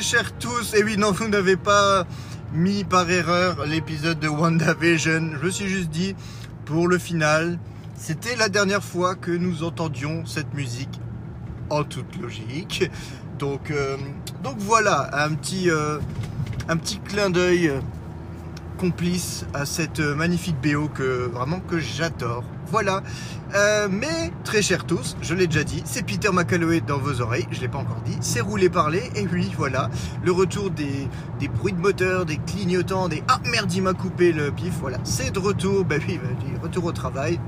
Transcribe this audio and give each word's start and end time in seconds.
chers 0.00 0.36
tous. 0.38 0.74
Et 0.74 0.82
oui, 0.82 0.96
non, 0.96 1.12
vous 1.12 1.28
n'avez 1.28 1.56
pas 1.56 2.06
mis 2.52 2.84
par 2.84 3.10
erreur 3.10 3.64
l'épisode 3.66 4.18
de 4.18 4.28
WandaVision. 4.28 5.32
Je 5.40 5.46
me 5.46 5.50
suis 5.50 5.68
juste 5.68 5.90
dit, 5.90 6.14
pour 6.64 6.88
le 6.88 6.98
final, 6.98 7.58
c'était 7.94 8.36
la 8.36 8.48
dernière 8.48 8.82
fois 8.82 9.14
que 9.14 9.30
nous 9.30 9.62
entendions 9.62 10.26
cette 10.26 10.52
musique 10.54 11.00
en 11.70 11.84
toute 11.84 12.16
logique. 12.20 12.90
Donc, 13.38 13.70
euh, 13.70 13.96
donc 14.42 14.56
voilà, 14.58 15.10
un 15.24 15.34
petit, 15.34 15.70
euh, 15.70 15.98
un 16.68 16.76
petit 16.76 16.98
clin 16.98 17.30
d'œil 17.30 17.72
complice 18.78 19.46
à 19.54 19.64
cette 19.64 20.00
magnifique 20.00 20.56
BO 20.62 20.88
que 20.88 21.30
vraiment 21.32 21.60
que 21.60 21.78
j'adore. 21.78 22.44
Voilà. 22.70 23.02
Euh, 23.54 23.88
mais 23.90 24.32
très 24.44 24.60
chers 24.60 24.84
tous, 24.84 25.16
je 25.22 25.34
l'ai 25.34 25.46
déjà 25.46 25.62
dit, 25.62 25.82
c'est 25.84 26.04
Peter 26.04 26.30
McCalloway 26.32 26.80
dans 26.80 26.98
vos 26.98 27.20
oreilles, 27.20 27.46
je 27.52 27.60
l'ai 27.60 27.68
pas 27.68 27.78
encore 27.78 28.00
dit, 28.04 28.16
c'est 28.20 28.40
roulé 28.40 28.68
parler, 28.68 29.04
et 29.14 29.26
oui, 29.32 29.52
voilà, 29.56 29.88
le 30.24 30.32
retour 30.32 30.70
des, 30.70 31.08
bruits 31.54 31.72
de 31.72 31.78
moteur, 31.78 32.26
des 32.26 32.38
clignotants, 32.38 33.08
des 33.08 33.22
ah 33.28 33.38
merde, 33.50 33.72
il 33.72 33.82
m'a 33.82 33.94
coupé 33.94 34.32
le 34.32 34.50
pif, 34.50 34.74
voilà, 34.80 34.98
c'est 35.04 35.30
de 35.30 35.38
retour, 35.38 35.84
bah 35.84 35.94
oui, 36.06 36.18
bah, 36.20 36.28
retour 36.60 36.86
au 36.86 36.92
travail, 36.92 37.38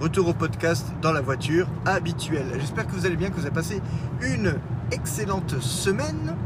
retour 0.00 0.28
au 0.28 0.34
podcast 0.34 0.86
dans 1.00 1.12
la 1.12 1.22
voiture, 1.22 1.66
habituel. 1.86 2.44
J'espère 2.60 2.86
que 2.86 2.92
vous 2.92 3.06
allez 3.06 3.16
bien, 3.16 3.30
que 3.30 3.36
vous 3.36 3.46
avez 3.46 3.54
passé 3.54 3.80
une 4.20 4.54
excellente 4.92 5.58
semaine, 5.60 6.36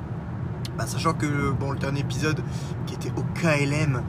bah, 0.79 0.87
sachant 0.87 1.13
que 1.13 1.51
bon, 1.51 1.73
le 1.73 1.79
dernier 1.79 2.01
épisode 2.01 2.41
qui 2.87 2.95
était 2.95 3.13
au 3.17 3.25
KLM, 3.35 4.01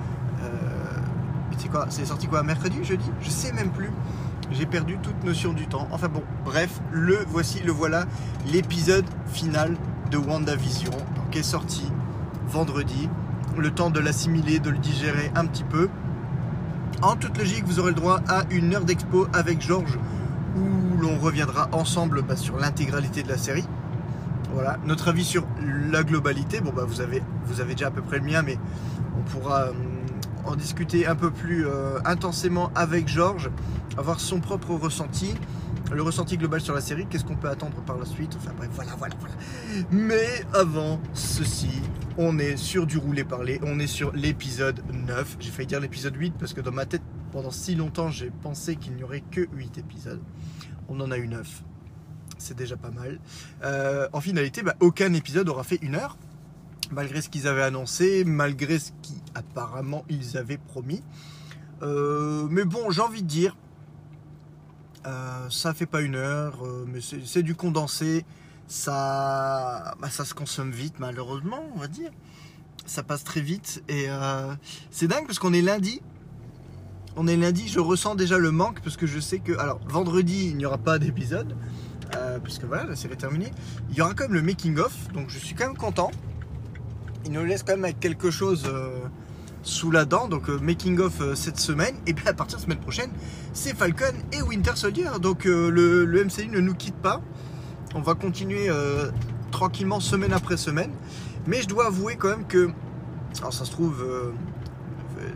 euh, 1.53 1.59
c'est 1.59 1.69
quoi 1.69 1.85
C'est 1.89 2.05
sorti 2.05 2.27
quoi 2.27 2.43
Mercredi 2.43 2.83
Jeudi? 2.83 3.09
Je 3.21 3.29
sais 3.29 3.51
même 3.53 3.69
plus. 3.69 3.91
J'ai 4.51 4.65
perdu 4.65 4.97
toute 5.01 5.23
notion 5.23 5.53
du 5.53 5.67
temps. 5.67 5.87
Enfin 5.91 6.07
bon, 6.07 6.23
bref, 6.45 6.79
le 6.91 7.19
voici, 7.27 7.61
le 7.63 7.71
voilà, 7.71 8.05
l'épisode 8.51 9.05
final 9.27 9.75
de 10.11 10.17
WandaVision, 10.17 10.91
qui 11.31 11.39
est 11.39 11.43
sorti 11.43 11.91
vendredi. 12.47 13.09
Le 13.57 13.71
temps 13.71 13.89
de 13.89 13.99
l'assimiler, 13.99 14.59
de 14.59 14.69
le 14.69 14.77
digérer 14.77 15.31
un 15.35 15.45
petit 15.45 15.63
peu. 15.63 15.89
En 17.01 17.15
toute 17.15 17.37
logique, 17.37 17.65
vous 17.65 17.79
aurez 17.79 17.89
le 17.89 17.95
droit 17.95 18.19
à 18.27 18.43
une 18.49 18.73
heure 18.73 18.85
d'expo 18.85 19.27
avec 19.33 19.61
Georges, 19.61 19.97
où 20.55 20.97
l'on 21.01 21.17
reviendra 21.17 21.69
ensemble 21.71 22.21
bah, 22.21 22.35
sur 22.35 22.57
l'intégralité 22.57 23.23
de 23.23 23.29
la 23.29 23.37
série. 23.37 23.65
Voilà, 24.53 24.77
notre 24.85 25.07
avis 25.07 25.25
sur 25.25 25.45
la 25.91 26.03
globalité. 26.03 26.61
Bon, 26.61 26.71
bah, 26.75 26.83
vous 26.87 27.01
avez, 27.01 27.23
vous 27.45 27.59
avez 27.61 27.73
déjà 27.73 27.87
à 27.87 27.91
peu 27.91 28.01
près 28.01 28.19
le 28.19 28.25
mien, 28.25 28.43
mais 28.43 28.57
on 29.17 29.21
pourra 29.21 29.69
hum, 29.69 29.75
en 30.45 30.55
discuter 30.55 31.07
un 31.07 31.15
peu 31.15 31.31
plus 31.31 31.67
euh, 31.67 31.99
intensément 32.05 32.71
avec 32.75 33.07
Georges, 33.07 33.49
avoir 33.97 34.19
son 34.19 34.39
propre 34.39 34.71
ressenti, 34.71 35.33
le 35.91 36.01
ressenti 36.01 36.37
global 36.37 36.61
sur 36.61 36.73
la 36.73 36.81
série, 36.81 37.05
qu'est-ce 37.07 37.25
qu'on 37.25 37.35
peut 37.35 37.49
attendre 37.49 37.75
par 37.85 37.97
la 37.97 38.05
suite, 38.05 38.35
enfin 38.35 38.51
bref, 38.57 38.69
voilà, 38.73 38.95
voilà, 38.97 39.15
voilà. 39.19 39.35
Mais 39.91 40.27
avant 40.53 40.99
ceci, 41.13 41.81
on 42.17 42.39
est 42.39 42.57
sur 42.57 42.85
du 42.85 42.97
roulé 42.97 43.23
parler, 43.23 43.59
on 43.63 43.79
est 43.79 43.87
sur 43.87 44.11
l'épisode 44.13 44.81
9. 44.91 45.37
J'ai 45.39 45.51
failli 45.51 45.67
dire 45.67 45.79
l'épisode 45.79 46.15
8 46.15 46.35
parce 46.39 46.53
que 46.53 46.61
dans 46.61 46.71
ma 46.71 46.85
tête, 46.85 47.01
pendant 47.31 47.51
si 47.51 47.75
longtemps, 47.75 48.09
j'ai 48.09 48.31
pensé 48.41 48.75
qu'il 48.75 48.95
n'y 48.95 49.03
aurait 49.03 49.23
que 49.31 49.47
8 49.53 49.77
épisodes. 49.77 50.21
On 50.89 50.99
en 50.99 51.11
a 51.11 51.17
eu 51.17 51.27
9. 51.27 51.63
C'est 52.37 52.57
déjà 52.57 52.77
pas 52.77 52.91
mal. 52.91 53.19
Euh, 53.63 54.07
en 54.13 54.21
finalité, 54.21 54.63
bah, 54.63 54.75
aucun 54.79 55.13
épisode 55.13 55.49
aura 55.49 55.63
fait 55.63 55.79
une 55.81 55.95
heure 55.95 56.17
malgré 56.93 57.21
ce 57.21 57.29
qu'ils 57.29 57.47
avaient 57.47 57.63
annoncé, 57.63 58.23
malgré 58.23 58.79
ce 58.79 58.91
qu'apparemment 59.01 60.05
ils 60.09 60.37
avaient 60.37 60.57
promis. 60.57 61.01
Euh, 61.81 62.47
mais 62.49 62.63
bon, 62.63 62.91
j'ai 62.91 63.01
envie 63.01 63.23
de 63.23 63.27
dire, 63.27 63.55
euh, 65.05 65.49
ça 65.49 65.73
fait 65.73 65.85
pas 65.85 66.01
une 66.01 66.15
heure, 66.15 66.65
euh, 66.65 66.85
mais 66.87 66.99
c'est 67.01 67.43
du 67.43 67.55
condensé. 67.55 68.25
Ça, 68.67 69.95
bah, 69.99 70.09
ça 70.09 70.23
se 70.23 70.33
consomme 70.33 70.71
vite, 70.71 70.95
malheureusement, 70.99 71.63
on 71.75 71.79
va 71.79 71.87
dire. 71.87 72.11
Ça 72.85 73.03
passe 73.03 73.23
très 73.23 73.41
vite 73.41 73.81
et 73.87 74.07
c'est 74.91 75.07
dingue 75.07 75.25
parce 75.25 75.39
qu'on 75.39 75.53
est 75.53 75.61
lundi. 75.61 76.01
On 77.15 77.27
est 77.27 77.37
lundi, 77.37 77.69
je 77.69 77.79
ressens 77.79 78.15
déjà 78.15 78.37
le 78.37 78.51
manque 78.51 78.81
parce 78.81 78.97
que 78.97 79.05
je 79.05 79.19
sais 79.19 79.39
que, 79.39 79.57
alors 79.57 79.79
vendredi 79.87 80.47
il 80.49 80.57
n'y 80.57 80.65
aura 80.65 80.77
pas 80.77 80.99
d'épisode, 80.99 81.55
puisque 82.43 82.65
voilà 82.65 82.83
la 82.83 82.97
série 82.97 83.13
est 83.13 83.17
terminée. 83.17 83.51
Il 83.89 83.95
y 83.95 84.01
aura 84.01 84.13
quand 84.13 84.25
même 84.25 84.33
le 84.33 84.41
making 84.41 84.79
of, 84.79 85.13
donc 85.13 85.29
je 85.29 85.37
suis 85.37 85.55
quand 85.55 85.67
même 85.67 85.77
content 85.77 86.11
il 87.25 87.31
nous 87.31 87.43
laisse 87.43 87.63
quand 87.63 87.73
même 87.73 87.85
avec 87.85 87.99
quelque 87.99 88.31
chose 88.31 88.63
euh, 88.67 88.99
sous 89.63 89.91
la 89.91 90.05
dent. 90.05 90.27
Donc 90.27 90.49
euh, 90.49 90.59
making 90.59 90.99
of 90.99 91.21
euh, 91.21 91.35
cette 91.35 91.59
semaine. 91.59 91.95
Et 92.07 92.13
puis 92.13 92.27
à 92.27 92.33
partir 92.33 92.57
de 92.57 92.61
la 92.61 92.65
semaine 92.65 92.79
prochaine, 92.79 93.09
c'est 93.53 93.75
Falcon 93.75 94.13
et 94.31 94.41
Winter 94.41 94.75
Soldier. 94.75 95.09
Donc 95.21 95.45
le, 95.45 96.05
MCU 96.25 96.47
ne 96.47 96.59
nous 96.59 96.73
quitte 96.73 96.95
pas. 96.95 97.21
On 97.95 98.01
va 98.01 98.15
continuer 98.15 98.69
tranquillement 99.51 99.99
semaine 99.99 100.33
après 100.33 100.57
semaine. 100.57 100.91
Mais 101.45 101.61
je 101.61 101.67
dois 101.67 101.87
avouer 101.87 102.15
quand 102.15 102.29
même 102.29 102.47
que, 102.47 102.71
alors 103.37 103.53
ça 103.53 103.65
se 103.65 103.71
trouve, 103.71 104.03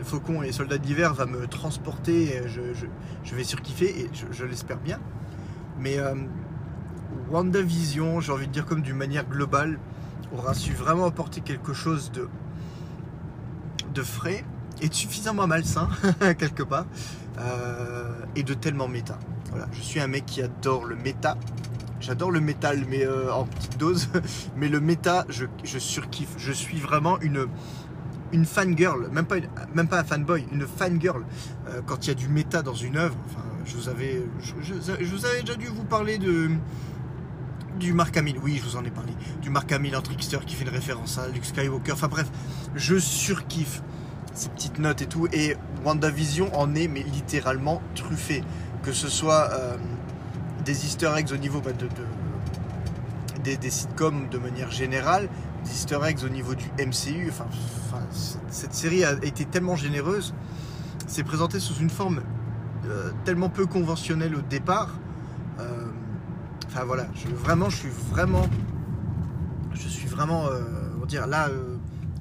Faucon 0.02 0.42
et 0.42 0.50
Soldats 0.50 0.78
d'hiver 0.78 1.14
va 1.14 1.26
me 1.26 1.46
transporter. 1.46 2.42
Je, 3.22 3.36
vais 3.36 3.44
surkiffer 3.44 4.00
et 4.00 4.10
je, 4.32 4.44
l'espère 4.44 4.78
bien. 4.78 4.98
Mais 5.78 5.98
WandaVision, 7.30 8.20
j'ai 8.20 8.32
envie 8.32 8.48
de 8.48 8.52
dire 8.52 8.66
comme 8.66 8.82
d'une 8.82 8.96
manière 8.96 9.28
globale, 9.28 9.78
aura 10.36 10.54
su 10.54 10.72
vraiment 10.72 11.06
apporter 11.06 11.40
quelque 11.40 11.72
chose 11.72 12.10
de, 12.12 12.28
de 13.94 14.02
frais 14.02 14.44
et 14.80 14.88
de 14.88 14.94
suffisamment 14.94 15.46
malsain, 15.46 15.88
quelque 16.38 16.62
part, 16.62 16.86
euh, 17.38 18.12
et 18.36 18.42
de 18.42 18.54
tellement 18.54 18.88
méta. 18.88 19.18
Voilà, 19.50 19.66
je 19.72 19.80
suis 19.80 20.00
un 20.00 20.06
mec 20.06 20.26
qui 20.26 20.42
adore 20.42 20.84
le 20.84 20.96
méta. 20.96 21.36
J'adore 22.00 22.30
le 22.30 22.40
métal, 22.40 22.84
mais 22.88 23.04
euh, 23.04 23.32
en 23.32 23.44
petite 23.44 23.78
dose. 23.78 24.08
mais 24.56 24.68
le 24.68 24.80
méta, 24.80 25.26
je, 25.28 25.46
surkiffe. 25.78 26.34
Je 26.36 26.52
suis 26.52 26.78
vraiment 26.78 27.18
une, 27.20 27.46
une 28.32 28.44
fangirl, 28.44 29.08
même 29.10 29.26
pas, 29.26 29.36
même 29.74 29.88
pas 29.88 30.00
un 30.00 30.04
fanboy, 30.04 30.46
une 30.52 30.66
fangirl. 30.66 31.24
Euh, 31.68 31.80
quand 31.86 32.06
il 32.06 32.08
y 32.08 32.10
a 32.12 32.14
du 32.14 32.28
méta 32.28 32.62
dans 32.62 32.74
une 32.74 32.96
œuvre, 32.96 33.16
je 33.64 33.76
vous 33.76 33.88
avais, 33.88 34.22
je, 34.40 35.04
vous 35.04 35.26
avais 35.26 35.40
déjà 35.40 35.56
dû 35.56 35.66
vous 35.66 35.84
parler 35.84 36.18
de, 36.18 36.50
du 37.78 37.92
Mark 37.92 38.16
Hamill, 38.16 38.36
oui, 38.42 38.60
je 38.62 38.68
vous 38.68 38.76
en 38.76 38.84
ai 38.84 38.90
parlé, 38.90 39.12
du 39.40 39.50
Mark 39.50 39.70
Hamill 39.72 39.96
en 39.96 40.02
trickster 40.02 40.38
qui 40.46 40.54
fait 40.54 40.64
une 40.64 40.70
référence 40.70 41.18
à 41.18 41.28
Luke 41.28 41.44
Skywalker. 41.44 41.92
Enfin 41.92 42.08
bref, 42.08 42.26
je 42.74 42.98
surkiffe 42.98 43.82
ces 44.34 44.48
petites 44.50 44.78
notes 44.78 45.02
et 45.02 45.06
tout. 45.06 45.28
Et 45.32 45.56
WandaVision 45.84 46.54
en 46.58 46.74
est, 46.74 46.88
mais 46.88 47.02
littéralement 47.02 47.80
truffé. 47.94 48.42
Que 48.82 48.92
ce 48.92 49.08
soit 49.08 49.50
euh, 49.52 49.76
des 50.64 50.86
easter 50.86 51.10
eggs 51.16 51.32
au 51.32 51.36
niveau 51.36 51.60
bah, 51.60 51.72
de, 51.72 51.88
des, 53.56 53.70
sitcoms 53.70 54.28
de 54.28 54.38
manière 54.38 54.70
générale, 54.70 55.28
des 55.64 55.70
easter 55.70 55.98
eggs 56.04 56.24
au 56.24 56.28
niveau 56.28 56.54
du 56.54 56.66
MCU. 56.78 57.32
Cette 58.50 58.74
série 58.74 59.04
a 59.04 59.12
été 59.22 59.44
tellement 59.44 59.76
généreuse. 59.76 60.34
C'est 61.06 61.24
présenté 61.24 61.58
sous 61.60 61.74
une 61.80 61.90
forme 61.90 62.20
euh, 62.86 63.10
tellement 63.24 63.48
peu 63.48 63.66
conventionnelle 63.66 64.34
au 64.34 64.42
départ 64.42 64.94
Enfin 66.78 66.86
voilà, 66.86 67.08
je, 67.16 67.26
vraiment, 67.34 67.70
je 67.70 67.76
suis 67.76 67.88
vraiment, 67.88 68.46
je 69.74 69.88
suis 69.88 70.06
vraiment, 70.06 70.46
euh, 70.46 70.60
on 71.02 71.06
dire 71.06 71.26
là, 71.26 71.48
euh, 71.48 71.74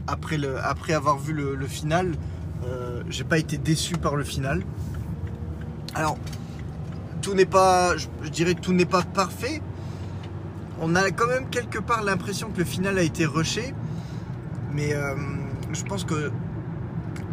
après, 0.07 0.39
le, 0.39 0.57
après 0.57 0.93
avoir 0.93 1.19
vu 1.19 1.31
le, 1.31 1.67
final, 1.67 2.15
euh, 2.65 3.03
j'ai 3.07 3.23
pas 3.23 3.37
été 3.37 3.59
déçu 3.59 3.97
par 3.97 4.15
le 4.15 4.23
final. 4.23 4.63
Alors, 5.93 6.17
tout 7.21 7.35
n'est 7.35 7.45
pas, 7.45 7.97
je, 7.97 8.07
dirais 8.29 8.55
tout 8.55 8.73
n'est 8.73 8.87
pas 8.87 9.03
parfait. 9.03 9.61
On 10.81 10.95
a 10.95 11.11
quand 11.11 11.27
même 11.27 11.47
quelque 11.51 11.77
part 11.77 12.03
l'impression 12.03 12.49
que 12.49 12.57
le 12.57 12.65
final 12.65 12.97
a 12.97 13.03
été 13.03 13.27
rushé, 13.27 13.75
mais 14.73 14.95
je 15.71 15.83
pense 15.83 16.03
que 16.03 16.31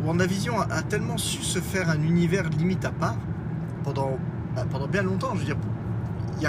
WandaVision 0.05 0.61
a, 0.61 0.65
a 0.65 0.83
tellement 0.83 1.17
su 1.17 1.43
se 1.43 1.59
faire 1.59 1.89
un 1.89 2.03
univers 2.03 2.51
limite 2.51 2.85
à 2.85 2.91
part 2.91 3.17
pendant, 3.83 4.19
bah, 4.55 4.67
pendant 4.71 4.89
bien 4.89 5.03
longtemps. 5.03 5.31
Je 5.33 5.39
veux 5.39 5.47
dire, 5.47 5.57
n'y 6.39 6.47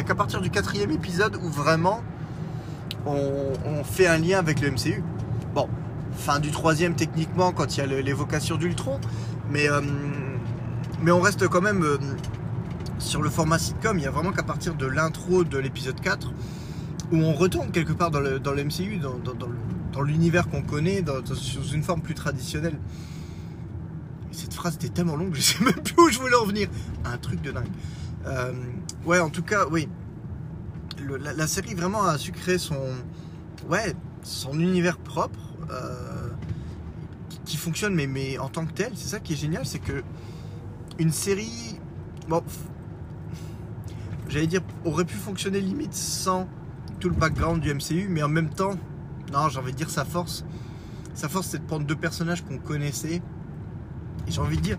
a 0.00 0.02
qu'à 0.02 0.14
partir 0.14 0.40
du 0.40 0.50
quatrième 0.50 0.90
épisode 0.90 1.36
où 1.36 1.48
vraiment 1.48 2.02
on, 3.06 3.84
fait 3.84 4.06
un 4.06 4.18
lien 4.18 4.38
avec 4.38 4.60
le 4.60 4.70
MCU. 4.70 5.02
Bon, 5.54 5.68
fin 6.16 6.38
du 6.38 6.50
troisième 6.50 6.94
techniquement 6.94 7.52
quand 7.52 7.76
il 7.76 7.80
y 7.80 7.82
a 7.82 7.86
l'évocation 7.86 8.56
d'Ultron, 8.56 9.00
mais, 9.50 9.68
euh, 9.68 9.80
mais 11.02 11.10
on 11.10 11.20
reste 11.20 11.48
quand 11.48 11.62
même 11.62 11.82
euh, 11.82 11.98
sur 12.98 13.22
le 13.22 13.30
format 13.30 13.58
sitcom. 13.58 13.96
Il 13.96 14.02
n'y 14.02 14.06
a 14.06 14.10
vraiment 14.10 14.32
qu'à 14.32 14.42
partir 14.42 14.74
de 14.74 14.86
l'intro 14.86 15.44
de 15.44 15.58
l'épisode 15.58 16.00
4 16.00 16.32
où 17.12 17.16
on 17.16 17.32
retourne 17.32 17.72
quelque 17.72 17.92
part 17.92 18.10
dans 18.10 18.20
le, 18.20 18.38
dans 18.38 18.52
le 18.52 18.64
MCU, 18.64 18.98
dans, 18.98 20.02
l'univers 20.02 20.48
qu'on 20.48 20.62
connaît, 20.62 21.04
sous 21.34 21.68
une 21.74 21.82
forme 21.82 22.00
plus 22.00 22.14
traditionnelle. 22.14 22.78
cette 24.30 24.54
phrase 24.54 24.76
était 24.76 24.88
tellement 24.88 25.16
longue, 25.16 25.34
je 25.34 25.40
sais 25.40 25.64
même 25.64 25.74
plus 25.74 26.00
où 26.00 26.08
je 26.08 26.18
voulais 26.18 26.36
en 26.36 26.46
venir. 26.46 26.68
Un 27.04 27.18
truc 27.18 27.42
de 27.42 27.50
dingue. 27.50 27.66
Euh, 28.26 28.52
ouais, 29.04 29.20
en 29.20 29.30
tout 29.30 29.42
cas, 29.42 29.66
oui. 29.70 29.88
la, 30.98 31.46
série 31.46 31.74
vraiment 31.74 32.02
a 32.04 32.18
su 32.18 32.32
créer 32.32 32.58
son, 32.58 32.80
ouais, 33.68 33.94
son 34.22 34.58
univers 34.58 34.98
propre 34.98 35.38
euh, 35.70 36.28
qui, 37.44 37.56
fonctionne, 37.56 37.94
mais, 37.94 38.06
mais 38.06 38.38
en 38.38 38.48
tant 38.48 38.66
que 38.66 38.72
tel. 38.72 38.92
C'est 38.94 39.08
ça 39.08 39.20
qui 39.20 39.32
est 39.32 39.36
génial, 39.36 39.64
c'est 39.64 39.78
que 39.78 40.02
une 40.98 41.12
série, 41.12 41.78
bon, 42.28 42.42
j'allais 44.28 44.46
dire, 44.46 44.62
aurait 44.84 45.06
pu 45.06 45.16
fonctionner 45.16 45.60
limite 45.60 45.94
sans 45.94 46.46
tout 46.98 47.08
le 47.08 47.14
background 47.14 47.60
du 47.60 47.72
MCU, 47.72 48.08
mais 48.10 48.22
en 48.22 48.28
même 48.28 48.50
temps, 48.50 48.74
Non, 49.32 49.48
j'ai 49.48 49.58
envie 49.60 49.72
de 49.72 49.76
dire 49.76 49.90
sa 49.90 50.04
force. 50.04 50.44
Sa 51.14 51.28
force, 51.28 51.48
c'est 51.48 51.58
de 51.58 51.64
prendre 51.64 51.86
deux 51.86 51.96
personnages 51.96 52.44
qu'on 52.44 52.58
connaissait. 52.58 53.22
Et 54.26 54.30
j'ai 54.30 54.40
envie 54.40 54.56
de 54.56 54.62
dire 54.62 54.78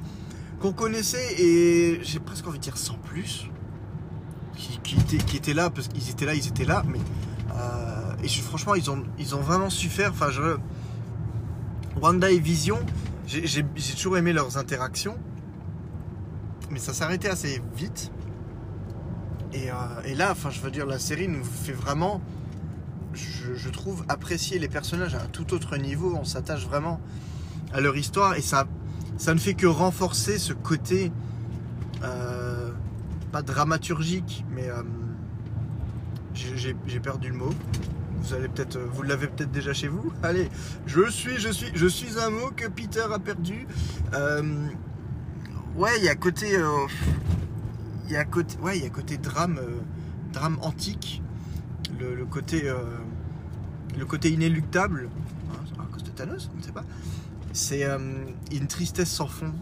qu'on 0.62 0.74
connaissait 0.74 1.42
et 1.42 2.00
j'ai 2.04 2.20
presque 2.20 2.48
envie 2.48 2.60
de 2.60 2.64
dire 2.64 2.78
sans 2.78 2.96
plus. 2.96 3.48
Qui, 4.56 4.80
qui, 4.84 4.96
étaient, 5.00 5.18
qui 5.18 5.38
étaient 5.38 5.54
là, 5.56 5.70
parce 5.72 5.88
qu'ils 5.88 6.10
étaient 6.10 6.26
là, 6.26 6.36
ils 6.36 6.48
étaient 6.48 6.66
là, 6.66 6.84
mais. 6.88 7.00
euh, 7.56 8.14
et 8.24 8.28
franchement, 8.28 8.76
ils 8.76 8.92
ont, 8.92 9.04
ils 9.18 9.34
ont 9.36 9.40
vraiment 9.42 9.70
su 9.70 9.90
faire. 9.90 10.12
Enfin, 10.12 10.30
je. 10.30 10.58
Wanda 12.00 12.30
et 12.32 12.40
Vision, 12.40 12.80
j'ai 13.26 13.64
toujours 13.96 14.18
aimé 14.18 14.34
leurs 14.34 14.58
interactions. 14.58 15.18
Mais 16.70 16.80
ça 16.80 16.94
s'arrêtait 16.94 17.28
assez 17.30 17.62
vite. 17.76 18.12
Et, 19.54 19.70
euh, 19.72 19.74
et 20.06 20.16
là, 20.16 20.32
enfin, 20.32 20.50
je 20.52 20.62
veux 20.62 20.72
dire, 20.72 20.86
la 20.86 21.00
série 21.00 21.28
nous 21.28 21.44
fait 21.44 21.74
vraiment, 21.74 22.22
je, 23.14 23.56
je 23.56 23.70
trouve, 23.70 24.06
apprécier 24.08 24.60
les 24.60 24.70
personnages 24.70 25.16
à 25.16 25.24
un 25.24 25.28
tout 25.28 25.54
autre 25.54 25.76
niveau. 25.78 26.16
On 26.16 26.24
s'attache 26.24 26.66
vraiment 26.66 27.02
à 27.74 27.82
leur 27.82 27.98
histoire 27.98 28.36
et 28.36 28.42
ça, 28.42 28.66
ça 29.22 29.36
ne 29.36 29.40
fait 29.40 29.54
que 29.54 29.68
renforcer 29.68 30.40
ce 30.40 30.52
côté, 30.52 31.12
euh, 32.04 32.72
pas 33.32 33.44
dramaturgique, 33.44 34.44
mais 34.52 34.68
euh, 34.68 34.82
j'ai- 36.34 36.76
perdu 37.00 37.30
le 37.30 37.36
mot. 37.36 37.54
Vous 38.24 38.36
peut-être, 38.50 38.80
vous 38.80 39.04
l'avez 39.04 39.28
peut-être 39.28 39.52
déjà 39.52 39.74
chez 39.74 39.88
vous. 39.90 40.12
Allez, 40.24 40.50
je 40.88 41.08
suis, 41.12 41.38
je 41.38 41.50
suis, 41.50 41.68
je 41.76 41.86
suis 41.86 42.18
un 42.20 42.32
mot 42.32 42.50
que 42.56 42.68
Peter 42.68 43.06
a 43.14 43.20
perdu. 43.20 43.68
Euh, 44.16 44.42
ouais, 45.76 45.92
il 46.00 46.04
y 46.04 46.10
a 46.10 46.16
côté, 46.16 46.58
euh, 46.58 46.88
il 48.08 48.14
y 48.14 48.16
a 48.18 48.26
côté, 48.26 48.58
ouais, 48.58 48.80
il 48.80 48.84
y 48.84 48.88
a 48.88 48.90
côté 48.90 49.18
drame, 49.18 49.60
euh, 49.62 49.82
drame 50.34 50.58
antique, 50.64 51.22
le, 52.00 52.16
le 52.16 52.26
côté, 52.26 52.68
euh, 52.68 52.76
le 53.96 54.06
côté 54.08 54.32
inéluctable. 54.32 55.10
À 55.78 55.84
cause 55.94 56.04
de 56.04 56.10
Thanos, 56.10 56.50
on 56.56 56.58
ne 56.58 56.64
sait 56.64 56.72
pas. 56.72 56.86
C'est 57.54 57.84
euh, 57.84 57.98
une 58.52 58.68
tristesse 58.68 59.10
sans 59.10 59.28
fond. 59.28 59.54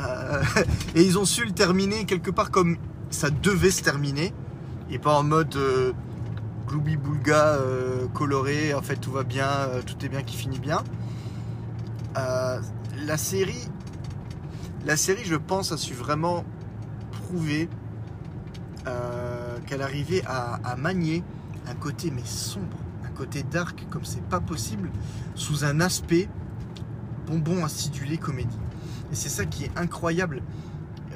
Euh, 0.00 0.42
et 0.94 1.02
ils 1.02 1.18
ont 1.18 1.24
su 1.24 1.44
le 1.44 1.52
terminer 1.52 2.04
quelque 2.04 2.30
part 2.30 2.50
comme 2.50 2.76
ça 3.10 3.30
devait 3.30 3.70
se 3.70 3.82
terminer, 3.82 4.32
et 4.90 4.98
pas 4.98 5.18
en 5.18 5.22
mode 5.22 5.56
euh, 5.56 5.92
gloubi 6.66 6.96
boulga 6.96 7.54
euh, 7.54 8.06
coloré. 8.08 8.74
En 8.74 8.82
fait, 8.82 8.96
tout 8.96 9.12
va 9.12 9.24
bien, 9.24 9.68
tout 9.86 10.04
est 10.04 10.08
bien 10.08 10.22
qui 10.22 10.36
finit 10.36 10.58
bien. 10.58 10.82
La 13.06 13.16
série, 13.16 13.68
la 14.84 14.96
série, 14.96 15.24
je 15.24 15.36
pense, 15.36 15.70
a 15.70 15.76
su 15.76 15.94
vraiment 15.94 16.44
prouver 17.12 17.68
qu'elle 19.66 19.82
arrivait 19.82 20.22
à 20.26 20.74
manier 20.76 21.22
un 21.68 21.74
côté 21.74 22.10
mais 22.10 22.24
sombre, 22.24 22.76
un 23.04 23.10
côté 23.10 23.44
dark 23.44 23.86
comme 23.90 24.04
c'est 24.04 24.24
pas 24.24 24.40
possible, 24.40 24.90
sous 25.36 25.64
un 25.64 25.80
aspect 25.80 26.28
bonbon 27.28 27.64
acidulé 27.64 28.16
comédie. 28.16 28.58
Et 29.12 29.14
c'est 29.14 29.28
ça 29.28 29.44
qui 29.44 29.64
est 29.64 29.70
incroyable 29.76 30.42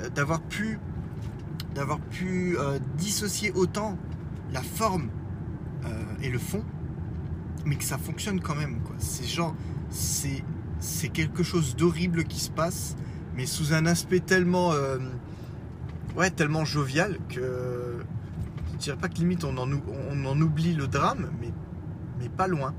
euh, 0.00 0.09
d'avoir 0.11 0.41
pu 0.41 0.79
d'avoir 1.75 2.00
pu 2.00 2.59
euh, 2.59 2.79
dissocier 2.99 3.50
autant 3.55 3.97
la 4.53 4.62
forme 4.62 5.09
euh, 5.87 5.88
et 6.23 6.29
le 6.29 6.38
fond, 6.38 6.62
mais 7.64 7.76
que 7.76 7.85
ça 7.85 7.97
fonctionne 7.97 8.41
quand 8.41 8.55
même. 8.55 8.81
Quoi. 8.82 8.94
C'est 8.99 9.26
genre, 9.26 9.55
c'est 9.88 10.44
c'est 10.81 11.09
quelque 11.09 11.43
chose 11.43 11.76
d'horrible 11.76 12.25
qui 12.25 12.41
se 12.41 12.50
passe, 12.50 12.97
mais 13.37 13.47
sous 13.47 13.73
un 13.73 13.87
aspect 13.87 14.20
tellement 14.20 14.73
ouais 16.17 16.31
tellement 16.31 16.65
jovial 16.65 17.19
que 17.29 17.99
je 18.73 18.79
dirais 18.79 18.97
pas 18.97 19.08
que 19.08 19.15
limite 19.15 19.44
on 19.44 19.56
en, 19.56 20.41
oublie 20.41 20.75
le 20.75 20.88
drame, 20.88 21.31
mais 21.41 21.53
mais 22.19 22.29
pas 22.29 22.49
loin. 22.49 22.75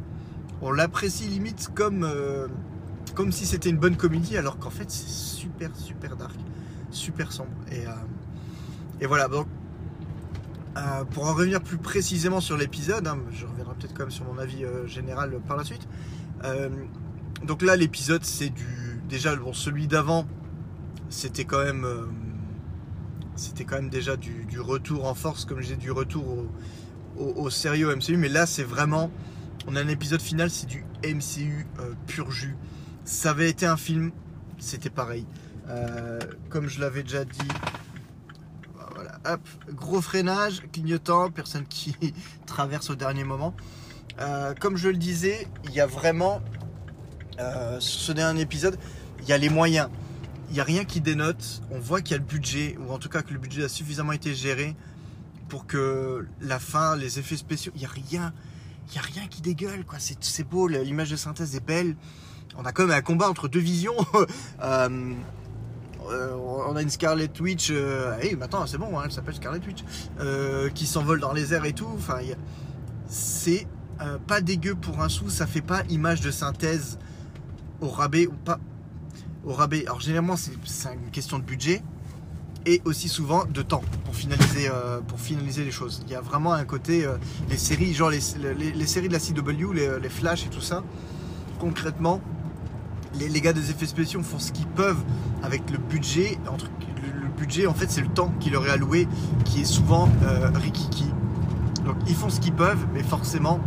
On 0.62 0.72
l'apprécie 0.72 1.28
limite 1.28 1.72
comme 1.74 2.06
comme 3.16 3.32
si 3.32 3.46
c'était 3.46 3.70
une 3.70 3.78
bonne 3.78 3.96
comédie, 3.96 4.38
alors 4.38 4.58
qu'en 4.58 4.70
fait 4.70 4.90
c'est 4.90 5.08
super 5.08 5.76
super 5.76 6.16
dark, 6.16 6.36
super 6.92 7.32
sombre. 7.32 7.52
Et, 7.72 7.86
euh, 7.86 7.92
et 9.02 9.06
voilà, 9.06 9.28
donc 9.28 9.48
euh, 10.78 11.04
pour 11.06 11.26
en 11.26 11.34
revenir 11.34 11.62
plus 11.62 11.78
précisément 11.78 12.42
sur 12.42 12.58
l'épisode, 12.58 13.08
hein, 13.08 13.20
je 13.32 13.46
reviendrai 13.46 13.76
peut-être 13.76 13.94
quand 13.94 14.04
même 14.04 14.12
sur 14.12 14.26
mon 14.26 14.40
avis 14.40 14.66
euh, 14.66 14.88
général 14.88 15.40
par 15.48 15.58
la 15.58 15.64
suite. 15.64 15.88
Donc 17.44 17.62
là 17.62 17.76
l'épisode 17.76 18.24
c'est 18.24 18.50
du 18.50 19.02
déjà 19.08 19.36
bon 19.36 19.54
celui 19.54 19.88
d'avant 19.88 20.26
c'était 21.10 21.46
quand 21.46 21.64
même 21.64 21.86
c'était 23.36 23.64
quand 23.64 23.76
même 23.76 23.90
déjà 23.90 24.18
du, 24.18 24.60
retour 24.60 25.06
en 25.06 25.14
force 25.14 25.46
comme 25.46 25.62
j'ai 25.62 25.78
du 25.78 25.92
retour 25.92 26.46
au, 27.18 27.50
sérieux 27.50 27.96
MCU 27.96 28.18
mais 28.18 28.28
là 28.28 28.46
c'est 28.46 28.64
vraiment 28.64 29.10
on 29.68 29.76
a 29.78 29.82
un 29.82 29.88
épisode 29.88 30.22
final 30.22 30.50
c'est 30.50 30.68
du 30.68 30.86
MCU 31.06 31.66
pur 32.08 32.30
jus 32.32 32.56
ça 33.06 33.32
avait 33.32 33.50
été 33.50 33.66
un 33.66 33.78
film 33.78 34.12
c'était 34.60 34.90
pareil 34.90 35.26
Euh, 35.70 36.20
comme 36.50 36.68
je 36.68 36.82
l'avais 36.82 37.04
déjà 37.04 37.24
dit 37.24 37.48
voilà 38.96 39.20
hop 39.26 39.42
gros 39.70 40.02
freinage 40.02 40.62
clignotant 40.74 41.32
personne 41.32 41.66
qui 41.66 41.96
traverse 42.46 42.90
au 42.90 42.96
dernier 42.96 43.24
moment 43.24 43.54
Euh, 44.20 44.54
comme 44.60 44.78
je 44.78 44.90
le 44.90 44.98
disais 44.98 45.48
il 45.64 45.72
y 45.72 45.80
a 45.80 45.88
vraiment 45.88 46.42
euh, 47.40 47.80
sur 47.80 48.02
ce 48.02 48.12
dernier 48.12 48.42
épisode 48.42 48.78
il 49.22 49.28
y 49.30 49.34
a 49.34 49.38
les 49.38 49.50
moyens 49.50 49.90
il 50.54 50.58
n'y 50.58 50.60
a 50.60 50.66
rien 50.66 50.86
qui 50.86 51.02
dénote. 51.02 51.64
On 51.72 51.80
voit 51.80 52.02
qu'il 52.02 52.12
y 52.12 52.14
a 52.14 52.20
le 52.20 52.24
budget, 52.26 52.78
ou 52.80 52.92
en 52.92 53.00
tout 53.00 53.10
cas 53.10 53.24
que 53.24 53.34
le 53.34 53.40
budget 53.40 53.64
a 53.64 53.70
suffisamment 53.70 54.12
été 54.12 54.36
géré 54.36 54.76
pour 55.50 55.66
que 55.66 56.28
la 56.42 56.60
fin, 56.60 56.96
les 56.96 57.18
effets 57.18 57.38
spéciaux, 57.38 57.72
il 57.74 57.80
n'y 57.80 57.86
a 57.86 57.90
rien. 57.90 58.34
Il 58.90 58.96
y 58.96 59.00
a 59.00 59.02
rien 59.02 59.26
qui 59.26 59.42
dégueule, 59.42 59.84
quoi. 59.84 59.98
C'est 59.98 60.44
beau, 60.44 60.68
l'image 60.68 61.10
de 61.10 61.16
synthèse 61.16 61.56
est 61.56 61.66
belle. 61.66 61.96
On 62.58 62.66
a 62.66 62.72
quand 62.72 62.86
même 62.86 62.96
un 62.98 63.02
combat 63.02 63.30
entre 63.30 63.48
deux 63.48 63.60
visions. 63.60 63.96
Euh, 64.62 65.14
euh, 66.10 66.36
on 66.68 66.76
a 66.76 66.82
une 66.82 66.90
Scarlet 66.90 67.30
Witch. 67.40 67.70
Euh, 67.72 68.18
hey, 68.20 68.36
maintenant 68.36 68.66
c'est 68.68 68.78
bon, 68.78 68.98
hein, 69.00 69.04
elle 69.06 69.12
s'appelle 69.12 69.36
Scarlet 69.36 69.62
Witch. 69.66 69.84
euh, 70.20 70.70
qui 70.70 70.86
s'envole 70.86 71.20
dans 71.22 71.32
les 71.34 71.54
airs 71.54 71.64
et 71.66 71.74
tout. 71.74 71.88
C'est 73.08 73.68
pas 74.28 74.42
dégueu 74.42 74.76
pour 74.76 75.02
un 75.02 75.10
sou. 75.10 75.30
Ça 75.30 75.48
fait 75.48 75.62
pas 75.62 75.84
image 75.90 76.20
de 76.22 76.32
synthèse 76.32 77.00
au 77.82 77.88
rabais 77.90 78.28
ou 78.28 78.34
pas 78.34 78.60
au 79.46 79.54
rabais. 79.54 79.84
Alors 79.86 80.02
généralement 80.02 80.36
c'est 80.36 80.52
une 80.94 81.12
question 81.12 81.40
de 81.40 81.44
budget 81.44 81.82
et 82.66 82.82
aussi 82.86 83.08
souvent 83.10 83.46
de 83.46 83.62
temps 83.62 83.84
pour 84.06 84.16
finaliser, 84.16 85.64
les 85.64 85.72
choses. 85.72 86.02
Il 86.06 86.12
y 86.12 86.16
a 86.16 86.22
vraiment 86.22 86.54
un 86.54 86.66
côté, 86.66 87.06
les 87.50 87.58
séries, 87.58 87.94
genre 87.94 88.10
les, 88.10 88.20
les- 88.58 88.72
les 88.72 88.88
séries 88.88 89.08
de 89.10 89.14
la 89.14 89.20
CW, 89.20 89.74
les, 89.74 90.00
les 90.02 90.10
Flash 90.10 90.46
et 90.46 90.50
tout 90.50 90.62
ça, 90.62 90.82
concrètement, 91.60 92.22
les, 93.20 93.42
gars 93.42 93.54
des 93.54 93.70
effets 93.70 93.86
spéciaux 93.86 94.22
font 94.22 94.40
ce 94.40 94.52
qu'ils 94.52 94.68
peuvent 94.68 95.04
avec 95.44 95.70
le 95.72 95.78
budget. 95.78 96.38
Entre, 96.52 96.70
le, 97.02 97.28
budget 97.38 97.68
en 97.68 97.74
fait 97.74 97.90
c'est 97.90 98.02
le 98.02 98.08
temps 98.08 98.32
qui 98.40 98.50
leur 98.50 98.66
est 98.68 98.70
alloué 98.70 99.08
qui 99.46 99.62
est 99.62 99.66
souvent 99.66 100.10
euh, 100.24 100.50
rikiki. 100.54 101.06
Donc 101.86 101.96
ils 102.08 102.16
font 102.16 102.30
ce 102.30 102.40
qu'ils 102.40 102.54
peuvent 102.54 102.86
mais 102.94 103.04
forcément 103.04 103.60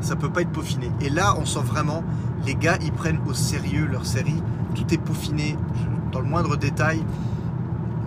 ça 0.00 0.16
peut 0.16 0.30
pas 0.30 0.42
être 0.42 0.50
peaufiné. 0.50 0.90
Et 1.00 1.08
là 1.08 1.34
on 1.38 1.44
sent 1.44 1.62
vraiment 1.64 2.02
les 2.44 2.54
gars 2.54 2.78
ils 2.82 2.92
prennent 2.92 3.20
au 3.26 3.34
sérieux 3.34 3.86
leur 3.86 4.06
série 4.06 4.42
tout 4.74 4.92
est 4.92 4.98
peaufiné 4.98 5.56
dans 6.12 6.20
le 6.20 6.26
moindre 6.26 6.56
détail. 6.56 7.02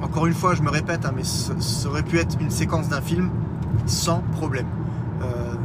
Encore 0.01 0.27
une 0.27 0.33
fois, 0.33 0.53
je 0.55 0.61
me 0.61 0.69
répète, 0.69 1.05
hein, 1.05 1.13
mais 1.15 1.23
ça, 1.23 1.53
ça 1.59 1.89
aurait 1.89 2.03
pu 2.03 2.19
être 2.19 2.37
une 2.39 2.51
séquence 2.51 2.89
d'un 2.89 3.01
film 3.01 3.29
sans 3.85 4.19
problème. 4.33 4.67
Euh, 5.21 5.55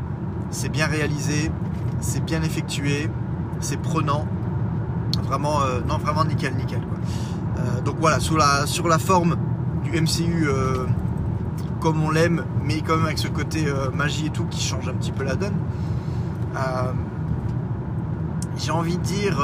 c'est 0.50 0.70
bien 0.70 0.86
réalisé, 0.86 1.50
c'est 2.00 2.24
bien 2.24 2.42
effectué, 2.42 3.08
c'est 3.60 3.80
prenant. 3.80 4.26
Vraiment, 5.18 5.62
euh, 5.62 5.80
non, 5.86 5.98
vraiment 5.98 6.24
nickel, 6.24 6.54
nickel. 6.54 6.80
quoi. 6.80 6.98
Euh, 7.58 7.80
donc 7.82 7.96
voilà, 8.00 8.20
sur 8.20 8.36
la, 8.36 8.66
sur 8.66 8.88
la 8.88 8.98
forme 8.98 9.36
du 9.84 10.00
MCU 10.00 10.46
euh, 10.46 10.86
comme 11.80 12.02
on 12.02 12.10
l'aime, 12.10 12.44
mais 12.64 12.80
quand 12.80 12.96
même 12.96 13.06
avec 13.06 13.18
ce 13.18 13.28
côté 13.28 13.66
magie 13.94 14.26
et 14.26 14.30
tout 14.30 14.44
qui 14.44 14.62
change 14.62 14.88
un 14.88 14.92
petit 14.92 15.12
peu 15.12 15.24
la 15.24 15.34
donne. 15.34 15.54
J'ai 18.58 18.70
envie 18.70 18.98
de 18.98 19.02
dire. 19.02 19.38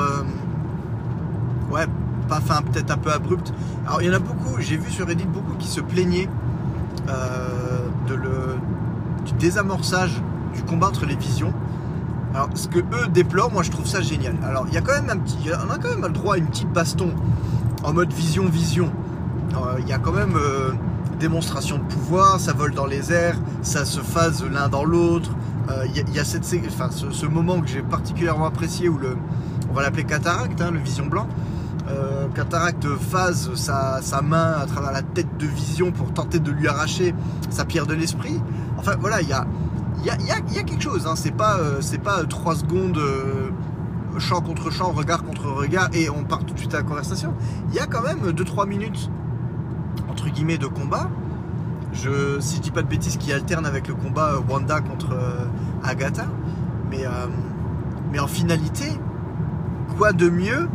ouais, 1.70 1.86
pas 2.28 2.40
fin 2.40 2.60
peut-être 2.60 2.90
un 2.90 2.98
peu 2.98 3.10
abrupte. 3.10 3.54
Alors 3.86 4.02
il 4.02 4.08
y 4.08 4.10
en 4.10 4.14
a 4.14 4.18
beaucoup, 4.18 4.60
j'ai 4.60 4.76
vu 4.76 4.90
sur 4.90 5.06
Reddit 5.06 5.24
beaucoup 5.24 5.54
qui 5.58 5.68
se 5.68 5.80
plaignaient 5.80 6.28
de 7.06 8.14
le, 8.14 8.56
du 9.24 9.32
désamorçage 9.32 10.20
du 10.52 10.62
combat 10.62 10.88
entre 10.88 11.06
les 11.06 11.16
visions. 11.16 11.54
Alors 12.36 12.50
ce 12.54 12.68
que 12.68 12.80
eux 12.80 13.08
déplorent, 13.08 13.50
moi 13.50 13.62
je 13.62 13.70
trouve 13.70 13.86
ça 13.86 14.02
génial. 14.02 14.36
Alors 14.44 14.66
il 14.68 14.74
y 14.74 14.76
a 14.76 14.82
quand 14.82 14.92
même 14.92 15.08
un 15.08 15.16
petit, 15.16 15.38
on 15.66 15.70
a 15.72 15.78
quand 15.78 15.88
même 15.88 16.02
le 16.02 16.10
droit 16.10 16.34
à 16.34 16.36
une 16.36 16.44
petite 16.46 16.70
baston 16.70 17.14
en 17.82 17.94
mode 17.94 18.12
vision 18.12 18.44
vision. 18.44 18.92
Euh, 19.54 19.78
Il 19.80 19.88
y 19.88 19.92
a 19.94 19.98
quand 19.98 20.12
même 20.12 20.36
euh, 20.36 20.72
démonstration 21.18 21.78
de 21.78 21.84
pouvoir, 21.84 22.38
ça 22.38 22.52
vole 22.52 22.74
dans 22.74 22.84
les 22.84 23.10
airs, 23.10 23.38
ça 23.62 23.86
se 23.86 24.00
phase 24.00 24.44
l'un 24.44 24.68
dans 24.68 24.84
l'autre. 24.84 25.30
Euh, 25.70 25.86
Il 25.94 26.14
y, 26.14 26.18
a- 26.20 26.24
cette, 26.24 26.44
enfin, 26.66 26.90
ce, 26.90 27.10
ce 27.10 27.24
moment 27.24 27.58
que 27.62 27.68
j'ai 27.68 27.80
particulièrement 27.80 28.44
apprécié 28.46 28.90
où 28.90 28.98
le, 28.98 29.16
on 29.70 29.72
va 29.72 29.80
l'appeler 29.80 30.04
cataracte, 30.04 30.60
hein, 30.60 30.72
le 30.72 30.78
vision 30.78 31.06
blanc. 31.06 31.26
Euh, 31.88 32.26
cataracte 32.34 32.86
phase 32.98 33.50
sa, 33.54 34.02
sa 34.02 34.20
main 34.20 34.56
à 34.60 34.66
travers 34.66 34.92
la 34.92 35.00
tête 35.02 35.38
de 35.38 35.46
vision 35.46 35.90
pour 35.90 36.12
tenter 36.12 36.38
de 36.38 36.50
lui 36.50 36.68
arracher 36.68 37.14
sa 37.48 37.64
pierre 37.64 37.86
de 37.86 37.94
l'esprit. 37.94 38.38
Enfin 38.76 38.92
voilà, 39.00 39.22
il 39.22 39.28
y 39.28 39.32
a, 39.32 39.46
il 40.18 40.26
y 40.26 40.58
a, 40.58 40.62
quelque 40.62 40.82
chose, 40.82 41.06
hein. 41.06 41.14
c'est 41.16 41.34
pas, 41.34 41.58
euh, 41.58 41.78
c'est 41.80 41.98
pas 41.98 42.24
3 42.24 42.56
secondes 42.56 42.98
euh, 42.98 43.50
champ 44.18 44.40
contre 44.40 44.70
champ, 44.70 44.92
regard 44.92 45.24
contre 45.24 45.50
regard 45.50 45.88
et 45.92 46.08
on 46.08 46.24
part 46.24 46.44
tout 46.44 46.54
de 46.54 46.58
suite 46.58 46.74
à 46.74 46.78
la 46.78 46.82
conversation. 46.82 47.34
Il 47.70 47.74
y 47.74 47.80
a 47.80 47.86
quand 47.86 48.02
même 48.02 48.30
2-3 48.30 48.68
minutes 48.68 49.10
entre 50.08 50.28
guillemets 50.28 50.58
de 50.58 50.66
combat. 50.66 51.08
Je, 51.92 52.40
si 52.40 52.56
je 52.56 52.62
dis 52.62 52.70
pas 52.70 52.82
de 52.82 52.88
bêtises, 52.88 53.16
qui 53.16 53.32
alterne 53.32 53.64
avec 53.66 53.88
le 53.88 53.94
combat 53.94 54.32
euh, 54.34 54.40
Wanda 54.48 54.80
contre 54.80 55.12
euh, 55.12 55.46
Agatha. 55.82 56.26
Mais, 56.90 57.06
euh, 57.06 57.26
mais 58.12 58.18
en 58.18 58.26
finalité, 58.26 58.92
quoi 59.96 60.12
de 60.12 60.28
mieux 60.28 60.68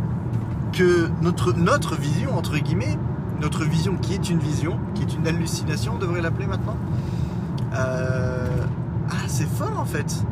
que 0.74 1.10
notre, 1.22 1.54
notre 1.54 1.96
vision, 1.96 2.38
entre 2.38 2.58
guillemets, 2.58 2.98
notre 3.40 3.64
vision 3.66 3.96
qui 3.96 4.14
est 4.14 4.30
une 4.30 4.40
vision, 4.40 4.80
qui 4.96 5.04
est 5.04 5.14
une 5.14 5.28
hallucination, 5.28 5.94
on 5.96 6.00
devrait 6.00 6.22
l'appeler 6.22 6.48
maintenant. 6.48 6.78
Euh, 7.74 8.50
c'est 9.41 9.48
fort 9.48 9.79
en 9.79 9.86
fait. 9.86 10.24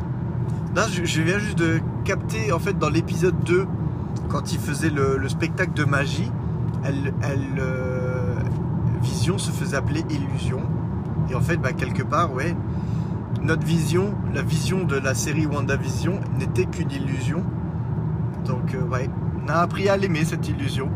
Là, 0.76 0.86
je, 0.88 1.22
viens 1.22 1.38
juste 1.38 1.58
de 1.58 1.80
capter, 2.04 2.52
en 2.52 2.60
fait, 2.60 2.78
dans 2.78 2.90
l'épisode 2.90 3.34
2, 3.44 3.66
quand 4.28 4.52
il 4.52 4.58
faisait 4.60 4.90
le, 4.90 5.16
le 5.16 5.28
spectacle 5.28 5.72
de 5.72 5.84
magie, 5.84 6.30
elle, 6.84 7.12
euh, 7.58 8.34
Vision 9.02 9.36
se 9.38 9.50
faisait 9.50 9.76
appeler 9.76 10.04
Illusion. 10.10 10.60
Et 11.28 11.34
en 11.34 11.40
fait, 11.40 11.56
bah, 11.56 11.72
quelque 11.72 12.04
part, 12.04 12.32
ouais, 12.32 12.54
notre 13.42 13.66
vision, 13.66 14.14
la 14.32 14.42
vision 14.42 14.84
de 14.84 14.96
la 14.96 15.14
série 15.14 15.46
WandaVision 15.46 16.20
n'était 16.38 16.66
qu'une 16.66 16.90
illusion. 16.92 17.42
Donc, 18.46 18.74
euh, 18.74 18.82
ouais, 18.82 19.10
on 19.44 19.48
a 19.48 19.54
appris 19.54 19.88
à 19.88 19.96
l'aimer, 19.96 20.24
cette 20.24 20.48
illusion. 20.48 20.88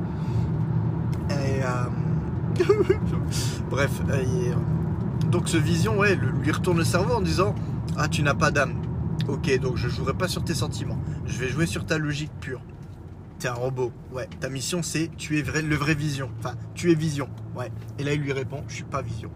Et, 1.31 1.63
euh, 1.65 2.65
bref, 3.71 4.03
donc 5.33 5.49
ce 5.49 5.57
vision, 5.57 5.99
ouais, 5.99 6.15
lui 6.15 6.53
retourne 6.53 6.79
le 6.79 6.85
cerveau 6.85 7.15
en 7.15 7.21
disant 7.21 7.57
Ah, 7.97 8.09
tu 8.09 8.23
n'as 8.23 8.35
pas 8.35 8.51
d'âme. 8.51 8.75
Ok, 9.29 9.57
donc 9.61 9.77
je 9.77 9.89
jouerai 9.89 10.15
pas 10.15 10.29
sur 10.29 10.45
tes 10.45 10.55
sentiments. 10.55 10.99
Je 11.27 11.39
vais 11.39 11.49
jouer 11.49 11.67
sur 11.67 11.87
ta 11.87 11.99
logique 11.99 12.33
pure. 12.41 12.61
T'es 13.39 13.49
un 13.49 13.55
robot. 13.55 13.93
Ouais. 14.13 14.29
Ta 14.41 14.49
mission, 14.49 14.83
c'est 14.83 15.11
tu 15.17 15.39
es 15.39 15.43
vrai, 15.43 15.63
le 15.63 15.77
vrai 15.77 15.95
vision. 15.95 16.31
Enfin, 16.39 16.55
tu 16.75 16.91
es 16.91 16.95
vision. 16.95 17.29
Ouais. 17.57 17.71
Et 17.99 18.05
là, 18.05 18.15
il 18.15 18.21
lui 18.21 18.33
répond 18.33 18.65
Je 18.69 18.75
suis 18.75 18.85
pas 18.85 19.03
vision. 19.03 19.31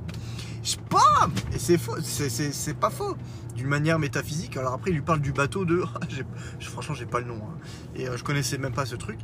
Je 0.62 0.76
pas 0.90 1.28
Et 1.54 1.58
c'est 1.58 1.78
faux. 1.78 1.96
C'est- 2.02 2.74
pas 2.78 2.90
faux. 2.90 3.16
D'une 3.54 3.68
manière 3.68 3.98
métaphysique. 3.98 4.56
Alors 4.56 4.74
après, 4.74 4.90
il 4.90 4.94
lui 4.94 5.02
parle 5.02 5.20
du 5.20 5.32
bateau 5.32 5.64
de. 5.64 5.82
Franchement, 6.60 6.94
j'ai 6.94 7.06
pas 7.06 7.20
le 7.20 7.26
nom. 7.26 7.36
hein. 7.42 7.58
Et 7.96 8.08
euh, 8.08 8.16
je 8.16 8.24
connaissais 8.24 8.58
même 8.58 8.72
pas 8.74 8.86
ce 8.86 8.96
truc. 8.96 9.18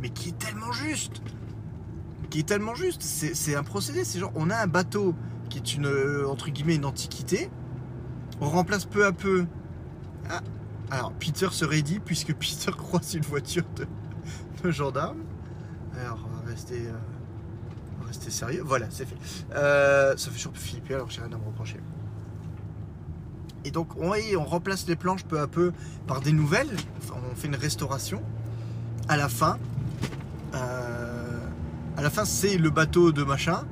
Mais 0.00 0.10
qui 0.10 0.30
est 0.30 0.38
tellement 0.38 0.72
juste. 0.72 1.22
Qui 2.30 2.40
est 2.40 2.48
tellement 2.48 2.74
juste. 2.74 3.02
C'est 3.02 3.34
c'est 3.34 3.56
un 3.56 3.62
procédé. 3.62 4.04
C'est 4.04 4.18
genre, 4.18 4.32
on 4.34 4.50
a 4.50 4.56
un 4.56 4.66
bateau 4.66 5.14
qui 5.48 5.58
est 5.58 5.74
une, 5.74 5.86
euh, 5.86 6.28
entre 6.28 6.50
guillemets, 6.50 6.76
une 6.76 6.84
antiquité. 6.84 7.50
On 8.40 8.48
remplace 8.48 8.84
peu 8.84 9.04
à 9.04 9.12
peu. 9.12 9.46
Ah, 10.30 10.40
alors, 10.90 11.12
Peter 11.12 11.48
serait 11.50 11.82
dit, 11.82 11.98
puisque 11.98 12.34
Peter 12.34 12.70
croise 12.76 13.14
une 13.14 13.22
voiture 13.22 13.64
de, 13.76 14.70
gendarme. 14.70 15.18
Alors, 16.00 16.18
on 16.26 16.44
va 16.44 16.50
rester, 16.50 16.86
euh, 16.86 16.92
on 17.96 18.02
va 18.02 18.08
rester 18.08 18.30
sérieux. 18.30 18.62
Voilà, 18.64 18.86
c'est 18.90 19.06
fait. 19.06 19.16
Euh, 19.54 20.16
ça 20.16 20.30
fait 20.30 20.36
toujours 20.36 20.56
flipper, 20.56 20.94
alors 20.94 21.10
j'ai 21.10 21.20
rien 21.20 21.32
à 21.32 21.38
me 21.38 21.44
reprocher. 21.44 21.80
Et 23.64 23.70
donc, 23.70 23.88
on, 23.98 24.44
remplace 24.44 24.86
les 24.86 24.96
planches 24.96 25.24
peu 25.24 25.40
à 25.40 25.46
peu 25.46 25.72
par 26.06 26.20
des 26.20 26.32
nouvelles. 26.32 26.74
On 27.12 27.34
fait 27.34 27.48
une 27.48 27.56
restauration. 27.56 28.22
À 29.08 29.16
la 29.16 29.28
fin, 29.28 29.58
euh, 30.54 31.46
à 31.96 32.02
la 32.02 32.10
fin, 32.10 32.24
c'est 32.24 32.56
le 32.56 32.70
bateau 32.70 33.10
de 33.12 33.24
machin, 33.24 33.64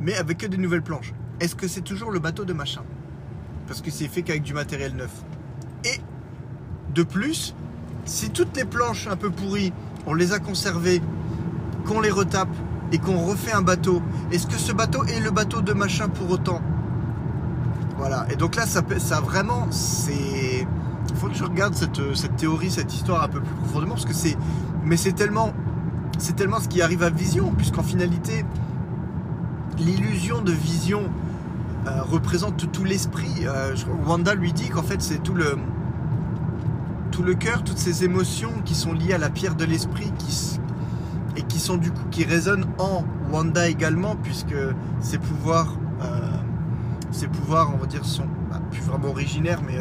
mais 0.00 0.14
avec 0.16 0.38
que 0.38 0.46
des 0.46 0.56
nouvelles 0.56 0.82
planches. 0.82 1.14
Est-ce 1.40 1.54
que 1.54 1.68
c'est 1.68 1.82
toujours 1.82 2.10
le 2.10 2.18
bateau 2.18 2.44
de 2.44 2.52
machin? 2.52 2.82
Parce 3.68 3.82
que 3.82 3.90
c'est 3.90 4.08
fait 4.08 4.22
qu'avec 4.22 4.42
du 4.42 4.54
matériel 4.54 4.96
neuf. 4.96 5.12
Et 5.84 6.00
de 6.94 7.02
plus, 7.02 7.54
si 8.06 8.30
toutes 8.30 8.56
les 8.56 8.64
planches 8.64 9.06
un 9.06 9.16
peu 9.16 9.30
pourries, 9.30 9.72
on 10.06 10.14
les 10.14 10.32
a 10.32 10.38
conservées, 10.38 11.02
qu'on 11.86 12.00
les 12.00 12.10
retape 12.10 12.48
et 12.90 12.98
qu'on 12.98 13.18
refait 13.18 13.52
un 13.52 13.62
bateau, 13.62 14.02
est-ce 14.32 14.46
que 14.46 14.54
ce 14.54 14.72
bateau 14.72 15.04
est 15.04 15.20
le 15.20 15.30
bateau 15.30 15.60
de 15.60 15.74
machin 15.74 16.08
pour 16.08 16.30
autant? 16.30 16.62
Voilà. 17.98 18.26
Et 18.30 18.36
donc 18.36 18.56
là, 18.56 18.66
ça, 18.66 18.82
ça 18.98 19.20
vraiment, 19.20 19.66
c'est. 19.70 20.66
Il 21.10 21.16
faut 21.16 21.28
que 21.28 21.34
je 21.34 21.44
regarde 21.44 21.74
cette, 21.74 22.14
cette 22.14 22.36
théorie, 22.36 22.70
cette 22.70 22.94
histoire 22.94 23.22
un 23.22 23.28
peu 23.28 23.40
plus 23.40 23.54
profondément, 23.54 23.94
parce 23.94 24.06
que 24.06 24.14
c'est. 24.14 24.36
Mais 24.84 24.96
c'est 24.96 25.12
tellement. 25.12 25.52
C'est 26.18 26.34
tellement 26.34 26.58
ce 26.58 26.68
qui 26.68 26.80
arrive 26.80 27.02
à 27.02 27.10
Vision, 27.10 27.52
puisqu'en 27.52 27.82
finalité, 27.82 28.44
l'illusion 29.78 30.40
de 30.40 30.52
Vision 30.52 31.02
euh, 31.88 32.02
représente 32.02 32.70
tout 32.70 32.84
l'esprit. 32.84 33.46
Euh, 33.46 33.74
Wanda 34.06 34.34
lui 34.34 34.52
dit 34.52 34.68
qu'en 34.68 34.82
fait, 34.82 35.00
c'est 35.02 35.22
tout 35.22 35.34
le 35.34 35.56
tout 37.10 37.22
le 37.22 37.34
cœur, 37.34 37.64
toutes 37.64 37.78
ces 37.78 38.04
émotions 38.04 38.52
qui 38.64 38.74
sont 38.74 38.92
liées 38.92 39.14
à 39.14 39.18
la 39.18 39.30
pierre 39.30 39.54
de 39.56 39.64
l'esprit 39.64 40.12
qui, 40.18 40.60
et 41.36 41.42
qui 41.42 41.58
sont 41.58 41.76
du 41.76 41.90
coup 41.90 42.04
qui 42.10 42.24
résonnent 42.24 42.66
en 42.78 43.04
Wanda 43.32 43.68
également 43.68 44.14
puisque 44.22 44.54
ses 45.00 45.18
pouvoirs 45.18 45.74
euh, 46.02 47.26
pouvoirs 47.32 47.72
on 47.74 47.78
va 47.78 47.86
dire 47.86 48.04
sont 48.04 48.26
bah, 48.50 48.60
plus 48.70 48.82
vraiment 48.82 49.08
originaires 49.08 49.60
mais 49.66 49.78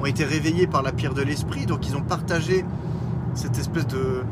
ont 0.00 0.06
été 0.06 0.24
réveillés 0.24 0.66
par 0.66 0.82
la 0.82 0.92
pierre 0.92 1.12
de 1.12 1.22
l'esprit 1.22 1.66
donc 1.66 1.86
ils 1.88 1.96
ont 1.96 2.02
partagé 2.02 2.64
cette 3.34 3.58
espèce 3.58 3.86
de 3.86 4.22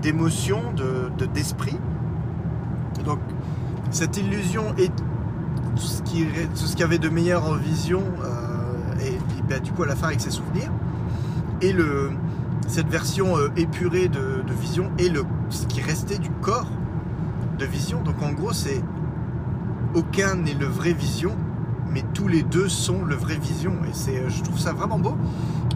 d'émotion 0.00 0.60
de- 0.76 1.26
d'esprit 1.26 1.76
donc 3.04 3.18
cette 3.90 4.16
illusion 4.16 4.64
est 4.78 4.92
tout 5.74 6.66
ce 6.66 6.76
qui 6.76 6.82
avait 6.82 6.98
de 6.98 7.08
meilleur 7.08 7.46
en 7.46 7.54
vision 7.54 8.02
euh, 8.24 9.04
et, 9.04 9.18
bah, 9.48 9.58
du 9.58 9.72
coup 9.72 9.82
à 9.82 9.86
la 9.86 9.96
fin 9.96 10.08
avec 10.08 10.20
ses 10.20 10.30
souvenirs 10.30 10.70
et 11.60 11.74
cette 12.68 12.88
version 12.88 13.36
euh, 13.36 13.48
épurée 13.56 14.08
de, 14.08 14.42
Vision 14.60 14.90
et 14.98 15.10
ce 15.50 15.66
qui 15.66 15.80
restait 15.80 16.18
du 16.18 16.30
corps 16.30 16.68
de 17.58 17.64
Vision. 17.64 18.02
Donc 18.02 18.22
en 18.22 18.32
gros, 18.32 18.52
c'est 18.52 18.82
aucun 19.94 20.36
n'est 20.36 20.54
le 20.54 20.66
vrai 20.66 20.92
Vision, 20.92 21.34
mais 21.90 22.04
tous 22.14 22.28
les 22.28 22.42
deux 22.42 22.68
sont 22.68 23.04
le 23.04 23.14
vrai 23.14 23.36
Vision. 23.36 23.72
Et 23.84 23.92
c'est, 23.92 24.18
euh, 24.18 24.28
je 24.28 24.42
trouve 24.42 24.58
ça 24.58 24.72
vraiment 24.72 24.98
beau. 24.98 25.16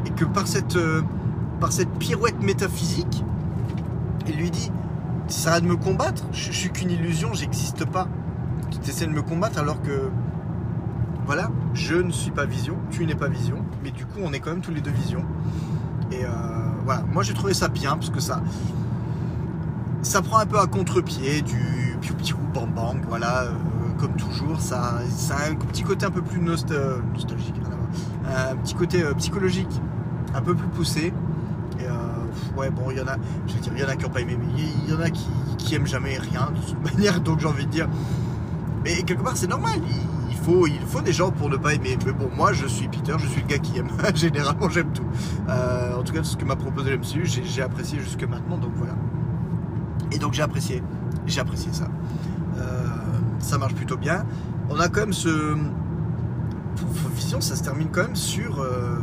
Et 0.07 0.11
que 0.11 0.25
par 0.25 0.47
cette, 0.47 0.79
par 1.61 1.73
cette 1.73 1.91
pirouette 1.99 2.41
métaphysique, 2.43 3.25
il 4.29 4.37
lui 4.37 4.51
dit 4.51 4.71
Ça 5.29 5.53
arrête 5.53 5.65
de 5.65 5.69
me 5.69 5.77
combattre, 5.77 6.25
je 6.33 6.53
suis 6.53 6.71
qu'une 6.71 6.91
illusion, 6.91 7.33
j'existe 7.35 7.85
pas. 7.85 8.09
Tu 8.83 8.91
essaies 8.91 9.07
de 9.07 9.13
me 9.13 9.23
combattre 9.23 9.59
alors 9.59 9.81
que. 9.83 10.11
Voilà, 11.25 11.51
je 11.73 11.95
ne 11.95 12.11
suis 12.11 12.33
pas 12.33 12.45
vision, 12.47 12.75
tu 12.91 13.07
n'es 13.07 13.15
pas 13.15 13.29
vision, 13.29 13.59
mais 13.85 13.93
du 13.93 14.05
coup 14.07 14.19
on 14.25 14.33
est 14.33 14.41
quand 14.41 14.51
même 14.51 14.61
tous 14.61 14.73
les 14.73 14.81
deux 14.81 14.91
visions. 14.91 15.25
Et 16.11 16.25
euh, 16.25 16.29
voilà, 16.85 17.03
moi 17.13 17.23
j'ai 17.23 17.33
trouvé 17.33 17.55
ça 17.55 17.69
bien 17.69 17.93
parce 17.95 18.11
que 18.11 18.19
ça, 18.19 18.43
ça 20.03 20.21
prend 20.21 20.39
un 20.39 20.47
peu 20.47 20.59
à 20.59 20.67
contre-pied 20.67 21.43
du 21.43 21.97
piou 22.01 22.15
piou 22.17 22.37
bang 22.53 22.69
bang, 22.75 22.97
voilà, 23.09 23.43
euh, 23.45 23.53
comme 24.01 24.15
toujours. 24.17 24.61
Ça, 24.61 24.95
ça 25.17 25.37
a 25.37 25.51
un 25.51 25.55
petit 25.55 25.85
côté 25.85 26.07
un 26.07 26.11
peu 26.11 26.23
plus 26.23 26.41
nost- 26.41 26.75
nostalgique, 27.15 27.55
un 28.27 28.57
petit 28.57 28.75
côté 28.75 29.05
euh, 29.05 29.15
psychologique, 29.15 29.81
un 30.35 30.41
peu 30.43 30.57
plus 30.57 30.69
poussé. 30.69 31.13
Et 31.79 32.59
ouais, 32.59 32.71
bon, 32.71 32.91
il 32.91 32.99
y 32.99 33.01
en 33.01 33.07
a, 33.07 33.17
je 33.47 33.55
veux 33.55 33.61
dire, 33.61 33.73
il 33.77 33.81
y 33.81 33.85
en 33.85 33.89
a 33.89 33.95
qui 33.97 34.03
n'ont 34.05 34.11
pas 34.11 34.21
aimé, 34.21 34.37
mais 34.39 34.47
il 34.87 34.91
y 34.91 34.95
en 34.97 35.01
a 35.01 35.09
qui, 35.11 35.29
qui 35.57 35.75
aiment 35.77 35.87
jamais 35.87 36.19
rien 36.19 36.51
de 36.55 36.61
toute 36.61 36.83
manière, 36.83 37.21
donc 37.25 37.39
j'ai 37.39 37.47
envie 37.47 37.67
de 37.67 37.71
dire. 37.71 37.89
Mais 38.85 39.03
quelque 39.03 39.23
part, 39.23 39.37
c'est 39.37 39.47
normal. 39.49 39.81
Il 40.31 40.37
faut, 40.37 40.67
il 40.67 40.81
faut 40.81 41.01
des 41.01 41.13
gens 41.13 41.31
pour 41.31 41.49
ne 41.49 41.57
pas 41.57 41.75
aimer. 41.75 41.97
Mais 42.05 42.13
bon, 42.13 42.29
moi, 42.37 42.53
je 42.53 42.67
suis 42.67 42.89
Peter, 42.89 43.15
je 43.19 43.27
suis 43.29 43.43
le 43.43 43.47
gars 43.47 43.59
qui 43.59 43.79
aime. 43.79 43.89
Généralement, 44.15 44.69
j'aime 44.69 44.93
tout. 44.93 45.05
Euh, 45.49 45.97
en 45.97 46.03
tout 46.03 46.13
cas, 46.13 46.25
ce 46.25 46.37
que 46.37 46.45
m'a 46.45 46.57
proposé 46.57 46.91
le 46.91 46.99
MCU, 46.99 47.25
j'ai 47.27 47.63
apprécié 47.63 48.01
jusque 48.01 48.25
maintenant. 48.25 48.59
Donc 48.59 48.73
voilà. 48.75 48.95
Et 50.11 50.19
donc 50.19 50.33
j'ai 50.33 50.43
apprécié. 50.43 50.83
J'ai 51.27 51.41
apprécié 51.41 51.73
ça. 51.73 51.89
Euh, 52.59 52.87
ça 53.39 53.57
marche 53.57 53.75
plutôt 53.75 53.97
bien. 53.97 54.25
On 54.69 54.81
a 54.81 54.89
quand 54.89 55.01
même 55.01 55.13
ce. 55.13 55.57
Vision, 57.15 57.41
ça 57.41 57.55
se 57.55 57.63
termine 57.63 57.89
quand 57.93 58.03
même 58.03 58.17
sur. 58.17 58.61
euh, 58.61 58.99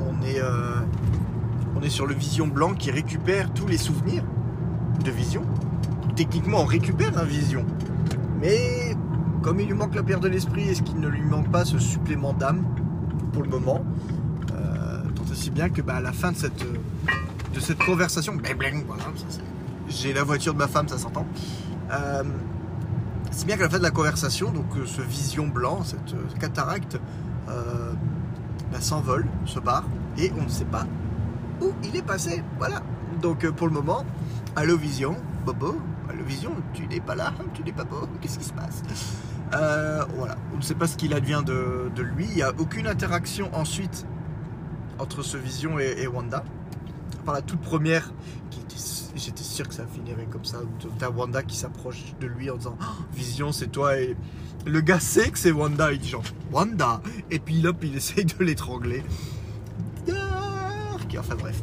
on 0.00 0.22
est. 0.24 0.40
on 1.76 1.82
est 1.82 1.88
sur 1.90 2.06
le 2.06 2.14
Vision 2.14 2.46
blanc 2.46 2.74
qui 2.74 2.90
récupère 2.90 3.52
tous 3.52 3.66
les 3.66 3.78
souvenirs 3.78 4.22
de 5.04 5.10
Vision. 5.10 5.42
Techniquement, 6.14 6.60
on 6.60 6.64
récupère 6.64 7.18
un 7.18 7.24
Vision. 7.24 7.64
Mais 8.44 8.94
comme 9.42 9.58
il 9.58 9.66
lui 9.66 9.74
manque 9.74 9.94
la 9.94 10.02
pierre 10.02 10.20
de 10.20 10.28
l'esprit, 10.28 10.68
est-ce 10.68 10.82
qu'il 10.82 11.00
ne 11.00 11.08
lui 11.08 11.22
manque 11.22 11.50
pas 11.50 11.64
ce 11.64 11.78
supplément 11.78 12.34
d'âme 12.34 12.62
pour 13.32 13.42
le 13.42 13.48
moment 13.48 13.82
euh, 14.52 15.02
Tant 15.14 15.24
aussi 15.32 15.50
bien 15.50 15.70
que 15.70 15.80
bah, 15.80 15.96
à 15.96 16.00
la 16.02 16.12
fin 16.12 16.30
de 16.30 16.36
cette, 16.36 16.62
de 17.54 17.60
cette 17.60 17.78
conversation, 17.78 18.36
j'ai 19.88 20.12
la 20.12 20.24
voiture 20.24 20.52
de 20.52 20.58
ma 20.58 20.68
femme, 20.68 20.88
ça 20.88 20.98
s'entend. 20.98 21.26
Euh, 21.90 22.22
c'est 23.30 23.46
bien 23.46 23.56
qu'à 23.56 23.64
la 23.64 23.70
fin 23.70 23.78
de 23.78 23.82
la 23.82 23.90
conversation, 23.90 24.50
donc 24.50 24.66
euh, 24.76 24.84
ce 24.84 25.00
vision 25.00 25.46
blanc, 25.46 25.82
cette 25.82 26.12
euh, 26.12 26.38
cataracte, 26.38 26.98
bah, 27.46 28.80
s'envole, 28.80 29.26
se 29.46 29.58
barre, 29.58 29.84
et 30.18 30.32
on 30.38 30.44
ne 30.44 30.48
sait 30.48 30.66
pas 30.66 30.86
où 31.62 31.72
il 31.82 31.96
est 31.96 32.02
passé. 32.02 32.42
Voilà. 32.58 32.82
Donc 33.22 33.48
pour 33.52 33.68
le 33.68 33.72
moment, 33.72 34.04
Allo 34.54 34.76
Vision, 34.76 35.16
Bobo, 35.46 35.76
Allo 36.14 36.24
Vision, 36.24 36.54
tu 36.72 36.86
n'es 36.86 37.00
pas 37.00 37.16
là, 37.16 37.34
tu 37.54 37.64
n'es 37.64 37.72
pas 37.72 37.82
beau, 37.82 38.06
qu'est-ce 38.20 38.38
qui 38.38 38.44
se 38.44 38.52
passe? 38.52 38.82
Euh, 39.52 40.04
voilà, 40.16 40.36
on 40.52 40.58
ne 40.58 40.62
sait 40.62 40.76
pas 40.76 40.86
ce 40.86 40.96
qu'il 40.96 41.12
advient 41.12 41.42
de, 41.44 41.90
lui. 42.02 42.26
Il 42.28 42.36
n'y 42.36 42.42
a 42.42 42.52
aucune 42.56 42.86
interaction 42.86 43.52
ensuite 43.52 44.06
entre 45.00 45.22
ce 45.22 45.36
Vision 45.36 45.80
et, 45.80 46.06
Wanda. 46.06 46.44
Par 47.24 47.34
la 47.34 47.42
toute 47.42 47.60
première, 47.60 48.12
j'étais 49.16 49.42
sûr 49.42 49.66
que 49.66 49.74
ça 49.74 49.86
finirait 49.86 50.26
comme 50.26 50.44
ça. 50.44 50.58
T'as 51.00 51.10
Wanda 51.10 51.42
qui 51.42 51.56
s'approche 51.56 52.14
de 52.20 52.28
lui 52.28 52.48
en 52.48 52.58
disant 52.58 52.76
oh, 52.80 53.02
Vision, 53.12 53.50
c'est 53.50 53.72
toi. 53.72 53.98
Et 53.98 54.16
le 54.66 54.80
gars 54.82 55.00
sait 55.00 55.30
que 55.30 55.38
c'est 55.38 55.50
Wanda. 55.50 55.92
Il 55.92 55.98
dit 55.98 56.10
genre 56.10 56.22
Wanda. 56.52 57.00
Et 57.32 57.40
puis 57.40 57.66
hop, 57.66 57.78
il 57.82 57.96
essaye 57.96 58.24
de 58.24 58.44
l'étrangler. 58.44 59.02
Enfin 61.18 61.34
bref. 61.34 61.60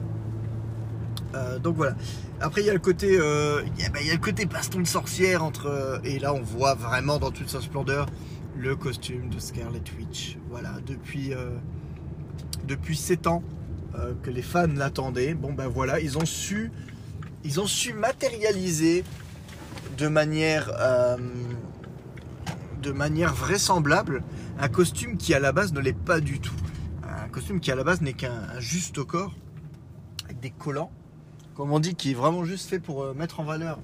Euh, 1.36 1.60
donc 1.60 1.78
voilà. 1.78 1.96
Après 2.42 2.62
il 2.62 2.66
y 2.66 2.70
a 2.72 2.74
le 2.74 2.80
côté, 2.80 3.20
euh, 3.20 3.62
bah, 3.94 4.02
y 4.02 4.10
a, 4.10 4.14
le 4.14 4.20
côté 4.20 4.46
baston 4.46 4.80
de 4.80 4.88
sorcière 4.88 5.44
entre 5.44 5.68
euh, 5.68 6.00
et 6.04 6.18
là 6.18 6.34
on 6.34 6.42
voit 6.42 6.74
vraiment 6.74 7.20
dans 7.20 7.30
toute 7.30 7.50
sa 7.50 7.62
splendeur 7.62 8.08
le 8.58 8.76
costume 8.76 9.30
de 9.30 9.38
Scarlet 9.38 9.84
Witch. 9.98 10.38
Voilà, 10.50 10.74
depuis 10.86 11.34
depuis 12.68 12.98
7 12.98 13.28
ans 13.28 13.44
que 14.24 14.30
les 14.30 14.42
fans 14.42 14.68
l'attendaient. 14.68 15.34
Bon 15.34 15.54
ben 15.54 15.68
voilà, 15.68 16.00
ils 16.00 16.18
ont 16.18 16.26
su 16.26 16.72
ils 17.44 17.60
ont 17.60 17.66
su 17.66 17.94
matérialiser 17.94 19.04
de 19.98 20.08
manière 20.08 20.72
de 22.82 22.92
manière 22.92 23.34
vraisemblable 23.34 24.24
un 24.60 24.68
costume 24.68 25.18
qui 25.18 25.34
à 25.34 25.40
la 25.40 25.52
base 25.52 25.74
ne 25.74 25.80
l'est 25.80 25.94
pas 25.98 26.20
du 26.20 26.40
tout. 26.40 26.56
Un 27.04 27.30
costume 27.30 27.60
qui 27.60 27.72
à 27.72 27.76
la 27.76 27.84
base 27.84 28.02
n'est 28.02 28.14
qu'un 28.14 28.60
juste 28.60 29.04
corps 29.04 29.34
avec 30.26 30.40
des 30.40 30.52
collants 30.52 30.92
comme 31.56 31.72
on 31.72 31.80
dit, 31.80 31.96
qui 31.96 32.12
est 32.12 32.16
vraiment 32.16 32.46
juste 32.46 32.70
fait 32.70 32.80
pour 32.80 33.04
euh, 33.04 33.14
mettre 33.14 33.40
en 33.40 33.44
valeur 33.44 33.80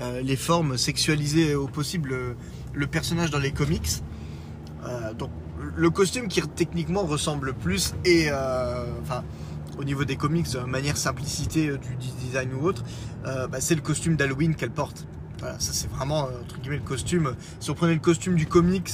euh, 0.00 0.20
les 0.22 0.36
formes 0.36 0.76
sexualisées 0.78 1.54
au 1.54 1.66
possible 1.66 2.12
euh, 2.12 2.34
le 2.72 2.86
personnage 2.86 3.30
dans 3.30 3.38
les 3.38 3.52
comics. 3.52 3.90
donc 5.18 5.30
le 5.76 5.90
costume 5.90 6.28
qui 6.28 6.40
techniquement 6.40 7.02
ressemble 7.02 7.52
plus 7.52 7.94
et 8.06 8.30
enfin 9.02 9.24
au 9.78 9.84
niveau 9.84 10.04
des 10.04 10.16
comics 10.16 10.46
manière 10.66 10.96
simplicité 10.96 11.66
du 11.66 12.06
design 12.20 12.54
ou 12.54 12.64
autre, 12.64 12.82
bah, 13.24 13.60
c'est 13.60 13.74
le 13.74 13.82
costume 13.82 14.16
d'Halloween 14.16 14.54
qu'elle 14.54 14.70
porte. 14.70 15.06
Ça 15.40 15.72
c'est 15.72 15.90
vraiment 15.90 16.28
entre 16.42 16.60
guillemets 16.60 16.78
le 16.78 16.82
costume. 16.84 17.34
Si 17.58 17.70
on 17.70 17.74
prenait 17.74 17.94
le 17.94 18.00
costume 18.00 18.36
du 18.36 18.46
comics 18.46 18.90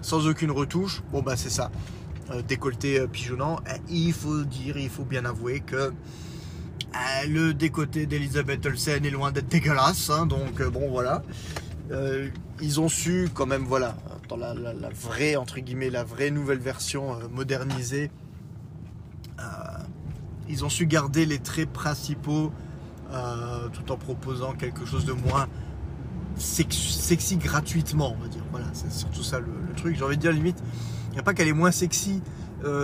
sans 0.00 0.28
aucune 0.28 0.52
retouche, 0.52 1.02
bon 1.12 1.20
bah 1.20 1.36
c'est 1.36 1.50
ça. 1.50 1.70
décolleté 2.46 3.06
pigeonnant, 3.08 3.58
il 3.90 4.12
faut 4.12 4.44
dire, 4.44 4.78
il 4.78 4.88
faut 4.88 5.04
bien 5.04 5.24
avouer 5.24 5.60
que 5.60 5.92
euh, 6.94 7.26
le 7.28 7.54
décoté 7.54 8.06
d'Elisabeth 8.06 8.64
Olsen 8.64 9.04
est 9.04 9.10
loin 9.10 9.30
d'être 9.30 9.48
dégueulasse, 9.48 10.10
hein, 10.10 10.26
donc 10.26 10.60
euh, 10.60 10.70
bon 10.70 10.88
voilà. 10.90 11.22
Euh, 11.90 12.28
ils 12.60 12.80
ont 12.80 12.88
su 12.88 13.28
quand 13.34 13.46
même, 13.46 13.64
voilà, 13.64 13.96
dans 14.28 14.36
la, 14.36 14.52
vraie, 14.90 15.36
entre 15.36 15.60
guillemets, 15.60 15.90
la 15.90 16.04
vraie 16.04 16.30
nouvelle 16.30 16.58
version 16.58 17.18
modernisée, 17.30 18.10
ils 20.50 20.64
ont 20.64 20.70
su 20.70 20.86
garder 20.86 21.26
les 21.26 21.38
traits 21.38 21.70
principaux 21.70 22.52
tout 23.72 23.92
en 23.92 23.96
proposant 23.96 24.54
quelque 24.54 24.86
chose 24.86 25.04
de 25.04 25.12
moins 25.12 25.46
sexy, 26.36 27.36
gratuitement, 27.36 28.14
on 28.18 28.22
va 28.22 28.28
dire. 28.28 28.42
Voilà, 28.50 28.66
c'est 28.72 28.90
surtout 28.90 29.22
ça 29.22 29.38
le, 29.38 29.46
truc. 29.76 29.96
J'ai 29.96 30.04
envie 30.04 30.16
de 30.16 30.22
dire, 30.22 30.32
limite, 30.32 30.58
il 31.10 31.12
n'y 31.12 31.18
a 31.18 31.22
pas 31.22 31.32
qu'elle 31.32 31.48
est 31.48 31.52
moins 31.52 31.70
sexy, 31.70 32.20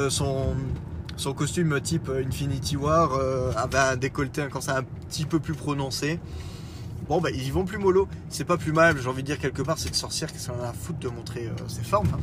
son 0.08 0.54
son 1.16 1.33
costume 1.33 1.81
type 1.81 2.11
Infinity 2.11 2.77
War 2.77 3.12
euh, 3.12 3.53
avait 3.57 3.79
un 3.79 3.96
décolleté 3.96 4.46
quand 4.50 4.61
c'est 4.61 4.72
un 4.72 4.83
petit 4.83 5.24
peu 5.24 5.38
plus 5.38 5.55
prononcé. 5.55 6.18
Bon, 7.09 7.20
bah, 7.20 7.31
ils 7.31 7.46
y 7.46 7.50
vont 7.50 7.64
plus 7.64 7.79
mollo. 7.79 8.09
C'est 8.29 8.44
pas 8.44 8.57
plus 8.57 8.72
mal, 8.72 8.98
j'ai 9.00 9.09
envie 9.09 9.22
de 9.22 9.27
dire 9.27 9.38
quelque 9.38 9.62
part, 9.62 9.79
cette 9.79 9.94
sorcière 9.94 10.33
qui 10.33 10.38
s'en 10.38 10.59
a 10.61 10.68
à 10.68 10.72
foutre 10.72 10.98
de 10.98 11.09
montrer 11.09 11.46
euh, 11.46 11.68
ses 11.68 11.83
formes. 11.83 12.09
Hein. 12.14 12.18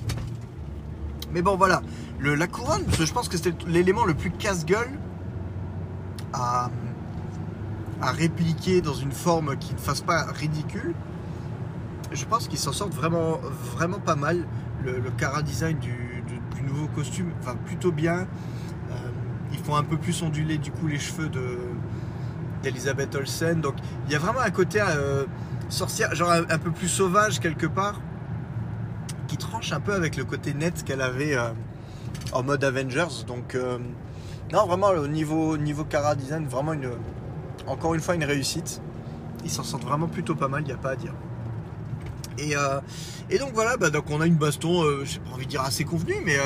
Mais 1.33 1.41
bon, 1.41 1.55
voilà. 1.55 1.81
La 2.19 2.47
couronne, 2.47 2.83
je 2.99 3.11
pense 3.11 3.29
que 3.29 3.37
c'était 3.37 3.53
l'élément 3.67 4.05
le 4.05 4.13
plus 4.13 4.31
casse-gueule 4.31 4.91
à, 6.33 6.69
répliquer 8.01 8.81
dans 8.81 8.93
une 8.93 9.11
forme 9.11 9.57
qui 9.57 9.73
ne 9.73 9.79
fasse 9.79 10.01
pas 10.01 10.23
ridicule. 10.25 10.93
Je 12.11 12.25
pense 12.25 12.47
qu'ils 12.47 12.59
s'en 12.59 12.73
sortent 12.73 12.93
vraiment, 12.93 13.39
pas 14.03 14.15
mal. 14.15 14.45
Le, 14.83 14.99
cara 15.17 15.43
design 15.43 15.77
du, 15.77 16.23
du, 16.55 16.63
nouveau 16.63 16.87
costume 16.87 17.31
va 17.43 17.53
plutôt 17.53 17.91
bien 17.91 18.27
ils 19.51 19.59
font 19.59 19.75
un 19.75 19.83
peu 19.83 19.97
plus 19.97 20.21
onduler 20.23 20.57
du 20.57 20.71
coup 20.71 20.87
les 20.87 20.99
cheveux 20.99 21.29
de 21.29 21.57
Olsen. 23.15 23.61
Donc 23.61 23.75
il 24.05 24.11
y 24.11 24.15
a 24.15 24.19
vraiment 24.19 24.39
un 24.41 24.51
côté 24.51 24.79
euh, 24.81 25.25
sorcière, 25.69 26.13
genre 26.15 26.31
un, 26.31 26.57
peu 26.57 26.71
plus 26.71 26.87
sauvage 26.87 27.39
quelque 27.39 27.67
part, 27.67 28.01
qui 29.27 29.37
tranche 29.37 29.71
un 29.71 29.79
peu 29.79 29.93
avec 29.93 30.17
le 30.17 30.25
côté 30.25 30.53
net 30.53 30.83
qu'elle 30.83 31.01
avait 31.01 31.35
euh, 31.35 31.49
en 32.33 32.43
mode 32.43 32.63
Avengers. 32.63 33.25
Donc 33.27 33.55
euh, 33.55 33.77
non, 34.51 34.65
vraiment 34.65 34.89
au 34.89 35.07
niveau 35.07 35.57
niveau 35.57 35.83
cara 35.83 36.15
design, 36.15 36.45
vraiment 36.47 36.73
une 36.73 36.91
encore 37.67 37.93
une 37.93 38.01
fois 38.01 38.15
une 38.15 38.25
réussite. 38.25 38.81
Ils 39.43 39.51
s'en 39.51 39.63
sortent 39.63 39.85
vraiment 39.85 40.07
plutôt 40.07 40.35
pas 40.35 40.47
mal, 40.47 40.61
il 40.61 40.67
n'y 40.67 40.73
a 40.73 40.77
pas 40.77 40.91
à 40.91 40.95
dire. 40.95 41.13
Et, 42.37 42.53
et 43.29 43.37
donc 43.37 43.51
voilà, 43.53 43.77
bah, 43.77 43.89
donc 43.89 44.05
on 44.09 44.19
a 44.21 44.25
une 44.25 44.35
baston, 44.35 45.03
j'ai 45.03 45.19
pas 45.19 45.31
envie 45.31 45.45
de 45.45 45.49
dire 45.49 45.61
assez 45.61 45.83
convenue, 45.83 46.15
mais 46.23 46.37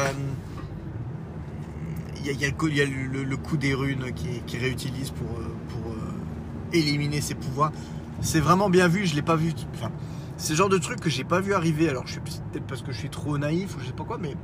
il 2.31 2.41
y, 2.41 2.45
a, 2.81 2.85
le, 2.85 3.37
coup 3.37 3.57
des 3.57 3.73
runes 3.73 4.11
qui, 4.13 4.57
réutilise 4.57 5.11
pour, 5.11 5.27
euh, 5.37 5.43
euh, 5.87 6.73
éliminer 6.73 7.21
ses 7.21 7.35
pouvoirs. 7.35 7.71
C'est 8.21 8.39
vraiment 8.39 8.69
bien 8.69 8.87
vu, 8.87 9.05
je 9.05 9.15
l'ai 9.15 9.21
pas 9.21 9.35
vu. 9.35 9.53
C'est 10.37 10.53
le 10.53 10.57
genre 10.57 10.69
de 10.69 10.77
truc 10.77 10.99
que 10.99 11.09
j'ai 11.09 11.23
pas 11.23 11.39
vu 11.39 11.53
arriver. 11.53 11.89
Alors, 11.89 12.07
je 12.07 12.15
sais 12.15 12.19
peut-être 12.19 12.65
parce 12.65 12.81
que 12.81 12.91
je 12.91 12.97
suis 12.97 13.09
trop 13.09 13.37
naïf 13.37 13.75
ou 13.75 13.79
je 13.79 13.85
sais 13.85 13.93
pas 13.93 14.03
quoi, 14.03 14.17
mais 14.17 14.35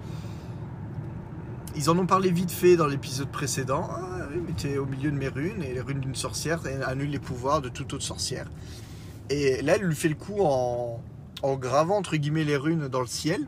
ils 1.76 1.90
en 1.90 1.98
ont 1.98 2.06
parlé 2.06 2.30
vite 2.30 2.52
fait 2.52 2.76
dans 2.76 2.88
l'épisode 2.88 3.30
précédent. 3.30 3.90
Ah 3.90 4.28
oui, 4.32 4.78
au 4.78 4.86
milieu 4.86 5.10
de 5.10 5.18
mes 5.18 5.30
runes 5.30 5.64
et 5.64 5.74
les 5.74 5.82
runes 5.82 6.00
d'une 6.00 6.16
sorcière 6.16 6.60
annulent 6.86 7.10
les 7.10 7.20
pouvoirs 7.20 7.62
de 7.62 7.70
toute 7.70 7.94
autre 7.94 8.04
sorcière. 8.04 8.50
Et 9.30 9.62
là, 9.62 9.76
elle 9.76 9.84
lui 9.84 9.96
fait 9.96 10.10
le 10.10 10.16
coup 10.16 10.42
en, 10.42 11.02
en 11.42 11.56
gravant 11.56 11.98
entre 11.98 12.16
guillemets 12.18 12.44
les 12.44 12.58
runes 12.58 12.88
dans 12.88 13.02
le 13.02 13.08
ciel. 13.08 13.48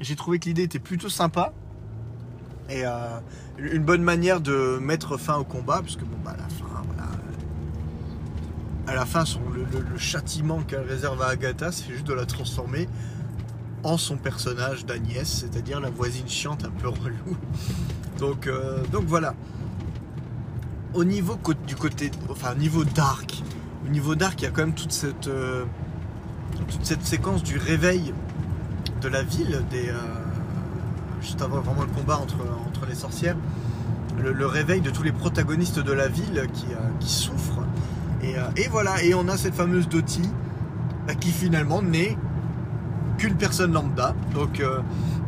J'ai 0.00 0.16
trouvé 0.16 0.38
que 0.38 0.46
l'idée 0.46 0.62
était 0.62 0.78
plutôt 0.78 1.08
sympa. 1.08 1.52
Et 2.72 2.86
euh, 2.86 3.18
une 3.58 3.84
bonne 3.84 4.02
manière 4.02 4.40
de 4.40 4.78
mettre 4.80 5.18
fin 5.18 5.36
au 5.36 5.44
combat, 5.44 5.82
puisque 5.82 6.04
bon, 6.04 6.16
bah, 6.24 6.32
à 6.32 6.36
la 6.38 6.48
fin, 6.48 6.82
voilà. 6.86 7.10
À 8.86 8.94
la 8.94 9.04
fin, 9.04 9.26
son, 9.26 9.40
le, 9.50 9.98
châtiment 9.98 10.62
qu'elle 10.62 10.86
réserve 10.88 11.20
à 11.20 11.26
Agatha, 11.26 11.70
c'est 11.70 11.92
juste 11.92 12.06
de 12.06 12.14
la 12.14 12.24
transformer 12.24 12.88
en 13.82 13.98
son 13.98 14.16
personnage 14.16 14.86
d'Agnès, 14.86 15.28
c'est-à-dire 15.28 15.80
la 15.80 15.90
voisine 15.90 16.26
chiante 16.26 16.64
un 16.64 16.70
peu 16.70 16.88
relou. 16.88 17.36
Donc, 18.18 18.46
euh, 18.46 18.82
donc 18.90 19.04
voilà. 19.04 19.34
Au 20.94 21.04
niveau 21.04 21.38
du 21.66 21.76
côté, 21.76 22.10
enfin 22.30 22.54
niveau 22.54 22.84
dark, 22.84 23.42
au 23.84 23.90
niveau 23.90 24.14
dark, 24.14 24.40
il 24.40 24.44
y 24.44 24.48
a 24.48 24.50
quand 24.50 24.62
même 24.62 24.74
toute 24.74 24.92
cette, 24.92 25.28
euh, 25.28 25.64
toute 26.70 26.84
cette 26.84 27.04
séquence 27.04 27.42
du 27.42 27.58
réveil 27.58 28.14
de 29.00 29.08
la 29.08 29.22
ville, 29.22 29.62
des, 29.70 29.92
juste 31.22 31.40
avant 31.40 31.60
vraiment 31.60 31.82
le 31.82 31.88
combat 31.88 32.18
entre, 32.18 32.36
entre 32.68 32.86
les 32.86 32.94
sorcières, 32.94 33.36
le, 34.18 34.46
réveil 34.46 34.80
de 34.80 34.90
tous 34.90 35.02
les 35.02 35.12
protagonistes 35.12 35.78
de 35.78 35.92
la 35.92 36.08
ville 36.08 36.46
qui, 36.52 36.66
euh, 36.66 36.78
qui 37.00 37.10
souffrent. 37.10 37.64
Et, 38.22 38.36
euh, 38.36 38.42
et, 38.56 38.68
voilà, 38.68 39.02
et 39.02 39.14
on 39.14 39.26
a 39.28 39.36
cette 39.36 39.54
fameuse 39.54 39.88
Dottie 39.88 40.28
bah, 41.06 41.14
qui 41.14 41.30
finalement 41.30 41.82
n'est 41.82 42.16
qu'une 43.18 43.36
personne 43.36 43.72
lambda. 43.72 44.14
Donc 44.34 44.60
euh, 44.60 44.80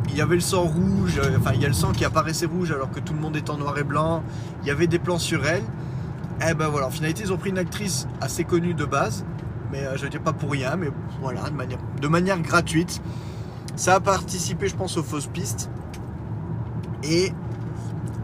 il 0.09 0.16
y 0.16 0.20
avait 0.20 0.35
le 0.35 0.40
sang 0.40 0.62
rouge, 0.62 1.20
enfin 1.38 1.52
il 1.54 1.62
y 1.62 1.64
a 1.64 1.68
le 1.68 1.74
sang 1.74 1.92
qui 1.92 2.04
apparaissait 2.04 2.46
rouge 2.46 2.70
alors 2.70 2.90
que 2.90 3.00
tout 3.00 3.14
le 3.14 3.20
monde 3.20 3.37
est 3.37 3.48
en 3.50 3.57
noir 3.57 3.78
et 3.78 3.85
blanc. 3.85 4.22
Il 4.62 4.68
y 4.68 4.70
avait 4.70 4.87
des 4.87 4.98
plans 4.98 5.18
sur 5.18 5.46
elle. 5.46 5.62
Et 6.40 6.46
eh 6.50 6.54
ben 6.54 6.68
voilà, 6.68 6.88
en 6.88 6.90
finalité 6.90 7.22
ils 7.24 7.33
ont 7.33 7.37
pris 7.37 7.50
une 7.50 7.59
actrice 7.59 8.09
assez 8.20 8.42
connue 8.42 8.74
de 8.74 8.85
base, 8.85 9.24
mais 9.70 9.85
je 9.94 10.02
veux 10.02 10.09
dire 10.09 10.20
pas 10.20 10.33
pour 10.33 10.50
rien, 10.50 10.74
mais 10.74 10.88
voilà, 11.20 11.48
de 11.48 11.54
manière, 11.54 11.78
de 12.00 12.09
manière 12.09 12.40
gratuite. 12.40 13.00
Ça 13.76 13.94
a 13.94 14.00
participé, 14.00 14.68
je 14.68 14.76
pense, 14.76 14.96
aux 14.96 15.02
fausses 15.02 15.26
pistes. 15.26 15.68
Et 17.05 17.33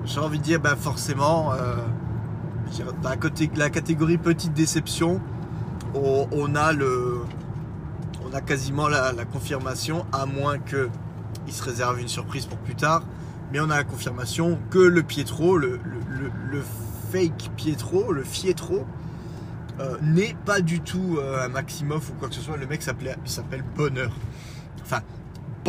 j'ai 0.04 0.20
envie 0.20 0.38
de 0.38 0.44
dire, 0.44 0.60
bah 0.60 0.76
forcément, 0.76 1.52
euh, 1.52 1.76
bah, 3.02 3.16
côté, 3.16 3.50
la 3.56 3.70
catégorie 3.70 4.18
petite 4.18 4.54
déception, 4.54 5.20
on, 5.94 6.54
a 6.54 8.40
quasiment 8.40 8.88
la, 8.88 9.12
confirmation, 9.24 10.06
à 10.12 10.26
moins 10.26 10.58
que 10.58 10.88
il 11.46 11.52
se 11.52 11.62
réserve 11.62 12.00
une 12.00 12.08
surprise 12.08 12.46
pour 12.46 12.58
plus 12.58 12.74
tard. 12.74 13.02
Mais 13.52 13.60
on 13.60 13.70
a 13.70 13.76
la 13.76 13.84
confirmation 13.84 14.58
que 14.70 14.78
le 14.78 15.02
Pietro, 15.02 15.56
le, 15.58 15.80
fake 17.10 17.50
Pietro, 17.56 18.12
le 18.12 18.22
Fietro, 18.22 18.86
euh, 19.80 19.96
n'est 20.02 20.36
pas 20.44 20.60
du 20.60 20.80
tout 20.80 21.18
euh, 21.18 21.44
un 21.44 21.48
Maximoff 21.48 22.10
ou 22.10 22.12
quoi 22.14 22.28
que 22.28 22.34
ce 22.34 22.40
soit. 22.40 22.56
Le 22.56 22.66
mec 22.66 22.82
s'appelle 22.82 23.64
Bonheur. 23.76 24.12
Enfin, 24.82 25.00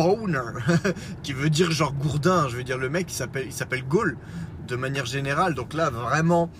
Boner, 0.02 0.40
qui 1.22 1.32
veut 1.32 1.50
dire 1.50 1.70
genre 1.70 1.92
gourdin. 1.92 2.48
Je 2.48 2.56
veux 2.56 2.64
dire, 2.64 2.78
le 2.78 2.88
mec, 2.88 3.06
il 3.10 3.14
s'appelle, 3.14 3.46
il 3.46 3.52
s'appelle 3.52 3.84
de 4.68 4.76
manière 4.76 5.06
générale. 5.06 5.54
Donc 5.54 5.74
là, 5.74 5.90
vraiment, 5.90 6.50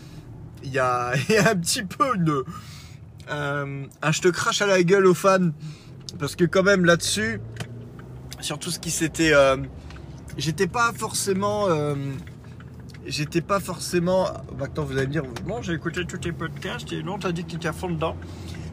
il 0.62 0.72
y 0.72 0.78
a, 0.78 1.11
un 1.46 1.57
petit 1.57 1.83
peu 1.83 2.16
une, 2.16 2.42
euh, 3.31 3.85
un 4.02 4.12
je 4.12 4.20
te 4.20 4.28
crache 4.28 4.62
à 4.62 4.66
la 4.66 4.83
gueule 4.83 5.07
aux 5.07 5.14
fans. 5.14 5.50
Parce 6.18 6.37
que 6.37 6.44
quand 6.44 6.62
même 6.62 6.85
là-dessus, 6.85 7.40
sur 8.40 8.59
tout 8.59 8.70
ce 8.70 8.78
qui 8.78 8.90
s'était. 8.90 9.33
euh, 9.33 9.57
j'étais 10.37 10.66
pas 10.66 10.92
forcément. 10.94 11.68
euh, 11.68 11.94
j'étais 13.07 13.40
pas 13.40 13.61
forcément. 13.61 14.28
Maintenant, 14.59 14.85
vous 14.85 14.96
allez 14.96 15.07
me 15.07 15.12
dire, 15.12 15.24
bon, 15.46 15.62
j'ai 15.62 15.72
écouté 15.72 16.05
tous 16.05 16.18
tes 16.18 16.33
podcasts 16.33 16.92
et 16.92 17.02
non, 17.02 17.18
t'as 17.18 17.33
dit 17.33 17.44
que 17.44 17.50
tu 17.50 17.57
étais 17.57 17.68
à 17.68 17.72
fond 17.72 17.90
dedans. 17.90 18.16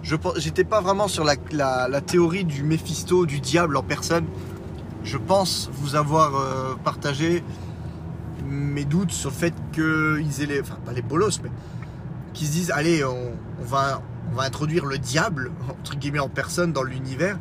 Je 0.01 0.15
j'étais 0.38 0.63
pas 0.63 0.82
vraiment 0.82 1.08
sur 1.08 1.23
la, 1.23 2.01
théorie 2.01 2.45
du 2.45 2.63
Méphisto, 2.63 3.25
du 3.25 3.39
diable 3.39 3.75
en 3.77 3.84
personne. 3.84 4.25
Je 5.10 5.17
pense 5.17 5.72
vous 5.74 5.95
avoir 5.95 6.36
euh, 6.36 6.76
partagé 6.84 7.43
mes 8.45 8.86
doutes 8.86 9.12
sur 9.12 9.32
le 9.32 9.36
fait 9.36 9.56
qu'ils 9.72 10.43
aient 10.43 10.45
les. 10.45 10.62
Enfin, 10.62 10.78
pas 10.86 10.93
les 10.93 11.02
bolos, 11.02 11.41
mais 11.41 11.50
qui 12.36 12.45
se 12.45 12.52
disent 12.52 12.69
allez, 12.69 13.04
on, 13.04 13.34
va, 13.63 14.04
on 14.32 14.36
va 14.36 14.43
introduire 14.43 14.86
le 14.86 15.00
diable, 15.00 15.52
entre 15.67 15.95
guillemets, 15.95 16.19
en 16.19 16.30
personne 16.30 16.74
dans 16.74 16.84
l'univers. 16.84 17.39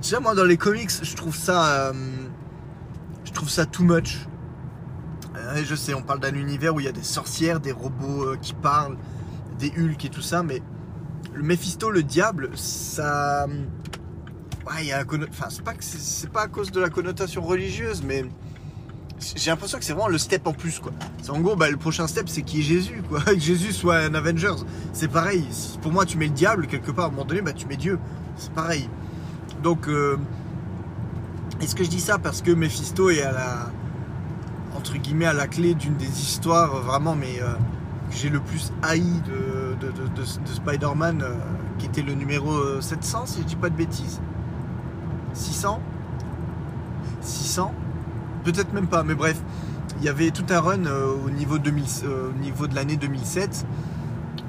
Déjà, 0.00 0.18
moi, 0.18 0.34
dans 0.34 0.46
les 0.46 0.56
comics, 0.56 0.90
je 1.02 1.14
trouve 1.14 1.36
ça. 1.36 1.88
euh, 1.88 1.92
je 3.26 3.32
trouve 3.32 3.50
ça 3.50 3.66
too 3.66 3.84
much. 3.84 4.26
Euh, 5.36 5.62
je 5.62 5.74
sais, 5.74 5.92
on 5.92 6.00
parle 6.02 6.20
d'un 6.20 6.34
univers 6.34 6.74
où 6.74 6.80
il 6.80 6.86
y 6.86 6.88
a 6.88 6.92
des 6.92 7.02
sorcières, 7.02 7.60
des 7.60 7.72
robots 7.72 8.34
qui 8.40 8.54
parlent, 8.54 8.96
des 9.58 9.70
Hulk 9.76 10.06
et 10.06 10.08
tout 10.08 10.22
ça, 10.22 10.42
mais 10.42 10.62
le 11.34 11.42
Mephisto, 11.42 11.90
le 11.90 12.02
diable, 12.02 12.48
ça. 12.54 13.46
Ouais, 14.68 14.82
il 14.82 14.86
y 14.88 14.92
a 14.92 15.02
Enfin, 15.30 15.46
c'est 15.50 15.62
pas, 15.62 15.72
c'est- 15.80 16.28
pas 16.30 16.42
à 16.42 16.48
cause 16.48 16.70
de 16.70 16.80
la 16.80 16.90
connotation 16.90 17.40
religieuse, 17.42 18.02
mais 18.04 18.24
j'ai 19.36 19.50
l'impression 19.50 19.78
que 19.78 19.84
c'est 19.84 19.92
vraiment 19.94 20.08
le 20.08 20.18
step 20.18 20.46
en 20.46 20.52
plus, 20.52 20.78
quoi. 20.78 20.92
C'est 21.22 21.30
en 21.30 21.40
gros, 21.40 21.56
bah, 21.56 21.70
le 21.70 21.76
prochain 21.76 22.06
step, 22.06 22.28
c'est 22.28 22.42
qui 22.42 22.60
est 22.60 22.62
Jésus, 22.62 23.02
quoi. 23.08 23.20
Que 23.24 23.38
Jésus 23.38 23.72
soit 23.72 23.96
un 23.98 24.14
Avengers. 24.14 24.56
C'est 24.92 25.08
pareil. 25.08 25.44
Pour 25.80 25.92
moi, 25.92 26.04
tu 26.04 26.18
mets 26.18 26.26
le 26.26 26.32
diable, 26.34 26.66
quelque 26.66 26.90
part, 26.90 27.06
à 27.06 27.08
un 27.08 27.10
moment 27.12 27.24
donné, 27.24 27.40
bah, 27.40 27.52
tu 27.52 27.66
mets 27.66 27.76
Dieu. 27.76 27.98
C'est 28.36 28.52
pareil. 28.52 28.88
Donc, 29.62 29.88
euh, 29.88 30.16
est-ce 31.60 31.74
que 31.74 31.82
je 31.84 31.88
dis 31.90 32.00
ça 32.00 32.18
parce 32.18 32.42
que 32.42 32.50
Mephisto 32.50 33.10
est 33.10 33.22
à 33.22 33.32
la. 33.32 33.70
entre 34.76 34.96
guillemets, 34.98 35.26
à 35.26 35.32
la 35.32 35.46
clé 35.48 35.74
d'une 35.74 35.96
des 35.96 36.20
histoires 36.20 36.76
vraiment, 36.82 37.14
mais. 37.16 37.40
euh, 37.40 37.54
que 38.10 38.16
j'ai 38.16 38.30
le 38.30 38.40
plus 38.40 38.72
haï 38.82 39.02
de, 39.02 39.74
de, 39.86 39.92
de- 39.92 40.08
de- 40.08 40.22
de 40.22 40.54
Spider-Man, 40.54 41.20
euh, 41.22 41.34
qui 41.78 41.84
était 41.84 42.00
le 42.00 42.14
numéro 42.14 42.52
euh, 42.54 42.80
700, 42.80 43.26
si 43.26 43.40
je 43.42 43.44
dis 43.48 43.56
pas 43.56 43.68
de 43.68 43.74
bêtises? 43.76 44.18
600 45.38 45.80
600 47.22 47.72
Peut-être 48.44 48.72
même 48.72 48.86
pas, 48.86 49.02
mais 49.02 49.14
bref. 49.14 49.40
Il 49.98 50.04
y 50.04 50.08
avait 50.08 50.30
tout 50.30 50.44
un 50.50 50.60
run 50.60 50.86
euh, 50.86 51.12
au, 51.26 51.30
niveau 51.30 51.58
2000 51.58 51.84
euh, 52.04 52.30
au 52.30 52.32
niveau 52.40 52.66
de 52.66 52.74
l'année 52.74 52.96
2007 52.96 53.66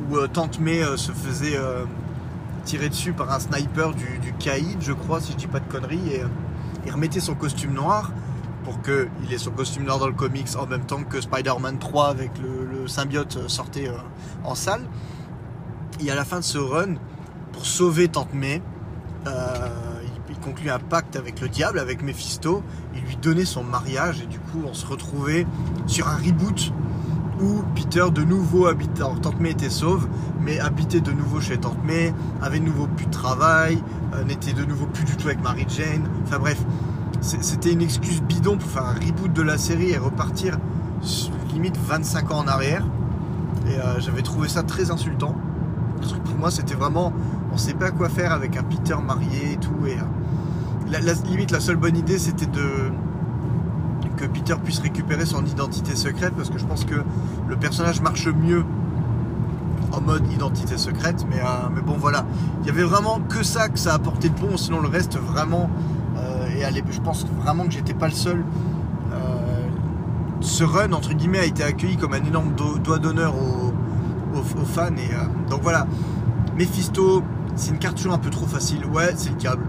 où 0.10 0.18
euh, 0.18 0.28
Tante 0.28 0.60
May 0.60 0.84
se 0.96 1.12
faisait 1.12 1.60
tirer 2.66 2.90
dessus 2.90 3.14
par 3.14 3.32
un 3.32 3.40
sniper 3.40 3.94
du, 3.94 4.20
du 4.20 4.34
je 4.80 4.94
crois, 4.94 5.22
si 5.22 5.32
je 5.32 5.38
dis 5.38 5.48
pas 5.48 5.60
de 5.60 5.68
conneries, 5.68 6.14
et 6.14 6.24
il 6.86 6.92
remettait 6.92 7.20
son 7.20 7.36
costume 7.36 7.74
noir 7.74 8.12
pour 8.64 8.82
qu'il 8.82 9.34
ait 9.34 9.38
son 9.38 9.52
costume 9.52 9.86
noir 9.86 9.98
dans 9.98 10.08
le 10.08 10.14
comics 10.14 10.48
en 10.58 10.68
même 10.68 10.86
temps 10.86 11.04
que 11.04 11.20
Spider-Man 11.20 11.80
3 11.80 12.10
avec 12.10 12.32
le, 12.38 12.88
symbiote 12.88 13.50
sortait 13.50 13.92
en 14.44 14.56
salle. 14.56 14.82
Et 16.00 16.12
à 16.12 16.16
la 16.16 16.26
fin 16.26 16.38
de 16.40 16.44
ce 16.44 16.58
run, 16.58 16.96
pour 17.52 17.66
sauver 17.66 18.08
Tante 18.08 18.34
May, 18.34 18.62
conclut 20.40 20.70
un 20.70 20.80
pacte 20.80 21.16
avec 21.16 21.42
le 21.42 21.50
diable, 21.50 21.80
avec 21.80 22.02
Mephisto, 22.02 22.64
il 22.96 23.02
lui 23.02 23.18
donnait 23.18 23.46
son 23.46 23.64
mariage 23.64 24.22
et 24.22 24.26
du 24.26 24.40
coup 24.40 24.62
on 24.66 24.74
se 24.74 24.86
retrouvait 24.86 25.46
sur 25.88 26.08
un 26.08 26.16
reboot 26.18 26.74
où 27.42 27.64
Peter 27.76 28.06
de 28.14 28.24
nouveau 28.24 28.68
habitait, 28.68 29.02
alors 29.02 29.20
Tante 29.22 29.40
May 29.40 29.52
était 29.52 29.70
sauve, 29.70 30.08
mais 30.42 30.60
habitait 30.60 31.00
de 31.00 31.12
nouveau 31.12 31.40
chez 31.40 31.58
Tante 31.58 31.84
May, 31.86 32.14
avait 32.42 32.60
de 32.60 32.66
nouveau 32.66 32.88
plus 32.88 33.06
de 33.06 33.12
travail, 33.12 33.82
euh, 34.14 34.24
n'était 34.26 34.54
de 34.54 34.66
nouveau 34.66 34.88
plus 34.88 35.06
du 35.06 35.16
tout 35.16 35.28
avec 35.28 35.42
Mary 35.42 35.66
Jane, 35.70 36.10
enfin 36.26 36.40
bref, 36.40 36.62
c'était 37.22 37.72
une 37.72 37.82
excuse 37.82 38.22
bidon 38.22 38.58
pour 38.58 38.70
faire 38.70 38.86
un 38.86 38.94
reboot 38.94 39.32
de 39.32 39.42
la 39.42 39.58
série 39.58 39.92
et 39.92 39.98
repartir 39.98 40.58
limite 41.54 41.78
25 41.78 42.32
ans 42.32 42.40
en 42.40 42.48
arrière. 42.48 42.86
Et 43.68 43.76
euh, 43.76 44.00
j'avais 44.00 44.22
trouvé 44.22 44.48
ça 44.48 44.64
très 44.64 44.92
insultant. 44.92 45.36
Parce 46.00 46.14
que 46.14 46.20
pour 46.20 46.38
moi, 46.38 46.52
c'était 46.52 46.76
vraiment, 46.76 47.12
on 47.52 47.58
sait 47.58 47.74
pas 47.74 47.92
quoi 47.92 48.08
faire 48.10 48.32
avec 48.32 48.56
un 48.56 48.64
Peter 48.64 48.96
marié 49.06 49.54
et 49.54 49.58
tout. 49.58 49.86
Et 49.86 49.94
euh, 49.94 50.04
la, 50.92 51.14
limite, 51.14 51.52
la 51.52 51.60
seule 51.60 51.76
bonne 51.78 51.98
idée, 51.98 52.18
c'était 52.18 52.46
de 52.46 52.68
que 54.18 54.26
Peter 54.26 54.56
puisse 54.62 54.80
récupérer 54.80 55.26
son 55.26 55.46
identité 55.46 55.96
secrète, 55.96 56.34
parce 56.36 56.50
que 56.50 56.58
je 56.58 56.66
pense 56.66 56.84
que 56.84 56.96
le 57.48 57.56
personnage 57.56 58.02
marche 58.02 58.28
mieux 58.28 58.66
en 59.94 60.02
mode 60.02 60.30
identité 60.32 60.78
secrète. 60.78 61.26
Mais, 61.30 61.40
euh, 61.40 61.82
bon, 61.86 61.96
voilà, 61.98 62.26
il 62.62 62.68
y 62.68 62.70
avait 62.70 62.84
vraiment 62.84 63.20
que 63.22 63.44
ça 63.44 63.70
que 63.70 63.80
ça 63.80 63.94
apportait 63.94 64.30
de 64.30 64.38
bon. 64.38 64.58
Sinon, 64.58 64.82
le 64.82 64.90
reste, 64.90 65.18
vraiment, 65.18 65.70
euh, 66.18 66.48
et 66.58 66.66
allez, 66.66 66.84
je 66.92 67.00
pense 67.00 67.26
vraiment 67.42 67.64
que 67.64 67.72
j'étais 67.72 67.94
pas 67.94 68.08
le 68.08 68.14
seul. 68.14 68.44
Euh, 69.14 69.16
ce 70.42 70.64
run, 70.66 70.92
entre 70.92 71.14
guillemets, 71.14 71.40
a 71.40 71.46
été 71.46 71.64
accueilli 71.64 71.96
comme 71.96 72.14
un 72.14 72.24
énorme 72.24 72.54
do- 72.56 72.78
doigt 72.78 73.00
d'honneur 73.00 73.34
aux, 73.36 73.74
fans. 74.66 74.88
Et 74.98 75.14
euh, 75.14 75.50
donc 75.50 75.62
voilà, 75.64 75.88
Mephisto, 76.58 77.24
c'est 77.56 77.72
une 77.72 77.80
carte 77.80 77.96
toujours 77.98 78.14
un 78.14 78.18
peu 78.20 78.30
trop 78.30 78.46
facile. 78.46 78.86
Ouais, 78.86 79.14
c'est 79.16 79.30
le 79.30 79.36
diable. 79.36 79.64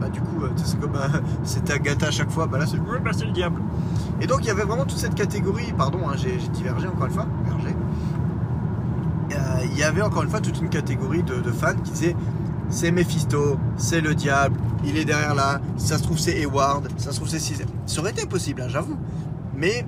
Bah 0.00 0.08
du 0.08 0.20
coup, 0.20 0.44
euh, 0.44 0.48
c'est 0.56 0.80
comme 0.80 0.96
euh, 0.96 1.08
c'était 1.44 1.74
Agatha 1.74 2.06
à 2.06 2.10
chaque 2.10 2.30
fois, 2.30 2.46
bah 2.46 2.58
là 2.58 2.66
c'est 2.66 2.78
bah, 2.78 3.10
c'est 3.12 3.26
le 3.26 3.32
diable. 3.32 3.60
Et 4.20 4.26
donc 4.26 4.38
il 4.42 4.46
y 4.46 4.50
avait 4.50 4.64
vraiment 4.64 4.84
toute 4.84 4.98
cette 4.98 5.14
catégorie, 5.14 5.72
pardon, 5.76 6.08
hein, 6.08 6.14
j'ai 6.16 6.36
divergé 6.52 6.86
encore 6.88 7.06
une 7.06 7.12
fois, 7.12 7.26
divergé. 7.44 7.76
Euh, 9.32 9.66
il 9.70 9.78
y 9.78 9.82
avait 9.82 10.02
encore 10.02 10.22
une 10.22 10.30
fois 10.30 10.40
toute 10.40 10.60
une 10.60 10.70
catégorie 10.70 11.22
de, 11.22 11.50
fans 11.52 11.76
qui 11.84 11.92
disaient 11.92 12.16
c'est 12.70 12.90
Mephisto, 12.90 13.58
c'est 13.76 14.00
le 14.00 14.14
diable, 14.14 14.56
il 14.84 14.96
est 14.96 15.04
derrière 15.04 15.34
là, 15.34 15.60
ça 15.76 15.98
se 15.98 16.02
trouve 16.02 16.18
c'est 16.18 16.40
Hayward, 16.40 16.88
si 16.96 17.04
ça 17.04 17.12
se 17.12 17.16
trouve 17.16 17.28
c'est 17.28 17.38
Caesar. 17.38 17.66
Ça 17.86 18.00
aurait 18.00 18.12
été 18.12 18.26
possible, 18.26 18.62
hein, 18.62 18.68
j'avoue. 18.68 18.96
Mais 19.54 19.84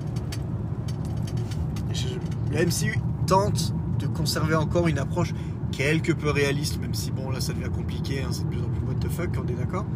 je- 1.92 2.18
le 2.51 2.66
MCU 2.66 2.98
tente 3.27 3.72
de 3.98 4.07
conserver 4.07 4.57
encore 4.57 4.88
une 4.88 4.98
approche 4.98 5.33
quelque 5.70 6.12
peu 6.12 6.31
réaliste, 6.31 6.81
même 6.81 6.94
si 6.94 7.11
bon 7.11 7.31
là 7.31 7.40
ça 7.40 7.53
devient 7.53 7.70
compliqué, 7.75 8.22
hein, 8.22 8.29
c'est 8.31 8.44
de 8.44 8.48
plus 8.48 8.61
en 8.61 8.68
plus 8.68 8.82
fuck, 9.09 9.31
on 9.43 9.47
est 9.49 9.55
d'accord. 9.55 9.87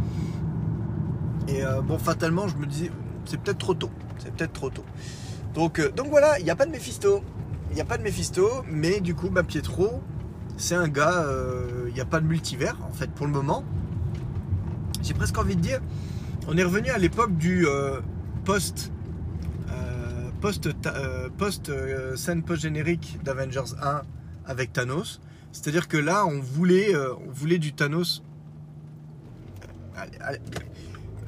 Et 1.48 1.64
euh, 1.64 1.80
bon, 1.80 1.98
fatalement, 1.98 2.48
je 2.48 2.56
me 2.56 2.66
disais, 2.66 2.90
c'est 3.24 3.40
peut-être 3.40 3.58
trop 3.58 3.74
tôt, 3.74 3.90
c'est 4.18 4.34
peut-être 4.34 4.52
trop 4.52 4.70
tôt. 4.70 4.84
Donc, 5.54 5.78
euh, 5.78 5.90
donc 5.90 6.08
voilà, 6.08 6.38
il 6.38 6.44
n'y 6.44 6.50
a 6.50 6.56
pas 6.56 6.66
de 6.66 6.70
Mephisto, 6.70 7.22
il 7.70 7.74
n'y 7.74 7.80
a 7.80 7.84
pas 7.84 7.98
de 7.98 8.02
Mephisto, 8.02 8.64
mais 8.68 9.00
du 9.00 9.14
coup, 9.14 9.30
bah, 9.30 9.42
Pietro, 9.42 10.02
c'est 10.56 10.74
un 10.74 10.88
gars, 10.88 11.24
euh, 11.24 11.86
il 11.88 11.94
n'y 11.94 12.00
a 12.00 12.04
pas 12.04 12.20
de 12.20 12.26
multivers 12.26 12.76
en 12.88 12.92
fait 12.92 13.10
pour 13.10 13.26
le 13.26 13.32
moment. 13.32 13.64
J'ai 15.02 15.14
presque 15.14 15.38
envie 15.38 15.56
de 15.56 15.60
dire, 15.60 15.80
on 16.48 16.56
est 16.56 16.64
revenu 16.64 16.90
à 16.90 16.98
l'époque 16.98 17.36
du 17.36 17.66
post 18.44 18.92
post 20.40 20.68
post 21.36 21.72
scène 22.16 22.42
post 22.42 22.62
générique 22.62 23.18
d'Avengers 23.22 23.74
1 23.80 24.02
avec 24.46 24.72
Thanos. 24.72 25.20
C'est-à-dire 25.52 25.86
que 25.86 25.96
là, 25.96 26.26
on 26.26 26.40
voulait, 26.40 26.94
on 26.96 27.30
voulait 27.30 27.58
du 27.58 27.72
Thanos. 27.72 28.22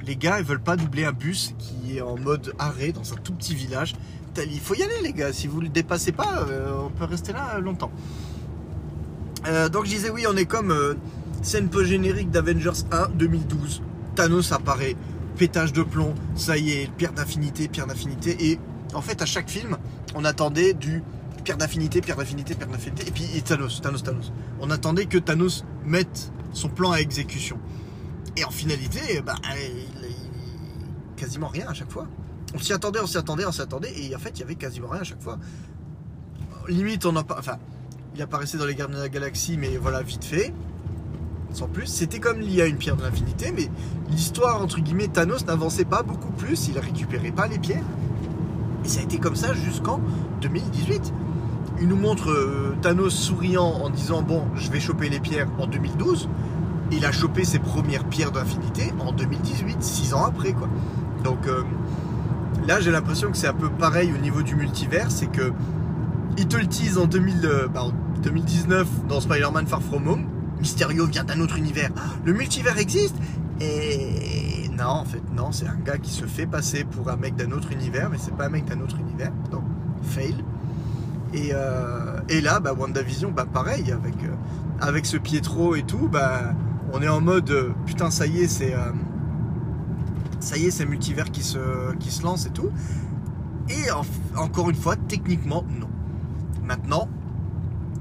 Les 0.05 0.15
gars, 0.15 0.39
ils 0.39 0.45
veulent 0.45 0.61
pas 0.61 0.75
doubler 0.75 1.05
un 1.05 1.11
bus 1.11 1.53
qui 1.57 1.97
est 1.97 2.01
en 2.01 2.17
mode 2.17 2.53
arrêt 2.57 2.91
dans 2.91 3.13
un 3.13 3.17
tout 3.17 3.33
petit 3.33 3.55
village. 3.55 3.93
Il 4.37 4.59
faut 4.59 4.75
y 4.75 4.83
aller, 4.83 5.01
les 5.03 5.13
gars. 5.13 5.33
Si 5.33 5.47
vous 5.47 5.59
le 5.59 5.69
dépassez 5.69 6.11
pas, 6.11 6.45
euh, 6.49 6.85
on 6.85 6.89
peut 6.89 7.05
rester 7.05 7.33
là 7.33 7.59
longtemps. 7.59 7.91
Euh, 9.47 9.69
donc 9.69 9.85
je 9.85 9.91
disais 9.91 10.09
oui, 10.09 10.25
on 10.27 10.35
est 10.35 10.45
comme 10.45 10.71
euh, 10.71 10.95
scène 11.41 11.69
post-générique 11.69 12.31
d'Avengers 12.31 12.83
1 12.91 13.09
2012. 13.15 13.81
Thanos 14.15 14.51
apparaît, 14.51 14.95
pétage 15.37 15.73
de 15.73 15.83
plomb, 15.83 16.13
ça 16.35 16.57
y 16.57 16.71
est, 16.71 16.91
pierre 16.97 17.13
d'infinité, 17.13 17.67
pierre 17.67 17.87
d'infinité. 17.87 18.37
Et 18.39 18.59
en 18.93 19.01
fait, 19.01 19.21
à 19.21 19.25
chaque 19.25 19.49
film, 19.49 19.77
on 20.15 20.25
attendait 20.25 20.73
du 20.73 21.03
pierre 21.43 21.57
d'infinité, 21.57 22.01
pierre 22.01 22.17
d'infinité, 22.17 22.55
pierre 22.55 22.69
d'infinité. 22.69 23.07
Et 23.07 23.11
puis 23.11 23.25
Thanos, 23.43 23.81
Thanos, 23.81 24.03
Thanos. 24.03 24.31
On 24.61 24.69
attendait 24.71 25.05
que 25.05 25.17
Thanos 25.17 25.65
mette 25.85 26.31
son 26.53 26.69
plan 26.69 26.91
à 26.91 26.97
exécution. 26.97 27.57
Et 28.35 28.43
en 28.45 28.51
finalité, 28.51 29.21
bah, 29.21 29.35
il, 29.55 30.15
quasiment 31.15 31.47
rien 31.47 31.67
à 31.67 31.73
chaque 31.73 31.91
fois. 31.91 32.07
On 32.55 32.59
s'y 32.59 32.73
attendait, 32.73 32.99
on 32.99 33.07
s'y 33.07 33.17
attendait, 33.17 33.45
on 33.45 33.51
s'y 33.51 33.61
attendait. 33.61 33.93
Et 33.99 34.15
en 34.15 34.19
fait, 34.19 34.31
il 34.35 34.39
y 34.39 34.43
avait 34.43 34.55
quasiment 34.55 34.89
rien 34.89 35.01
à 35.01 35.03
chaque 35.03 35.21
fois. 35.21 35.37
Limite, 36.67 37.05
on 37.05 37.13
il 38.15 38.21
apparaissait 38.21 38.57
dans 38.57 38.65
les 38.65 38.75
Gardiens 38.75 38.97
de 38.97 39.01
la 39.03 39.09
Galaxie, 39.09 39.57
mais 39.57 39.77
voilà, 39.77 40.01
vite 40.01 40.25
fait. 40.25 40.53
Sans 41.53 41.67
plus. 41.67 41.87
C'était 41.87 42.19
comme 42.19 42.41
y 42.41 42.61
a 42.61 42.65
une 42.65 42.77
pierre 42.77 42.95
de 42.95 43.03
l'infinité, 43.03 43.51
mais 43.55 43.69
l'histoire, 44.09 44.61
entre 44.61 44.79
guillemets, 44.79 45.07
Thanos 45.07 45.45
n'avançait 45.45 45.85
pas 45.85 46.03
beaucoup 46.03 46.31
plus. 46.31 46.67
Il 46.67 46.77
récupérait 46.77 47.31
pas 47.31 47.47
les 47.47 47.59
pierres. 47.59 47.83
Et 48.85 48.87
ça 48.87 48.99
a 48.99 49.03
été 49.03 49.17
comme 49.17 49.35
ça 49.35 49.53
jusqu'en 49.53 49.99
2018. 50.41 51.13
Il 51.81 51.87
nous 51.87 51.95
montre 51.95 52.29
euh, 52.29 52.75
Thanos 52.81 53.13
souriant 53.13 53.67
en 53.67 53.89
disant 53.89 54.21
Bon, 54.21 54.43
je 54.55 54.69
vais 54.69 54.79
choper 54.79 55.09
les 55.09 55.19
pierres 55.19 55.47
en 55.59 55.67
2012. 55.67 56.29
Il 56.91 57.05
a 57.05 57.11
chopé 57.11 57.43
ses 57.43 57.59
premières 57.59 58.03
pierres 58.05 58.31
d'infinité 58.31 58.93
en 58.99 59.11
2018, 59.11 59.83
six 59.83 60.13
ans 60.13 60.25
après, 60.25 60.53
quoi. 60.53 60.67
Donc 61.23 61.47
euh, 61.47 61.63
là, 62.67 62.79
j'ai 62.79 62.91
l'impression 62.91 63.29
que 63.31 63.37
c'est 63.37 63.47
un 63.47 63.53
peu 63.53 63.69
pareil 63.69 64.11
au 64.13 64.21
niveau 64.21 64.41
du 64.41 64.55
multivers, 64.55 65.11
c'est 65.11 65.27
que 65.27 65.51
ils 66.37 66.47
te 66.47 66.57
le 66.57 66.67
teasent 66.67 66.97
en, 66.97 67.05
2000, 67.05 67.41
euh, 67.43 67.67
bah, 67.67 67.87
2019 68.23 68.87
dans 69.07 69.19
Spider-Man 69.19 69.67
Far 69.67 69.81
From 69.81 70.07
Home. 70.07 70.25
Mysterio 70.59 71.05
vient 71.05 71.23
d'un 71.23 71.39
autre 71.41 71.57
univers. 71.57 71.89
Ah, 71.97 72.01
Le 72.25 72.33
multivers 72.33 72.77
existe? 72.77 73.15
Et 73.61 74.69
Non, 74.77 74.85
en 74.85 75.05
fait, 75.05 75.21
non, 75.35 75.51
c'est 75.51 75.67
un 75.67 75.75
gars 75.75 75.97
qui 75.97 76.11
se 76.11 76.25
fait 76.25 76.45
passer 76.45 76.85
pour 76.85 77.09
un 77.09 77.17
mec 77.17 77.35
d'un 77.35 77.51
autre 77.51 77.71
univers, 77.71 78.09
mais 78.09 78.17
c'est 78.17 78.33
pas 78.35 78.45
un 78.45 78.49
mec 78.49 78.65
d'un 78.65 78.79
autre 78.81 78.97
univers. 78.97 79.31
Donc, 79.51 79.63
fail. 80.03 80.35
Et, 81.33 81.49
euh, 81.53 82.19
là, 82.41 82.59
bah, 82.59 82.73
WandaVision, 82.73 83.31
bah, 83.31 83.45
pareil, 83.51 83.91
avec, 83.91 84.15
avec 84.79 85.05
ce 85.05 85.17
Pietro 85.17 85.75
et 85.75 85.83
tout, 85.83 86.07
bah, 86.09 86.53
on 86.93 87.01
est 87.01 87.07
en 87.07 87.21
mode 87.21 87.49
euh, 87.51 87.71
putain, 87.85 88.09
ça 88.11 88.25
y 88.27 88.39
est, 88.39 88.47
c'est. 88.47 88.73
euh, 88.73 88.91
ça 90.39 90.57
y 90.57 90.65
est, 90.65 90.71
c'est 90.71 90.85
multivers 90.85 91.31
qui 91.31 91.43
se, 91.43 92.23
lance 92.23 92.45
et 92.45 92.49
tout. 92.51 92.69
Et 93.69 93.91
en- 93.91 94.05
encore 94.41 94.69
une 94.69 94.75
fois, 94.75 94.95
techniquement, 94.95 95.63
non. 95.79 95.89
Maintenant, 96.63 97.07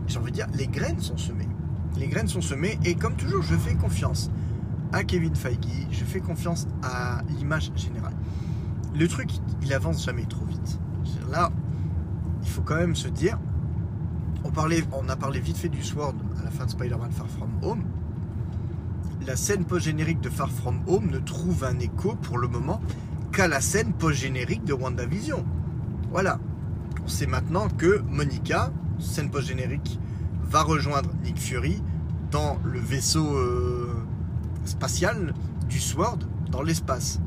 j'ai 0.07 0.19
envie 0.19 0.33
dire, 0.33 0.47
les 0.55 0.67
graines 0.69 1.01
sont 1.01 1.17
semées. 1.17 1.49
Les 1.97 2.07
graines 2.07 2.29
sont 2.29 2.41
semées 2.41 2.79
et 2.85 2.95
comme 2.95 3.15
toujours, 3.15 3.43
je 3.43 3.57
fais 3.57 3.75
confiance 3.75 4.31
à 4.93 5.05
Kevin 5.05 5.35
Feige, 5.35 5.59
je 5.91 6.05
fais 6.05 6.21
confiance 6.21 6.67
à 6.83 7.23
l'image 7.37 7.73
générale. 7.77 8.15
Le 8.99 9.07
truc, 9.09 9.31
il 9.63 9.73
avance 9.75 10.05
jamais 10.05 10.25
trop 10.25 10.45
vite. 10.47 10.79
Là, 11.31 11.51
il 12.43 12.49
faut 12.49 12.63
quand 12.63 12.77
même 12.77 12.97
se 12.97 13.09
dire, 13.09 13.39
on, 14.45 14.51
on 14.93 15.09
a 15.09 15.17
parlé 15.17 15.41
vite 15.41 15.57
fait 15.59 15.69
du 15.69 15.83
Sword 15.83 16.15
à 16.41 16.45
la 16.45 16.51
fin 16.51 16.65
de 16.65 16.71
Spider-Man 16.71 17.11
Far 17.11 17.27
From 17.29 17.51
Home. 17.63 17.83
La 19.29 19.37
scène 19.37 19.67
post-générique 19.67 20.23
de 20.23 20.31
Far 20.31 20.51
From 20.51 20.81
Home 20.87 21.11
ne 21.11 21.19
trouve 21.19 21.63
un 21.63 21.79
écho 21.81 22.15
pour 22.15 22.39
le 22.39 22.49
moment 22.49 22.81
qu'à 23.31 23.47
la 23.47 23.61
scène 23.61 23.93
post-générique 23.93 24.65
de 24.65 24.73
WandaVision. 24.73 25.45
Voilà. 26.11 26.41
On 27.05 27.09
sait 27.09 27.27
maintenant 27.27 27.69
que 27.69 27.99
Monica, 28.09 28.73
scène 28.99 29.31
post-générique, 29.31 30.01
va 30.45 30.63
rejoindre 30.63 31.11
Nick 31.23 31.39
Fury 31.39 31.83
dans 32.31 32.59
le 32.65 32.81
vaisseau 32.81 33.37
euh, 33.37 34.03
spatial 34.65 35.35
du 35.69 35.79
Sword 35.79 36.21
dans 36.51 36.63
l'espace. 36.63 37.21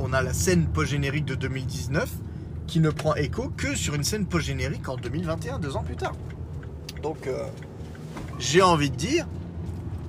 On 0.00 0.14
a 0.14 0.22
la 0.22 0.32
scène 0.32 0.68
post-générique 0.68 1.26
de 1.26 1.34
2019 1.34 2.10
qui 2.66 2.80
ne 2.80 2.88
prend 2.88 3.14
écho 3.14 3.52
que 3.54 3.74
sur 3.74 3.94
une 3.94 4.04
scène 4.04 4.24
post-générique 4.24 4.88
en 4.88 4.96
2021, 4.96 5.58
deux 5.58 5.76
ans 5.76 5.82
plus 5.82 5.96
tard. 5.96 6.14
Donc, 7.02 7.26
euh, 7.26 7.44
j'ai 8.38 8.62
envie 8.62 8.88
de 8.88 8.96
dire, 8.96 9.26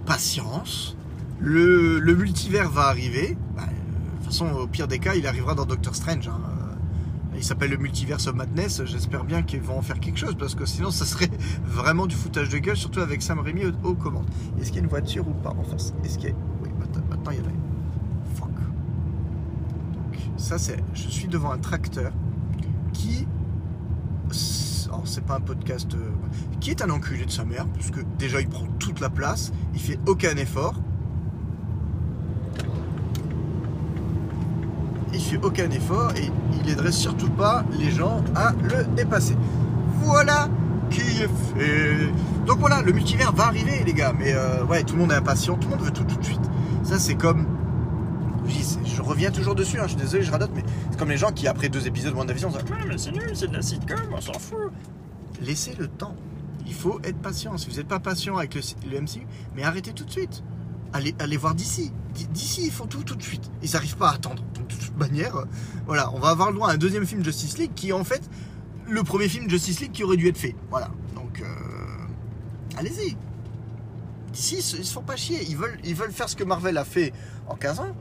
patience. 0.05 0.95
Le, 1.39 1.99
le 1.99 2.15
multivers 2.15 2.69
va 2.69 2.83
arriver. 2.83 3.37
Bah, 3.55 3.63
euh, 3.63 3.71
de 3.71 4.15
toute 4.17 4.25
façon, 4.25 4.47
au 4.51 4.67
pire 4.67 4.87
des 4.87 4.99
cas, 4.99 5.15
il 5.15 5.27
arrivera 5.27 5.55
dans 5.55 5.65
Doctor 5.65 5.95
Strange. 5.95 6.27
hein. 6.27 6.39
Euh, 6.49 7.35
Il 7.37 7.43
s'appelle 7.43 7.71
le 7.71 7.77
Multiverse 7.77 8.27
of 8.27 8.35
Madness. 8.35 8.83
J'espère 8.85 9.25
bien 9.25 9.43
qu'ils 9.43 9.61
vont 9.61 9.77
en 9.77 9.81
faire 9.81 9.99
quelque 9.99 10.17
chose 10.19 10.35
parce 10.39 10.55
que 10.55 10.65
sinon, 10.65 10.91
ça 10.99 11.05
serait 11.05 11.29
vraiment 11.65 12.07
du 12.07 12.15
foutage 12.15 12.49
de 12.49 12.57
gueule, 12.59 12.77
surtout 12.77 13.01
avec 13.01 13.21
Sam 13.21 13.39
Raimi 13.39 13.63
aux, 13.83 13.95
commandes. 13.95 14.29
Est-ce 14.59 14.67
qu'il 14.67 14.77
y 14.77 14.79
a 14.79 14.83
une 14.83 14.89
voiture 14.89 15.27
ou 15.27 15.33
pas 15.33 15.53
en 15.57 15.63
face? 15.63 15.93
Est-ce 16.03 16.17
qu'il 16.17 16.29
y 16.29 16.31
a... 16.31 16.35
Oui, 16.63 16.69
maintenant, 17.09 17.31
il 17.31 17.37
y 17.37 17.41
en 17.41 17.45
a 17.45 17.49
une. 17.49 18.35
Fuck. 18.35 18.47
Donc, 19.93 20.19
ça, 20.37 20.57
c'est. 20.57 20.77
Je 20.93 21.09
suis 21.09 21.27
devant 21.27 21.51
un 21.51 21.57
tracteur 21.57 22.11
qui. 22.93 23.27
C'est 25.05 25.23
pas 25.23 25.35
un 25.35 25.39
podcast. 25.41 25.93
euh, 25.93 26.11
Qui 26.59 26.71
est 26.71 26.81
un 26.81 26.89
enculé 26.89 27.25
de 27.25 27.31
sa 27.31 27.45
mère, 27.45 27.65
parce 27.67 27.91
que 27.91 28.01
déjà, 28.17 28.41
il 28.41 28.47
prend 28.47 28.65
toute 28.79 28.99
la 28.99 29.09
place, 29.09 29.53
il 29.73 29.79
fait 29.79 29.99
aucun 30.07 30.35
effort. 30.35 30.75
Il 35.13 35.21
fait 35.21 35.39
aucun 35.41 35.69
effort 35.71 36.11
et 36.17 36.29
il 36.61 36.69
aiderait 36.69 36.91
surtout 36.91 37.29
pas 37.29 37.63
les 37.79 37.89
gens 37.89 38.21
à 38.35 38.51
le 38.63 38.83
dépasser. 38.95 39.37
Voilà 40.01 40.49
qui 40.89 41.01
est 41.01 41.29
fait. 41.55 42.11
Donc 42.45 42.59
voilà, 42.59 42.81
le 42.81 42.91
multivers 42.91 43.31
va 43.31 43.45
arriver, 43.47 43.83
les 43.85 43.93
gars. 43.93 44.13
Mais 44.17 44.33
euh, 44.33 44.63
ouais, 44.65 44.83
tout 44.83 44.95
le 44.95 45.01
monde 45.01 45.11
est 45.11 45.15
impatient, 45.15 45.55
tout 45.55 45.69
le 45.69 45.75
monde 45.75 45.85
veut 45.85 45.91
tout 45.91 46.03
tout 46.03 46.17
de 46.17 46.23
suite. 46.23 46.41
Ça, 46.83 46.99
c'est 46.99 47.15
comme. 47.15 47.47
Je 48.85 49.01
reviens 49.01 49.31
toujours 49.31 49.55
dessus, 49.55 49.79
hein, 49.79 49.83
je 49.85 49.89
suis 49.93 49.97
désolé, 49.97 50.23
je 50.23 50.31
radote, 50.31 50.51
mais 50.55 50.63
c'est 50.95 50.99
comme 50.99 51.09
les 51.09 51.17
gens 51.17 51.33
qui, 51.33 51.45
après 51.45 51.67
deux 51.67 51.87
épisodes 51.87 52.13
de 52.13 52.17
WandaVision, 52.17 52.47
disent 52.47 52.61
Ouais, 52.71 52.85
mais 52.87 52.97
c'est 52.97 53.11
nul, 53.11 53.29
c'est 53.33 53.49
de 53.49 53.53
la 53.53 53.61
sitcom, 53.61 53.99
on 54.13 54.21
s'en 54.21 54.39
fout. 54.39 54.71
Laissez 55.41 55.75
le 55.77 55.89
temps. 55.89 56.15
Il 56.65 56.73
faut 56.73 57.01
être 57.03 57.17
patient. 57.17 57.57
Si 57.57 57.69
vous 57.69 57.75
n'êtes 57.75 57.89
pas 57.89 57.99
patient 57.99 58.37
avec 58.37 58.55
le, 58.55 59.01
MCU, 59.01 59.27
mais 59.57 59.63
arrêtez 59.63 59.91
tout 59.91 60.05
de 60.05 60.09
suite. 60.09 60.41
Allez, 60.93 61.13
allez 61.19 61.35
voir 61.35 61.53
d'ici. 61.53 61.91
D'ici, 62.13 62.67
ils 62.67 62.71
font 62.71 62.85
tout 62.85 63.03
tout 63.03 63.17
de 63.17 63.21
suite. 63.21 63.51
Ils 63.61 63.71
n'arrivent 63.71 63.97
pas 63.97 64.11
à 64.11 64.13
attendre. 64.13 64.41
De 64.53 64.73
toute 64.73 64.97
manière, 64.97 65.35
euh, 65.35 65.45
voilà, 65.85 66.13
on 66.13 66.19
va 66.19 66.29
avoir 66.29 66.49
le 66.49 66.55
droit 66.55 66.69
à 66.69 66.75
un 66.75 66.77
deuxième 66.77 67.05
film 67.05 67.25
Justice 67.25 67.57
League 67.57 67.71
qui 67.75 67.89
est 67.89 67.93
en 67.93 68.05
fait 68.05 68.21
le 68.87 69.03
premier 69.03 69.27
film 69.27 69.49
Justice 69.49 69.81
League 69.81 69.91
qui 69.91 70.05
aurait 70.05 70.15
dû 70.15 70.29
être 70.29 70.37
fait. 70.37 70.55
Voilà. 70.69 70.91
Donc, 71.13 71.41
euh, 71.41 72.77
allez-y. 72.77 73.17
D'ici, 74.31 74.55
ils 74.59 74.79
ils 74.79 74.85
se 74.85 74.93
font 74.93 75.01
pas 75.01 75.17
chier. 75.17 75.43
Ils 75.49 75.57
veulent, 75.57 75.77
ils 75.83 75.93
veulent 75.93 76.13
faire 76.13 76.29
ce 76.29 76.37
que 76.37 76.45
Marvel 76.45 76.77
a 76.77 76.85
fait 76.85 77.11
en 77.49 77.55
15 77.55 77.81
ans. 77.81 77.95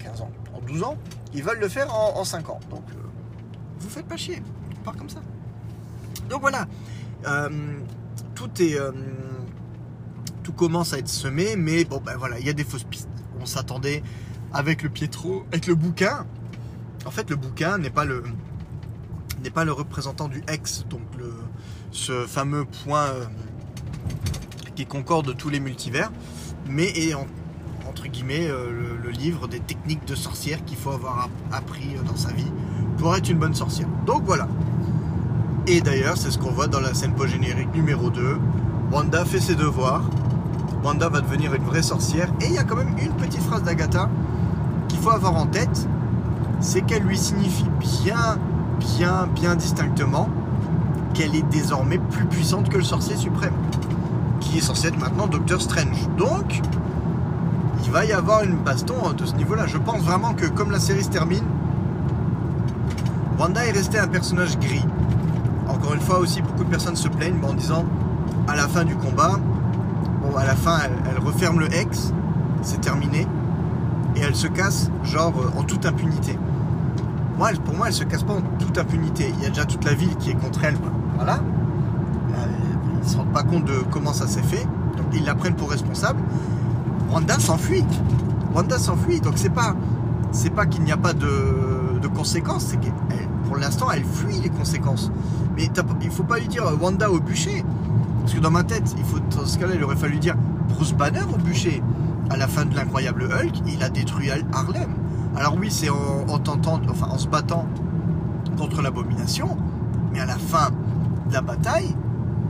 15 0.00 0.22
ans, 0.22 0.32
en 0.52 0.60
12 0.60 0.82
ans. 0.82 0.98
Ils 1.34 1.42
veulent 1.42 1.60
le 1.60 1.68
faire 1.68 1.94
en, 1.94 2.18
en 2.18 2.24
5 2.24 2.48
ans. 2.50 2.60
Donc, 2.70 2.84
euh, 2.90 2.94
vous 3.78 3.88
faites 3.88 4.06
pas 4.06 4.16
chier. 4.16 4.42
On 4.80 4.82
part 4.82 4.96
comme 4.96 5.08
ça. 5.10 5.20
Donc 6.28 6.40
voilà. 6.40 6.66
Euh, 7.26 7.48
tout 8.34 8.50
est. 8.62 8.78
euh, 8.78 8.92
tout 10.42 10.52
commence 10.52 10.94
à 10.94 10.98
être 10.98 11.08
semé, 11.08 11.54
mais 11.56 11.84
bon, 11.84 12.00
ben 12.04 12.16
voilà, 12.16 12.38
il 12.40 12.46
y 12.46 12.48
a 12.50 12.52
des 12.54 12.64
fausses 12.64 12.84
pistes. 12.84 13.08
On 13.40 13.46
s'attendait 13.46 14.02
avec 14.52 14.82
le 14.82 14.88
Pietro, 14.88 15.44
avec 15.52 15.66
le 15.66 15.74
bouquin. 15.74 16.26
En 17.06 17.10
fait, 17.10 17.28
le 17.30 17.36
bouquin 17.36 17.78
n'est 17.78 17.90
pas 17.90 18.04
le 18.04 18.24
n'est 19.44 19.50
pas 19.50 19.64
le 19.64 19.72
représentant 19.72 20.28
du 20.28 20.42
X, 20.52 20.84
donc 20.90 21.00
le, 21.18 21.32
ce 21.92 22.26
fameux 22.26 22.64
point 22.66 23.06
qui 24.74 24.84
concorde 24.86 25.34
tous 25.36 25.48
les 25.48 25.60
multivers, 25.60 26.10
mais 26.68 26.88
est 26.90 27.14
en- 27.14 27.26
entre 27.90 28.06
guillemets 28.06 28.46
euh, 28.48 28.70
le, 29.02 29.10
livre 29.10 29.48
des 29.48 29.58
techniques 29.58 30.06
de 30.06 30.14
sorcière 30.14 30.64
qu'il 30.64 30.76
faut 30.76 30.90
avoir 30.92 31.24
app- 31.24 31.30
appris 31.58 31.96
euh, 31.96 32.02
dans 32.08 32.16
sa 32.16 32.32
vie 32.32 32.46
pour 32.98 33.14
être 33.16 33.28
une 33.28 33.38
bonne 33.38 33.54
sorcière. 33.54 33.88
Donc 34.06 34.22
voilà. 34.24 34.46
Et 35.66 35.80
d'ailleurs, 35.80 36.16
c'est 36.16 36.30
ce 36.30 36.38
qu'on 36.38 36.52
voit 36.52 36.68
dans 36.68 36.80
la 36.80 36.94
scène 36.94 37.12
post-générique 37.14 37.74
numéro 37.74 38.08
2. 38.08 38.38
Wanda 38.92 39.24
fait 39.24 39.40
ses 39.40 39.56
devoirs. 39.56 40.02
Wanda 40.84 41.08
va 41.08 41.20
devenir 41.20 41.52
une 41.54 41.64
vraie 41.64 41.82
sorcière. 41.82 42.28
Et 42.40 42.46
il 42.46 42.52
y 42.52 42.58
a 42.58 42.62
quand 42.64 42.76
même 42.76 42.94
une 43.02 43.12
petite 43.14 43.42
phrase 43.42 43.64
d'Agatha 43.64 44.08
qu'il 44.88 44.98
faut 45.00 45.10
avoir 45.10 45.34
en 45.34 45.46
tête. 45.46 45.88
C'est 46.60 46.82
qu'elle 46.82 47.02
lui 47.02 47.18
signifie 47.18 47.66
bien, 47.80 48.38
bien, 48.78 49.28
bien 49.34 49.56
distinctement 49.56 50.28
qu'elle 51.12 51.34
est 51.34 51.48
désormais 51.50 51.98
plus 51.98 52.24
puissante 52.26 52.68
que 52.68 52.78
le 52.78 52.84
sorcier 52.84 53.16
suprême. 53.16 53.54
Qui 54.40 54.58
est 54.58 54.62
censé 54.62 54.88
être 54.88 54.98
maintenant 54.98 55.26
Doctor 55.26 55.60
Strange. 55.60 56.08
Donc, 56.16 56.60
va 57.90 58.04
y 58.04 58.12
avoir 58.12 58.44
une 58.44 58.56
baston 58.56 58.94
de 59.16 59.26
ce 59.26 59.34
niveau-là. 59.34 59.66
Je 59.66 59.76
pense 59.76 60.02
vraiment 60.02 60.32
que 60.32 60.46
comme 60.46 60.70
la 60.70 60.78
série 60.78 61.02
se 61.02 61.10
termine, 61.10 61.44
Wanda 63.38 63.66
est 63.66 63.72
restée 63.72 63.98
un 63.98 64.06
personnage 64.06 64.58
gris. 64.58 64.84
Encore 65.68 65.94
une 65.94 66.00
fois 66.00 66.18
aussi, 66.18 66.40
beaucoup 66.40 66.64
de 66.64 66.70
personnes 66.70 66.96
se 66.96 67.08
plaignent 67.08 67.42
en 67.42 67.52
disant 67.52 67.84
à 68.46 68.54
la 68.54 68.68
fin 68.68 68.84
du 68.84 68.94
combat, 68.94 69.38
bon, 70.22 70.36
à 70.36 70.44
la 70.44 70.54
fin, 70.54 70.78
elle, 71.10 71.18
referme 71.18 71.60
le 71.60 71.74
X, 71.74 72.12
c'est 72.62 72.80
terminé, 72.80 73.26
et 74.16 74.20
elle 74.20 74.34
se 74.34 74.46
casse, 74.46 74.90
genre 75.02 75.32
euh, 75.38 75.58
en 75.58 75.62
toute 75.62 75.84
impunité. 75.84 76.38
Pour 77.64 77.74
moi, 77.74 77.86
elle 77.88 77.94
se 77.94 78.04
casse 78.04 78.22
pas 78.22 78.34
en 78.34 78.42
toute 78.58 78.76
impunité. 78.76 79.32
Il 79.38 79.42
y 79.42 79.46
a 79.46 79.48
déjà 79.48 79.64
toute 79.64 79.84
la 79.84 79.94
ville 79.94 80.14
qui 80.16 80.30
est 80.30 80.34
contre 80.34 80.62
elle. 80.62 80.76
Voilà. 81.16 81.36
Euh, 81.36 82.46
Ils 83.02 83.08
se 83.08 83.16
rendent 83.16 83.32
pas 83.32 83.42
compte 83.42 83.64
de 83.64 83.82
comment 83.90 84.12
ça 84.12 84.26
s'est 84.26 84.42
fait, 84.42 84.66
donc 84.98 85.06
ils 85.14 85.24
la 85.24 85.34
prennent 85.34 85.54
pour 85.54 85.70
responsable. 85.70 86.20
Wanda 87.10 87.38
s'enfuit. 87.38 87.84
Wanda 88.54 88.78
s'enfuit, 88.78 89.20
donc 89.20 89.34
c'est 89.36 89.50
pas, 89.50 89.74
c'est 90.32 90.50
pas 90.50 90.66
qu'il 90.66 90.82
n'y 90.84 90.92
a 90.92 90.96
pas 90.96 91.12
de, 91.12 91.98
de 92.00 92.08
conséquences, 92.08 92.66
c'est 92.66 92.78
pour 93.46 93.56
l'instant, 93.56 93.90
elle 93.92 94.04
fuit 94.04 94.38
les 94.40 94.48
conséquences. 94.48 95.10
Mais 95.56 95.68
il 96.02 96.10
faut 96.10 96.22
pas 96.22 96.38
lui 96.38 96.46
dire 96.46 96.64
euh, 96.66 96.76
Wanda 96.80 97.10
au 97.10 97.18
bûcher. 97.18 97.64
Parce 98.20 98.34
que 98.34 98.38
dans 98.40 98.50
ma 98.50 98.62
tête, 98.62 98.94
il 98.96 99.04
faut, 99.04 99.18
dans 99.18 99.44
ce 99.44 99.58
il 99.74 99.82
aurait 99.82 99.96
fallu 99.96 100.18
dire 100.18 100.36
Bruce 100.68 100.92
Banner 100.92 101.22
au 101.34 101.36
bûcher. 101.36 101.82
À 102.30 102.36
la 102.36 102.46
fin 102.46 102.64
de 102.64 102.76
l'incroyable 102.76 103.24
Hulk, 103.24 103.62
il 103.66 103.82
a 103.82 103.88
détruit 103.88 104.30
Har- 104.30 104.38
Harlem. 104.52 104.90
Alors 105.36 105.56
oui, 105.58 105.68
c'est 105.70 105.90
en, 105.90 106.26
en 106.28 106.38
tentant, 106.38 106.80
en 107.02 107.18
se 107.18 107.26
battant 107.26 107.66
contre 108.56 108.82
l'abomination, 108.82 109.56
mais 110.12 110.20
à 110.20 110.26
la 110.26 110.36
fin 110.38 110.68
de 111.28 111.34
la 111.34 111.40
bataille, 111.40 111.94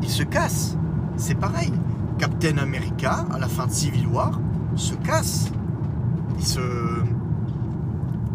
il 0.03 0.09
se 0.11 0.23
casse. 0.23 0.77
C'est 1.17 1.35
pareil. 1.35 1.73
Captain 2.19 2.59
America, 2.59 3.25
à 3.33 3.39
la 3.39 3.49
fin 3.49 3.67
de 3.67 3.73
Civil 3.73 4.07
War, 4.07 4.33
se 4.81 4.95
casse. 4.95 5.51
Il 6.39 6.47
se, 6.47 6.61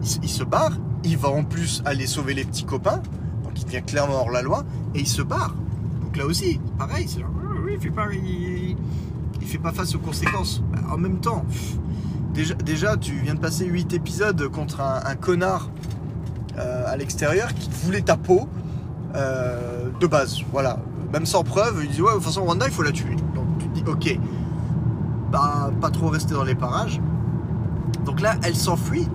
il 0.04 0.24
il 0.24 0.30
se 0.30 0.44
barre. 0.44 0.78
Il 1.04 1.18
va 1.18 1.30
en 1.30 1.44
plus 1.44 1.82
aller 1.86 2.08
sauver 2.08 2.34
les 2.34 2.46
petits 2.46 2.66
copains. 2.66 3.02
Donc 3.44 3.54
il 3.58 3.66
devient 3.66 3.84
clairement 3.84 4.16
hors 4.16 4.32
la 4.32 4.42
loi. 4.42 4.64
Et 4.94 5.00
il 5.00 5.08
se 5.08 5.22
barre. 5.22 5.56
Donc 6.02 6.18
là 6.18 6.26
aussi, 6.26 6.60
pareil. 6.78 7.08
C'est 7.08 7.22
il 7.76 7.80
fait 7.82 7.90
pas, 7.90 8.08
il, 8.14 8.78
fait 9.48 9.58
pas 9.58 9.72
face 9.72 9.96
aux 9.96 10.00
conséquences. 10.00 10.62
Bah, 10.72 10.80
En 10.92 10.98
même 10.98 11.20
temps, 11.20 11.46
déjà, 12.64 12.96
tu 12.98 13.14
viens 13.16 13.36
de 13.36 13.40
passer 13.40 13.66
8 13.66 13.94
épisodes 13.94 14.48
contre 14.50 14.82
un, 14.82 15.02
un 15.06 15.16
connard 15.16 15.70
euh, 16.58 16.86
à 16.88 16.96
l'extérieur 16.96 17.54
qui 17.54 17.70
voulait 17.84 18.02
ta 18.02 18.18
peau 18.18 18.48
euh, 19.16 19.90
de 20.00 20.08
base. 20.08 20.40
Voilà. 20.52 20.80
Même 21.12 21.26
sans 21.26 21.44
preuve, 21.44 21.82
il 21.84 21.90
dit 21.90 22.02
ouais, 22.02 22.12
de 22.12 22.16
toute 22.16 22.26
façon, 22.26 22.42
Wanda, 22.42 22.66
il 22.66 22.72
faut 22.72 22.84
la 22.84 22.92
tuer. 22.92 23.16
Donc 23.34 23.46
tu 23.60 23.68
te 23.68 23.74
dis, 23.80 23.84
ok, 23.86 24.20
pas 25.82 25.90
trop 25.90 26.08
rester 26.10 26.34
dans 26.34 26.44
les 26.44 26.56
parages. 26.56 27.02
Donc 28.06 28.22
là, 28.22 28.36
elle 28.44 28.56
s'enfuit, 28.56 29.08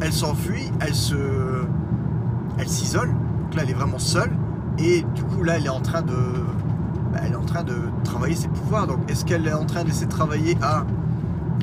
elle 0.00 0.12
s'enfuit, 0.12 0.70
elle 0.80 0.94
se, 0.94 1.16
elle 2.58 2.68
s'isole. 2.68 3.08
Donc 3.08 3.54
là, 3.54 3.62
elle 3.64 3.70
est 3.70 3.74
vraiment 3.74 3.98
seule. 3.98 4.30
Et 4.78 5.04
du 5.14 5.22
coup, 5.24 5.42
là, 5.42 5.56
elle 5.56 5.66
est 5.66 5.70
en 5.70 5.80
train 5.80 6.02
de, 6.02 6.16
bah, 7.12 7.20
elle 7.24 7.32
est 7.32 7.36
en 7.36 7.44
train 7.44 7.64
de 7.64 7.74
travailler 8.04 8.36
ses 8.36 8.48
pouvoirs. 8.48 8.86
Donc, 8.86 8.98
est-ce 9.10 9.24
qu'elle 9.24 9.46
est 9.46 9.52
en 9.52 9.66
train 9.66 9.84
d'essayer 9.84 10.06
de 10.06 10.10
travailler 10.10 10.56
à 10.62 10.84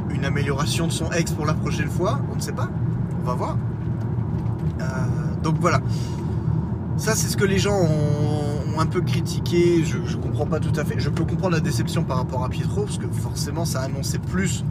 une 0.09 0.25
amélioration 0.25 0.87
de 0.87 0.91
son 0.91 1.11
ex 1.11 1.31
pour 1.31 1.45
la 1.45 1.53
prochaine 1.53 1.89
fois? 1.89 2.19
On 2.31 2.35
ne 2.35 2.41
sait 2.41 2.51
pas. 2.51 2.69
On 3.21 3.25
va 3.25 3.33
voir. 3.33 3.57
Euh, 4.79 4.83
donc 5.41 5.55
voilà. 5.59 5.81
Ça, 6.97 7.15
c'est 7.15 7.27
ce 7.27 7.37
que 7.37 7.45
les 7.45 7.59
gens 7.59 7.75
ont, 7.75 8.46
un 8.79 8.85
peu 8.85 9.01
critiqué. 9.01 9.83
Je, 9.83 10.17
comprends 10.17 10.45
pas 10.45 10.59
tout 10.59 10.77
à 10.79 10.85
fait. 10.85 10.99
Je 10.99 11.09
peux 11.09 11.25
comprendre 11.25 11.55
la 11.55 11.59
déception 11.59 12.03
par 12.03 12.17
rapport 12.17 12.43
à 12.43 12.49
Pietro, 12.49 12.83
parce 12.83 12.97
que 12.97 13.07
forcément, 13.07 13.65
ça 13.65 13.81
annonçait 13.81 14.19
plus 14.19 14.63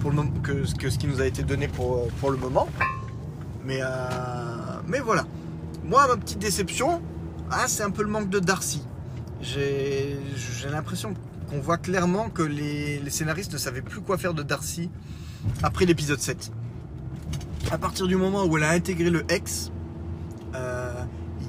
pour 0.00 0.10
le 0.10 0.16
moment 0.16 0.30
que, 0.42 0.64
ce 0.64 0.74
qui 0.74 1.06
nous 1.06 1.20
a 1.20 1.26
été 1.26 1.42
donné 1.42 1.68
pour, 1.68 2.08
pour 2.20 2.30
le 2.30 2.36
moment. 2.36 2.68
Mais, 3.64 3.80
euh, 3.82 3.86
mais 4.86 5.00
voilà. 5.00 5.26
Moi, 5.84 6.06
ma 6.08 6.16
petite 6.16 6.38
déception, 6.38 7.02
ah, 7.50 7.64
c'est 7.66 7.82
un 7.82 7.90
peu 7.90 8.02
le 8.02 8.08
manque 8.08 8.30
de 8.30 8.38
Darcy. 8.38 8.82
J'ai 9.42 10.18
l'impression 10.70 11.14
qu'on 11.48 11.60
voit 11.60 11.78
clairement 11.78 12.28
que 12.28 12.42
les, 12.42 12.98
les, 13.00 13.10
scénaristes 13.10 13.52
ne 13.52 13.58
savaient 13.58 13.82
plus 13.82 14.00
quoi 14.00 14.18
faire 14.18 14.34
de 14.34 14.42
Darcy 14.42 14.90
après 15.62 15.86
l'épisode 15.86 16.20
7. 16.20 16.52
À 17.70 17.78
partir 17.78 18.06
du 18.06 18.16
moment 18.16 18.44
où 18.44 18.56
elle 18.56 18.64
a 18.64 18.70
intégré 18.70 19.10
le 19.10 19.24
ex, 19.30 19.70
euh, 19.70 19.79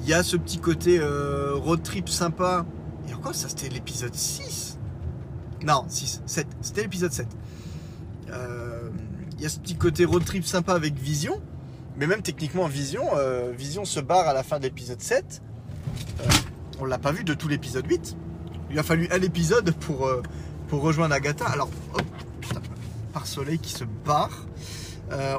il 0.02 0.08
y 0.08 0.14
a 0.14 0.22
ce 0.22 0.36
petit 0.36 0.58
côté 0.58 0.98
euh, 0.98 1.54
road 1.54 1.82
trip 1.82 2.08
sympa. 2.08 2.66
Et 3.08 3.14
encore, 3.14 3.34
ça 3.34 3.48
c'était 3.48 3.68
l'épisode 3.68 4.14
6 4.14 4.78
Non, 5.64 5.84
6, 5.88 6.22
7. 6.26 6.46
C'était 6.60 6.82
l'épisode 6.82 7.12
7. 7.12 7.26
Euh, 8.30 8.90
il 9.36 9.42
y 9.42 9.46
a 9.46 9.48
ce 9.48 9.58
petit 9.58 9.76
côté 9.76 10.04
road 10.04 10.24
trip 10.24 10.44
sympa 10.44 10.74
avec 10.74 10.94
Vision. 10.94 11.40
Mais 11.96 12.06
même 12.06 12.22
techniquement, 12.22 12.66
Vision, 12.66 13.02
euh, 13.16 13.52
Vision 13.56 13.84
se 13.84 14.00
barre 14.00 14.26
à 14.26 14.32
la 14.32 14.42
fin 14.42 14.58
de 14.58 14.64
l'épisode 14.64 15.00
7. 15.00 15.42
Euh, 16.20 16.24
on 16.80 16.84
l'a 16.84 16.98
pas 16.98 17.12
vu 17.12 17.22
de 17.22 17.34
tout 17.34 17.48
l'épisode 17.48 17.86
8. 17.86 18.16
Il 18.70 18.78
a 18.78 18.82
fallu 18.82 19.08
un 19.12 19.20
épisode 19.20 19.72
pour, 19.72 20.10
pour 20.68 20.80
rejoindre 20.82 21.14
Agatha. 21.14 21.46
Alors, 21.46 21.68
oh, 21.94 21.98
putain, 22.40 22.62
par 23.12 23.26
soleil 23.26 23.58
qui 23.58 23.72
se 23.72 23.84
barre. 24.04 24.46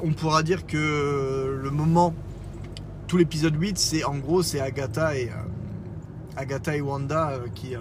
On 0.04 0.14
pourra 0.14 0.44
dire 0.44 0.68
que 0.68 1.60
le 1.60 1.72
moment, 1.72 2.14
l'épisode 3.18 3.56
8, 3.60 3.78
c'est 3.78 4.04
en 4.04 4.18
gros, 4.18 4.44
c'est 4.44 4.60
Agatha 4.60 5.18
et, 5.18 5.30
Agatha 6.36 6.76
et 6.76 6.82
Wanda 6.82 7.40
qui, 7.54 7.74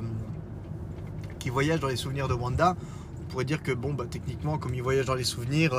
qui 1.39 1.51
voyagent 1.51 1.81
dans 1.81 1.89
les 1.89 1.97
souvenirs 1.97 2.29
de 2.29 2.35
Wanda. 2.35 2.77
On 3.21 3.25
pourrait 3.31 3.45
dire 3.45 3.63
que, 3.63 3.73
bon, 3.73 3.95
bah, 3.95 4.05
techniquement, 4.11 4.59
comme 4.59 4.75
ils 4.75 4.83
voyagent 4.83 5.07
dans 5.07 5.15
les 5.15 5.25
souvenirs, 5.25 5.75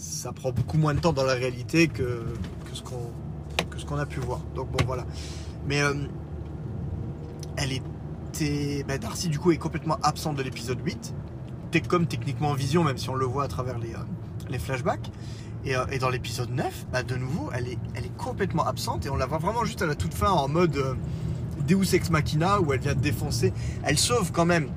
ça 0.00 0.32
prend 0.32 0.50
beaucoup 0.50 0.78
moins 0.78 0.94
de 0.94 1.00
temps 1.00 1.12
dans 1.12 1.24
la 1.24 1.34
réalité 1.34 1.88
que, 1.88 2.24
ce 2.72 2.82
qu'on 2.82 3.12
ce 3.76 4.00
a 4.00 4.06
pu 4.06 4.20
voir. 4.20 4.40
Donc 4.54 4.70
bon 4.70 4.84
voilà. 4.86 5.04
Mais 5.66 5.82
euh, 5.82 5.94
elle 7.56 7.72
était. 7.72 8.84
Ben, 8.84 8.98
Darcy 8.98 9.28
du 9.28 9.38
coup 9.38 9.50
est 9.52 9.58
complètement 9.58 9.98
absente 10.02 10.36
de 10.36 10.42
l'épisode 10.42 10.80
8. 10.84 11.14
Comme 11.88 12.06
techniquement 12.06 12.48
en 12.48 12.54
vision, 12.54 12.82
même 12.82 12.98
si 12.98 13.08
on 13.10 13.14
le 13.14 13.26
voit 13.26 13.44
à 13.44 13.48
travers 13.48 13.78
les, 13.78 13.94
euh, 13.94 13.98
les 14.48 14.58
flashbacks. 14.58 15.10
Et, 15.64 15.76
euh, 15.76 15.84
et 15.92 15.98
dans 15.98 16.08
l'épisode 16.08 16.50
9, 16.50 16.86
ben, 16.92 17.02
de 17.02 17.16
nouveau, 17.16 17.50
elle 17.54 17.68
est, 17.68 17.78
complètement 18.16 18.66
absente 18.66 19.06
et 19.06 19.10
on 19.10 19.16
la 19.16 19.24
voit 19.24 19.38
vraiment 19.38 19.64
juste 19.64 19.80
à 19.80 19.86
la 19.86 19.94
toute 19.94 20.12
fin 20.12 20.30
en 20.30 20.46
mode 20.46 20.76
euh, 20.76 20.94
Deus 21.66 21.94
Ex 21.94 22.10
Machina 22.10 22.60
où 22.60 22.72
elle 22.72 22.80
vient 22.80 22.94
de 22.94 23.00
défoncer. 23.00 23.52
Elle 23.82 23.98
sauve 23.98 24.30
quand 24.30 24.44
même. 24.44 24.68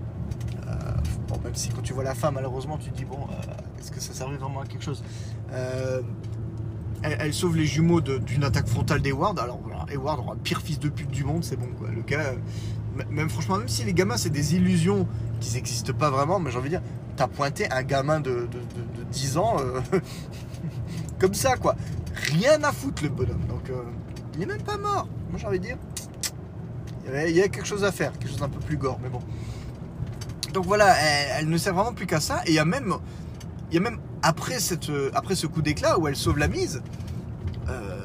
bon, 1.27 1.39
même 1.43 1.55
si 1.55 1.69
quand 1.69 1.81
tu 1.81 1.93
vois 1.93 2.03
la 2.03 2.15
fin, 2.15 2.31
malheureusement, 2.31 2.77
tu 2.77 2.89
te 2.89 2.95
dis 2.95 3.05
bon, 3.05 3.27
est-ce 3.79 3.91
que 3.91 3.99
ça 3.99 4.13
servait 4.13 4.37
vraiment 4.37 4.61
à 4.61 4.65
quelque 4.65 4.83
chose 4.83 5.03
elle, 7.03 7.33
sauve 7.33 7.57
les 7.57 7.65
jumeaux 7.65 8.01
d'une 8.01 8.43
attaque 8.43 8.67
frontale 8.67 9.01
d'Eward. 9.01 9.37
Alors 9.39 9.59
voilà, 9.63 9.85
Eward, 9.91 10.23
le 10.29 10.37
pire 10.37 10.61
fils 10.61 10.79
de 10.79 10.89
pute 10.89 11.11
du 11.11 11.23
monde, 11.23 11.43
c'est 11.43 11.57
bon 11.57 11.67
quoi. 11.77 11.89
Le 11.89 12.01
gars, 12.01 12.33
même 13.09 13.29
franchement, 13.29 13.57
même 13.57 13.67
si 13.67 13.83
les 13.83 13.93
gamins 13.93 14.17
c'est 14.17 14.29
des 14.29 14.55
illusions 14.55 15.07
qui 15.39 15.53
n'existent 15.53 15.93
pas 15.93 16.09
vraiment, 16.09 16.39
mais 16.39 16.51
j'ai 16.51 16.57
envie 16.57 16.69
de 16.69 16.77
dire, 16.77 16.81
t'as 17.15 17.27
pointé 17.27 17.69
un 17.71 17.83
gamin 17.83 18.19
de, 18.19 18.29
de, 18.29 18.37
de, 18.37 18.99
de 18.99 19.03
10 19.11 19.37
ans 19.37 19.57
euh, 19.59 19.81
comme 21.23 21.33
ça 21.33 21.55
quoi. 21.55 21.75
Rien 22.33 22.61
à 22.63 22.73
foutre 22.73 23.01
le 23.03 23.09
bonhomme. 23.09 23.45
Donc 23.47 23.69
euh, 23.69 23.81
il 24.35 24.43
est 24.43 24.45
même 24.45 24.61
pas 24.61 24.77
mort. 24.77 25.07
Moi 25.29 25.39
j'ai 25.39 25.47
envie 25.47 25.59
de 25.59 25.63
dire, 25.63 25.77
il 27.07 27.35
y, 27.35 27.41
a 27.41 27.47
quelque 27.47 27.65
chose 27.65 27.85
à 27.85 27.93
faire, 27.93 28.11
quelque 28.11 28.29
chose 28.29 28.39
d'un 28.39 28.49
peu 28.49 28.59
plus 28.59 28.75
gore, 28.75 28.99
mais 29.01 29.07
bon. 29.07 29.21
Donc 30.53 30.65
voilà, 30.65 30.93
elle, 31.37 31.47
ne 31.47 31.57
sert 31.57 31.73
vraiment 31.73 31.93
plus 31.93 32.07
qu'à 32.07 32.19
ça. 32.19 32.41
Et 32.45 32.49
il 32.49 32.55
y 32.55 32.59
a 32.59 32.65
même, 32.65 32.95
il 33.71 33.75
y 33.75 33.77
a 33.77 33.81
même 33.81 33.99
après, 34.21 34.59
cette, 34.59 34.91
après 35.13 35.35
ce 35.35 35.47
coup 35.47 35.61
d'éclat 35.61 35.97
où 35.97 36.09
elle 36.09 36.17
sauve 36.17 36.37
la 36.37 36.49
mise, 36.49 36.81
euh, 37.69 37.99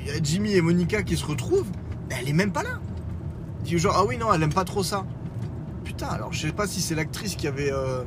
il 0.00 0.06
y 0.06 0.10
a 0.10 0.20
Jimmy 0.20 0.54
et 0.54 0.60
Monica 0.60 1.04
qui 1.04 1.16
se 1.16 1.24
retrouvent, 1.24 1.70
mais 2.08 2.16
elle 2.20 2.28
est 2.28 2.32
même 2.32 2.52
pas 2.52 2.64
là. 2.64 2.80
Dit 3.62 3.78
genre 3.78 3.94
ah 3.96 4.04
oui 4.04 4.18
non 4.18 4.32
elle 4.32 4.42
aime 4.42 4.52
pas 4.52 4.64
trop 4.64 4.82
ça. 4.82 5.04
Putain 5.84 6.08
alors 6.08 6.32
je 6.32 6.40
sais 6.40 6.52
pas 6.52 6.66
si 6.66 6.80
c'est 6.80 6.96
l'actrice 6.96 7.36
qui 7.36 7.46
avait 7.46 7.72
euh, 7.72 8.02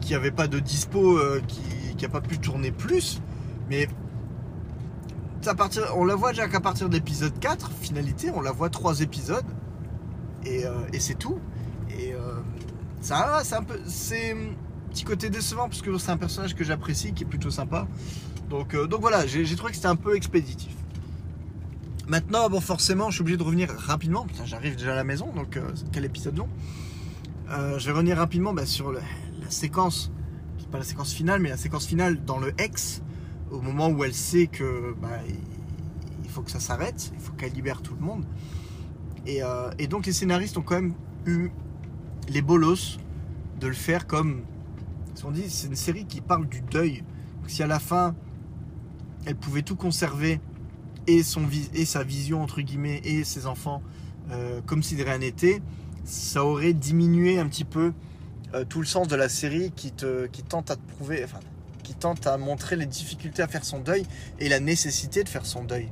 qui, 0.00 0.14
avait 0.14 0.30
pas 0.30 0.48
de 0.48 0.58
dispo, 0.58 1.18
euh, 1.18 1.40
qui, 1.46 1.60
pas 2.08 2.20
pu 2.20 2.38
tourner 2.38 2.70
plus, 2.70 3.20
mais 3.68 3.88
à 5.46 5.54
partir, 5.54 5.84
on 5.96 6.04
la 6.04 6.14
voit 6.14 6.32
déjà 6.32 6.48
qu'à 6.48 6.60
partir 6.60 6.88
de 6.88 6.94
l'épisode 6.94 7.38
4, 7.38 7.72
finalité, 7.72 8.30
on 8.34 8.40
la 8.40 8.52
voit 8.52 8.68
trois 8.68 9.00
épisodes 9.00 9.44
et, 10.44 10.66
euh, 10.66 10.72
c'est 10.98 11.18
tout. 11.18 11.38
Et 11.98 12.12
euh, 12.12 12.40
ça, 13.00 13.40
c'est 13.44 13.56
un 13.56 13.62
peu, 13.62 13.78
c'est 13.86 14.36
petit 14.90 15.04
côté 15.04 15.30
décevant 15.30 15.68
parce 15.68 15.82
que 15.82 15.96
c'est 15.98 16.10
un 16.10 16.16
personnage 16.16 16.54
que 16.54 16.64
j'apprécie, 16.64 17.12
qui 17.12 17.24
est 17.24 17.26
plutôt 17.26 17.50
sympa. 17.50 17.86
Donc, 18.48 18.74
euh, 18.74 18.86
donc 18.86 19.00
voilà, 19.00 19.26
j'ai 19.26 19.56
trouvé 19.56 19.70
que 19.70 19.76
c'était 19.76 19.88
un 19.88 19.96
peu 19.96 20.16
expéditif. 20.16 20.74
Maintenant, 22.08 22.50
bon, 22.50 22.60
forcément, 22.60 23.08
je 23.08 23.14
suis 23.14 23.22
obligé 23.22 23.36
de 23.36 23.42
revenir 23.42 23.70
rapidement. 23.70 24.26
J'arrive 24.44 24.76
déjà 24.76 24.92
à 24.92 24.96
la 24.96 25.04
maison, 25.04 25.32
donc 25.32 25.60
quel 25.92 26.04
épisode 26.04 26.36
long. 26.36 26.48
Je 27.48 27.86
vais 27.86 27.92
revenir 27.92 28.16
rapidement 28.16 28.52
bah, 28.52 28.66
sur 28.66 28.90
la 28.90 29.00
séquence, 29.48 30.10
pas 30.70 30.78
la 30.78 30.84
séquence 30.84 31.12
finale, 31.12 31.40
mais 31.40 31.48
la 31.48 31.56
séquence 31.56 31.86
finale 31.86 32.24
dans 32.24 32.38
le 32.38 32.52
X, 32.60 33.02
au 33.50 33.60
moment 33.60 33.88
où 33.88 34.04
elle 34.04 34.14
sait 34.14 34.46
que 34.46 34.94
bah, 35.00 35.08
il 36.24 36.30
faut 36.30 36.42
que 36.42 36.50
ça 36.50 36.60
s'arrête, 36.60 37.10
il 37.14 37.20
faut 37.20 37.32
qu'elle 37.32 37.52
libère 37.52 37.82
tout 37.82 37.94
le 37.94 38.04
monde. 38.04 38.24
Et, 39.26 39.42
euh, 39.42 39.70
et 39.78 39.86
donc 39.86 40.06
les 40.06 40.12
scénaristes 40.12 40.56
ont 40.56 40.62
quand 40.62 40.76
même 40.76 40.94
eu 41.26 41.50
les 42.28 42.42
bolos 42.42 42.98
de 43.60 43.66
le 43.66 43.74
faire 43.74 44.06
comme 44.06 44.42
on 45.24 45.30
dit, 45.30 45.48
c'est 45.48 45.66
une 45.66 45.76
série 45.76 46.06
qui 46.06 46.20
parle 46.20 46.48
du 46.48 46.60
deuil. 46.60 47.02
si 47.46 47.62
à 47.62 47.66
la 47.66 47.78
fin, 47.78 48.14
elle 49.26 49.36
pouvait 49.36 49.62
tout 49.62 49.76
conserver, 49.76 50.40
et, 51.06 51.22
son, 51.22 51.42
et 51.74 51.84
sa 51.84 52.04
vision, 52.04 52.42
entre 52.42 52.60
guillemets, 52.60 53.00
et 53.04 53.24
ses 53.24 53.46
enfants, 53.46 53.82
euh, 54.30 54.60
comme 54.66 54.82
si 54.82 54.96
de 54.96 55.02
rien 55.02 55.18
n'était, 55.18 55.60
ça 56.04 56.44
aurait 56.44 56.72
diminué 56.72 57.38
un 57.38 57.46
petit 57.48 57.64
peu 57.64 57.92
euh, 58.54 58.64
tout 58.64 58.80
le 58.80 58.86
sens 58.86 59.08
de 59.08 59.16
la 59.16 59.28
série 59.28 59.72
qui, 59.72 59.92
te, 59.92 60.26
qui 60.26 60.42
tente 60.42 60.70
à 60.70 60.76
te 60.76 60.92
prouver, 60.96 61.22
enfin, 61.24 61.40
qui 61.82 61.94
tente 61.94 62.26
à 62.26 62.36
montrer 62.38 62.76
les 62.76 62.86
difficultés 62.86 63.42
à 63.42 63.48
faire 63.48 63.64
son 63.64 63.80
deuil 63.80 64.06
et 64.38 64.48
la 64.48 64.60
nécessité 64.60 65.24
de 65.24 65.28
faire 65.28 65.46
son 65.46 65.64
deuil. 65.64 65.88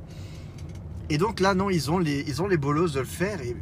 Et 1.09 1.17
donc 1.17 1.39
là, 1.39 1.53
non, 1.53 1.69
ils 1.69 1.89
ont 1.89 1.99
les, 1.99 2.23
ils 2.27 2.41
ont 2.41 2.47
les 2.47 2.57
bolos 2.57 2.93
de 2.93 2.99
le 2.99 3.05
faire 3.05 3.41
et 3.41 3.55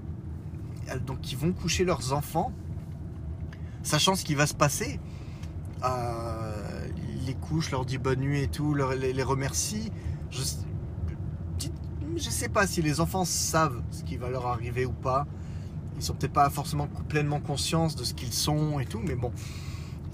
donc 1.06 1.32
ils 1.32 1.38
vont 1.38 1.52
coucher 1.52 1.84
leurs 1.86 2.14
enfants, 2.14 2.52
sachant 3.84 4.16
ce 4.16 4.24
qui 4.24 4.36
va 4.36 4.48
se 4.48 4.54
passer 4.54 5.00
euh, 5.84 6.88
les 7.26 7.34
couches, 7.34 7.72
leur 7.72 7.86
dit 7.86 7.98
bonne 7.98 8.20
nuit 8.20 8.42
et 8.42 8.48
tout, 8.48 8.74
les, 8.74 9.14
les, 9.14 9.24
remercie. 9.24 9.92
Je, 10.32 10.42
je 12.16 12.30
sais 12.30 12.50
pas 12.50 12.66
si 12.68 12.82
les 12.82 13.00
enfants 13.00 13.26
savent 13.26 13.82
ce 13.92 14.04
qui 14.04 14.18
va 14.18 14.30
leur 14.30 14.48
arriver 14.48 14.86
ou 14.86 14.92
pas. 14.92 15.28
Ils 15.98 16.04
sont 16.04 16.14
peut-être 16.14 16.34
pas 16.34 16.50
forcément 16.50 16.88
pleinement 17.10 17.40
conscients 17.40 17.88
de 17.88 18.04
ce 18.04 18.14
qu'ils 18.14 18.34
sont 18.34 18.80
et 18.80 18.86
tout, 18.86 19.02
mais 19.04 19.16
bon. 19.16 19.32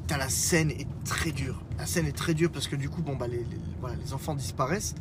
la 0.09 0.29
scène 0.29 0.71
est 0.71 0.87
très 1.03 1.31
dure. 1.31 1.61
La 1.77 1.85
scène 1.85 2.05
est 2.05 2.15
très 2.15 2.33
dure 2.33 2.51
parce 2.51 2.67
que 2.67 2.75
du 2.75 2.89
coup, 2.89 3.01
bon, 3.01 3.15
bah, 3.15 3.27
les, 3.27 4.13
enfants 4.13 4.35
disparaissent 4.35 4.95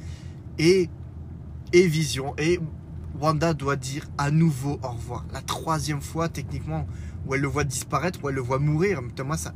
et, 0.59 0.89
et 1.72 1.87
Vision 1.87 2.35
et 2.39 2.59
Wanda 3.20 3.55
doit 3.55 3.76
dire 3.76 4.07
à 4.18 4.30
nouveau 4.30 4.80
au 4.83 4.89
revoir. 4.89 5.24
La 5.33 5.43
troisième 5.43 6.01
fois, 6.01 6.28
techniquement, 6.28 6.87
où 7.26 7.35
elle 7.35 7.41
le 7.41 7.49
voit 7.49 7.64
disparaître, 7.64 8.22
où 8.22 8.28
elle 8.28 8.35
le 8.35 8.41
voit 8.41 8.59
mourir. 8.59 9.01
Moi, 9.24 9.37
ça, 9.37 9.55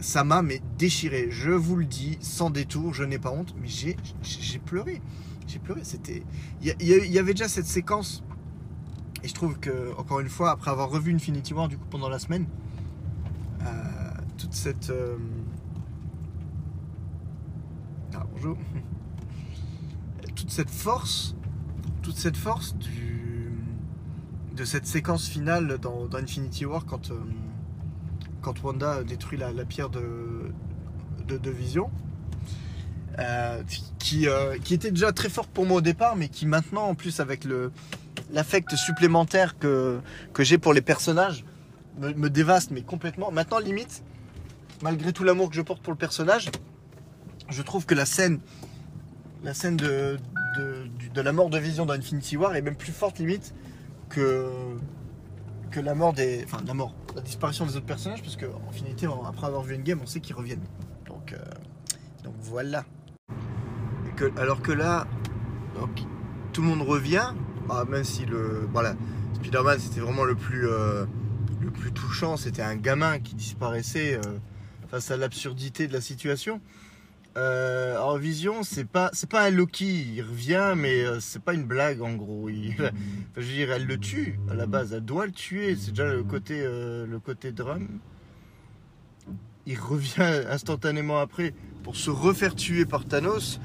ça 0.00 0.24
m'a 0.24 0.42
mais 0.42 0.60
déchiré. 0.78 1.28
Je 1.30 1.50
vous 1.50 1.76
le 1.76 1.86
dis, 1.86 2.18
sans 2.20 2.50
détour, 2.50 2.94
je 2.94 3.04
n'ai 3.04 3.18
pas 3.18 3.30
honte, 3.30 3.54
mais 3.60 3.68
j'ai, 3.68 3.96
pleuré. 4.58 5.00
J'ai 5.46 5.58
pleuré. 5.58 5.80
C'était, 5.84 6.22
il 6.62 6.74
y, 6.80 7.18
avait 7.18 7.34
déjà 7.34 7.48
cette 7.48 7.66
séquence. 7.66 8.22
Et 9.24 9.28
je 9.28 9.32
trouve 9.32 9.58
que, 9.58 9.94
encore 9.96 10.20
une 10.20 10.28
fois, 10.28 10.50
après 10.50 10.70
avoir 10.70 10.90
revu 10.90 11.14
Infinity 11.14 11.54
War 11.54 11.66
du 11.66 11.78
coup 11.78 11.86
pendant 11.88 12.10
la 12.10 12.18
semaine, 12.18 12.46
euh, 13.62 13.64
toute 14.36 14.52
cette 14.52 14.90
euh... 14.90 15.16
ah, 18.14 18.26
bonjour, 18.34 18.58
toute 20.36 20.50
cette 20.50 20.68
force, 20.68 21.34
toute 22.02 22.16
cette 22.16 22.36
force 22.36 22.76
du 22.76 23.50
de 24.54 24.64
cette 24.66 24.86
séquence 24.86 25.26
finale 25.26 25.78
dans, 25.78 26.06
Infinity 26.14 26.66
War 26.66 26.84
quand 26.84 27.10
euh, 27.10 27.18
quand 28.42 28.62
Wanda 28.62 29.02
détruit 29.04 29.38
la, 29.38 29.52
la 29.52 29.64
pierre 29.64 29.88
de, 29.88 30.52
de, 31.26 31.50
Vision. 31.50 31.90
qui, 33.98 34.26
qui 34.62 34.74
était 34.74 34.90
déjà 34.90 35.12
très 35.12 35.30
fort 35.30 35.46
pour 35.48 35.64
moi 35.64 35.78
au 35.78 35.80
départ, 35.80 36.14
mais 36.14 36.28
qui 36.28 36.44
maintenant, 36.44 36.88
en 36.88 36.94
plus 36.94 37.20
avec 37.20 37.46
le 37.46 37.72
l'affect 38.34 38.74
supplémentaire 38.74 39.58
que, 39.58 40.00
j'ai 40.40 40.58
pour 40.58 40.74
les 40.74 40.82
personnages, 40.82 41.44
me, 41.98 42.28
dévaste, 42.28 42.72
mais 42.72 42.82
complètement. 42.82 43.30
Maintenant, 43.30 43.60
limite, 43.60 44.02
malgré 44.82 45.12
tout 45.12 45.24
l'amour 45.24 45.48
que 45.48 45.56
je 45.56 45.62
porte 45.62 45.80
pour 45.80 45.92
le 45.92 45.98
personnage, 45.98 46.50
je 47.48 47.62
trouve 47.62 47.86
que 47.86 47.94
la 47.94 48.04
scène, 48.04 48.40
de, 49.42 50.18
la 51.14 51.32
mort 51.32 51.48
de 51.48 51.58
Vision 51.58 51.86
dans 51.86 51.94
Infinity 51.94 52.36
War 52.36 52.56
est 52.56 52.62
même 52.62 52.76
plus 52.76 52.92
forte, 52.92 53.18
limite, 53.18 53.54
que, 54.08 54.50
la 55.76 55.94
mort 55.94 56.12
des. 56.12 56.44
Enfin, 56.44 56.58
la 56.66 56.74
mort, 56.74 56.94
la 57.16 57.20
disparition 57.20 57.66
des 57.66 57.76
autres 57.76 57.86
personnages, 57.86 58.22
parce 58.22 58.36
qu'en 58.36 58.68
Infinity, 58.70 59.06
après 59.26 59.46
avoir 59.46 59.62
vu 59.62 59.74
une 59.74 59.82
game, 59.82 59.98
on 60.02 60.06
sait 60.06 60.20
qu'ils 60.20 60.36
reviennent. 60.36 60.62
Donc, 61.06 61.32
euh, 61.32 61.38
voilà. 62.42 62.84
que, 64.16 64.30
alors 64.38 64.62
que 64.62 64.70
là, 64.70 65.06
tout 66.52 66.62
le 66.62 66.68
monde 66.68 66.82
revient, 66.82 67.32
ah, 67.70 67.84
même 67.84 68.04
si 68.04 68.26
le. 68.26 68.68
Voilà, 68.72 68.94
Spider-Man 69.34 69.78
c'était 69.78 70.00
vraiment 70.00 70.24
le 70.24 70.34
plus. 70.34 70.68
Euh, 70.68 71.04
le 71.64 71.70
plus 71.70 71.92
touchant, 71.92 72.36
c'était 72.36 72.62
un 72.62 72.76
gamin 72.76 73.18
qui 73.18 73.34
disparaissait 73.34 74.14
euh, 74.14 74.38
face 74.88 75.10
à 75.10 75.16
l'absurdité 75.16 75.88
de 75.88 75.92
la 75.92 76.00
situation. 76.00 76.60
Euh, 77.36 77.98
en 77.98 78.16
vision, 78.16 78.62
c'est 78.62 78.84
pas 78.84 79.10
c'est 79.12 79.28
pas 79.28 79.44
un 79.44 79.50
Loki, 79.50 80.06
il 80.14 80.22
revient, 80.22 80.74
mais 80.76 81.04
euh, 81.04 81.18
c'est 81.18 81.42
pas 81.42 81.54
une 81.54 81.64
blague 81.64 82.00
en 82.00 82.14
gros. 82.14 82.48
Je 83.36 83.40
veux 83.40 83.42
dire, 83.42 83.72
elle 83.72 83.86
le 83.86 83.98
tue 83.98 84.38
à 84.50 84.54
la 84.54 84.66
base, 84.66 84.92
elle 84.92 85.04
doit 85.04 85.26
le 85.26 85.32
tuer. 85.32 85.74
C'est 85.74 85.90
déjà 85.90 86.06
le 86.06 86.22
côté 86.22 86.62
le 86.62 87.18
côté 87.18 87.50
drame. 87.50 87.88
Il 89.66 89.78
revient 89.78 90.44
instantanément 90.50 91.18
après 91.18 91.54
pour 91.82 91.96
se 91.96 92.10
refaire 92.10 92.54
tuer 92.54 92.84
par 92.84 93.04
Thanos. 93.06 93.58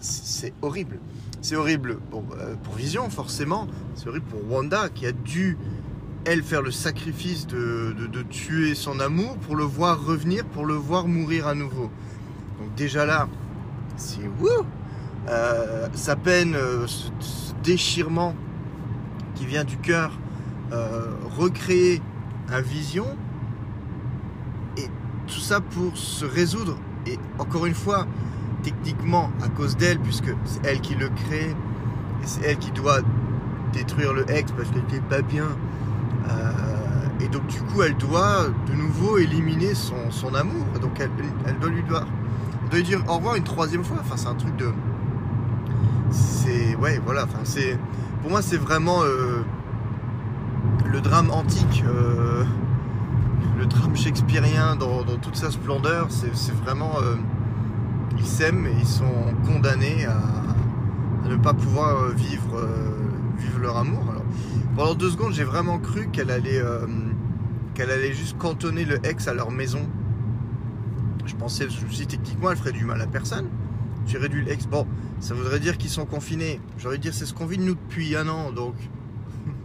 c'est 0.00 0.52
horrible. 0.60 0.98
C'est 1.42 1.56
horrible 1.56 1.98
pour, 2.10 2.24
pour 2.62 2.74
Vision 2.74 3.08
forcément. 3.10 3.66
C'est 3.94 4.08
horrible 4.08 4.26
pour 4.26 4.50
Wanda 4.50 4.88
qui 4.88 5.06
a 5.06 5.12
dû 5.12 5.56
elle 6.24 6.42
faire 6.42 6.62
le 6.62 6.70
sacrifice 6.70 7.46
de, 7.46 8.22
tuer 8.28 8.74
son 8.74 9.00
amour 9.00 9.36
pour 9.38 9.56
le 9.56 9.64
voir 9.64 10.04
revenir, 10.04 10.44
pour 10.44 10.66
le 10.66 10.74
voir 10.74 11.06
mourir 11.06 11.46
à 11.46 11.54
nouveau. 11.54 11.90
Donc 12.58 12.74
déjà 12.76 13.06
là, 13.06 13.28
c'est 13.96 14.28
wouh 14.40 14.48
euh, 15.28 15.88
Sa 15.94 16.16
peine, 16.16 16.54
euh, 16.54 16.86
ce, 16.86 17.10
déchirement 17.62 18.34
qui 19.34 19.46
vient 19.46 19.64
du 19.64 19.76
cœur, 19.76 20.12
euh, 20.72 21.10
recréer 21.36 22.00
un 22.50 22.60
vision, 22.60 23.06
et 24.76 24.86
tout 25.26 25.40
ça 25.40 25.60
pour 25.60 25.96
se 25.96 26.24
résoudre. 26.24 26.78
Et 27.06 27.18
encore 27.38 27.66
une 27.66 27.74
fois, 27.74 28.06
techniquement, 28.62 29.30
à 29.42 29.48
cause 29.48 29.76
d'elle, 29.76 29.98
puisque 29.98 30.32
c'est 30.44 30.64
elle 30.64 30.80
qui 30.80 30.94
le 30.94 31.08
crée, 31.08 31.50
et 32.22 32.26
c'est 32.26 32.42
elle 32.42 32.58
qui 32.58 32.70
doit 32.70 33.00
détruire 33.72 34.12
le 34.12 34.28
ex 34.30 34.50
parce 34.52 34.68
qu'elle 34.70 34.82
n'était 34.82 35.00
pas 35.00 35.22
bien 35.22 35.46
euh, 36.28 36.90
et 37.20 37.28
donc 37.28 37.46
du 37.46 37.60
coup, 37.60 37.82
elle 37.82 37.96
doit 37.96 38.46
de 38.66 38.72
nouveau 38.72 39.18
éliminer 39.18 39.74
son, 39.74 40.34
amour. 40.34 40.66
Donc 40.80 41.00
elle, 41.00 41.58
doit 41.58 41.70
lui 41.70 41.82
doit, 41.82 42.04
doit 42.70 42.80
dire 42.80 43.02
au 43.08 43.14
revoir 43.14 43.36
une 43.36 43.44
troisième 43.44 43.84
fois. 43.84 43.98
Enfin, 44.00 44.16
c'est 44.16 44.28
un 44.28 44.34
truc 44.34 44.56
de, 44.56 44.70
c'est 46.10 46.76
ouais, 46.76 47.00
voilà. 47.04 47.24
Enfin, 47.24 47.40
c'est 47.44 47.78
pour 48.22 48.30
moi, 48.30 48.42
c'est 48.42 48.56
vraiment 48.56 49.02
euh, 49.02 49.42
le 50.86 51.00
drame 51.00 51.30
antique, 51.30 51.84
euh, 51.86 52.44
le 53.58 53.66
drame 53.66 53.96
shakespearien 53.96 54.76
dans, 54.76 55.04
toute 55.20 55.36
sa 55.36 55.50
splendeur. 55.50 56.08
C'est 56.10 56.54
vraiment, 56.54 56.92
ils 58.18 58.26
s'aiment 58.26 58.66
et 58.66 58.74
ils 58.78 58.86
sont 58.86 59.04
condamnés 59.46 60.06
à, 60.06 61.28
ne 61.28 61.36
pas 61.36 61.54
pouvoir 61.54 62.08
vivre, 62.08 62.66
vivre 63.38 63.58
leur 63.60 63.76
amour. 63.76 64.02
Pendant 64.76 64.94
deux 64.94 65.10
secondes, 65.10 65.32
j'ai 65.32 65.44
vraiment 65.44 65.78
cru 65.78 66.08
qu'elle 66.08 66.30
allait, 66.30 66.60
euh, 66.60 66.86
qu'elle 67.74 67.90
allait 67.90 68.12
juste 68.12 68.38
cantonner 68.38 68.84
le 68.84 69.04
ex 69.04 69.28
à 69.28 69.34
leur 69.34 69.50
maison. 69.50 69.88
Je 71.26 71.34
pensais, 71.34 71.68
je 71.68 72.04
techniquement, 72.04 72.50
elle 72.50 72.56
ferait 72.56 72.72
du 72.72 72.84
mal 72.84 73.00
à 73.00 73.06
personne. 73.06 73.48
J'ai 74.06 74.18
réduit 74.18 74.44
le 74.44 74.50
ex. 74.50 74.66
Bon, 74.66 74.86
ça 75.18 75.34
voudrait 75.34 75.60
dire 75.60 75.76
qu'ils 75.76 75.90
sont 75.90 76.06
confinés. 76.06 76.60
J'aurais 76.78 76.98
dire, 76.98 77.12
c'est 77.12 77.26
ce 77.26 77.34
qu'on 77.34 77.46
vit 77.46 77.58
nous 77.58 77.74
depuis 77.74 78.16
un 78.16 78.28
an, 78.28 78.52
donc 78.52 78.74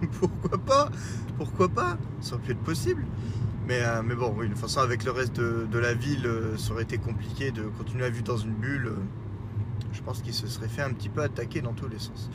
pourquoi 0.20 0.58
pas? 0.58 0.90
Pourquoi 1.38 1.70
pas? 1.70 1.98
Ça 2.20 2.36
aurait 2.36 2.44
pu 2.44 2.52
être 2.52 2.64
possible. 2.64 3.06
Mais, 3.68 3.82
euh, 3.82 4.02
mais 4.04 4.16
bon, 4.16 4.34
oui, 4.38 4.48
de 4.48 4.54
toute 4.54 4.62
façon, 4.62 4.80
avec 4.80 5.04
le 5.04 5.12
reste 5.12 5.40
de, 5.40 5.80
la 5.80 5.94
ville, 5.94 6.26
euh, 6.26 6.58
ça 6.58 6.74
aurait 6.74 6.84
été 6.84 6.98
compliqué 6.98 7.52
de 7.52 7.64
continuer 7.64 8.06
à 8.06 8.10
vivre 8.10 8.24
dans 8.24 8.38
une 8.38 8.54
bulle. 8.54 8.92
je 9.92 10.02
pense 10.02 10.22
qu'il 10.22 10.34
se 10.34 10.48
serait 10.48 10.68
fait 10.68 10.84
un 10.84 10.94
petit 10.94 11.10
peu 11.10 11.22
attaquer 11.22 11.62
dans 11.62 11.74
tous 11.74 11.88
les 11.88 12.00
sens. 12.00 12.30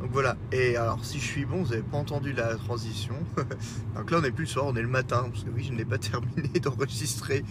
Donc 0.00 0.10
voilà. 0.12 0.36
Et 0.52 0.76
alors, 0.76 1.04
si 1.04 1.18
je 1.18 1.24
suis 1.24 1.44
bon, 1.44 1.62
vous 1.62 1.70
n'avez 1.70 1.82
pas 1.82 1.98
entendu 1.98 2.32
la 2.32 2.56
transition. 2.56 3.14
Donc 3.94 4.10
là, 4.10 4.18
on 4.18 4.20
n'est 4.22 4.30
plus 4.30 4.44
le 4.44 4.50
soir, 4.50 4.66
on 4.66 4.74
est 4.74 4.82
le 4.82 4.88
matin. 4.88 5.26
Parce 5.30 5.44
que 5.44 5.50
oui, 5.50 5.64
je 5.68 5.72
n'ai 5.72 5.84
pas 5.84 5.98
terminé 5.98 6.60
d'enregistrer. 6.60 7.44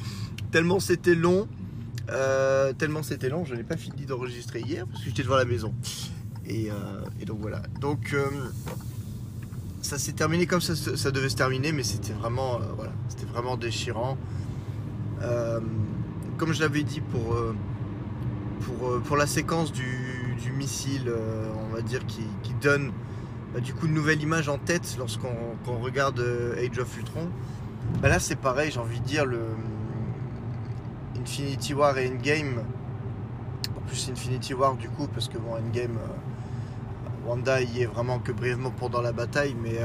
Tellement 0.52 0.80
c'était 0.80 1.16
long. 1.16 1.48
Euh, 2.12 2.74
tellement 2.74 3.04
c'était 3.04 3.30
long, 3.30 3.46
je 3.46 3.54
n'ai 3.54 3.64
pas 3.64 3.78
fini 3.78 4.08
d'enregistrer 4.08 4.62
hier 4.62 4.88
parce 4.88 5.00
que 5.04 5.10
j'étais 5.10 5.22
devant 5.22 5.36
la 5.36 5.46
maison. 5.46 5.76
Et, 6.46 6.72
euh, 6.72 7.26
donc 7.26 7.40
voilà. 7.40 7.62
Donc 7.80 8.14
euh, 8.14 8.26
ça 9.90 9.98
s'est 9.98 10.14
terminé 10.14 10.46
comme 10.46 10.62
ça, 10.62 11.12
devait 11.12 11.30
se 11.30 11.36
terminer, 11.36 11.72
mais 11.72 11.84
c'était 11.84 12.14
vraiment, 12.14 12.60
voilà, 12.76 12.92
c'était 13.08 13.26
vraiment 13.26 13.58
déchirant. 13.58 14.18
comme 15.20 16.54
je 16.54 16.62
l'avais 16.62 16.84
dit 16.84 17.02
pour, 17.02 17.36
pour, 18.62 19.02
pour 19.02 19.18
la 19.18 19.28
séquence 19.28 19.72
du, 19.72 20.10
missile, 20.60 21.08
euh, 21.08 21.52
on 21.66 21.74
va 21.74 21.82
dire, 21.82 22.06
qui, 22.06 22.22
donne 22.62 22.92
bah, 23.54 23.62
du 23.62 23.74
coup 23.74 23.88
une 23.88 23.94
nouvelle 23.94 24.22
image 24.22 24.50
en 24.50 24.58
tête 24.58 24.96
lorsqu'on 24.98 25.80
regarde 25.82 26.20
euh, 26.20 26.56
Age 26.56 26.78
of 26.80 26.98
Ultron. 26.98 27.30
Bah, 28.02 28.10
là, 28.10 28.20
c'est 28.20 28.36
pareil, 28.36 28.72
j'ai 28.72 28.80
envie 28.80 29.00
de 29.00 29.06
dire, 29.06 29.26
le 29.26 29.42
Infinity 31.20 31.74
War 31.74 31.98
et 31.98 32.10
Endgame. 32.10 32.64
En 33.78 33.82
plus, 33.88 34.10
Infinity 34.12 34.54
War, 34.54 34.76
du 34.76 34.90
coup, 34.90 35.08
parce 35.08 35.30
que 35.30 35.38
bon, 35.38 35.54
Endgame, 35.54 35.98
euh, 35.98 36.08
Wanda 37.26 37.62
y 37.62 37.82
est 37.82 37.86
vraiment 37.86 38.20
que 38.20 38.32
brièvement 38.32 38.72
pendant 38.72 39.02
la 39.02 39.12
bataille, 39.12 39.56
mais 39.62 39.80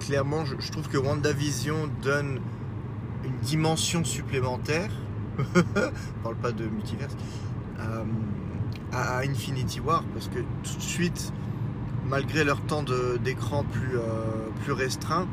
clairement, 0.00 0.44
je, 0.44 0.70
trouve 0.70 0.88
que 0.88 0.98
WandaVision 0.98 1.88
donne 2.02 2.40
une 3.24 3.36
dimension 3.42 4.04
supplémentaire. 4.04 4.90
on 5.38 6.22
parle 6.22 6.36
pas 6.36 6.52
de 6.52 6.64
multiverse 6.64 7.16
à 8.92 9.20
Infinity 9.20 9.80
War 9.80 10.02
parce 10.12 10.28
que 10.28 10.38
tout 10.38 10.76
de 10.76 10.82
suite, 10.82 11.32
malgré 12.08 12.44
leur 12.44 12.60
temps 12.60 12.84
d'écran 13.22 13.64
plus, 13.64 13.96
euh, 13.96 14.74
restreint, 14.74 15.26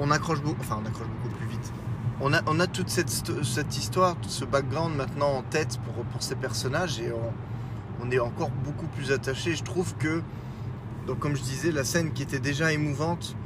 on, 0.00 0.10
accroche 0.10 0.40
beaucoup, 0.40 0.64
plus 0.64 1.46
vite. 1.46 1.72
On 2.20 2.32
a, 2.32 2.66
toute 2.66 2.88
cette, 2.88 3.10
cette, 3.44 3.76
histoire, 3.76 4.16
tout 4.16 4.28
ce 4.28 4.44
background 4.44 4.96
maintenant 4.96 5.36
en 5.36 5.42
tête 5.42 5.78
pour, 5.84 6.04
pour 6.04 6.22
ces 6.22 6.34
personnages 6.34 6.98
et 7.00 7.12
on, 7.12 7.32
on 8.02 8.10
est 8.10 8.18
encore 8.18 8.50
beaucoup 8.50 8.86
plus 8.86 9.12
attaché. 9.12 9.54
Je 9.54 9.62
trouve 9.62 9.94
que, 9.96 10.22
donc 11.06 11.18
comme 11.18 11.36
je 11.36 11.42
disais, 11.42 11.72
la 11.72 11.84
scène 11.84 12.12
qui 12.12 12.22
était 12.22 12.38
déjà 12.38 12.72
émouvante 12.72 13.36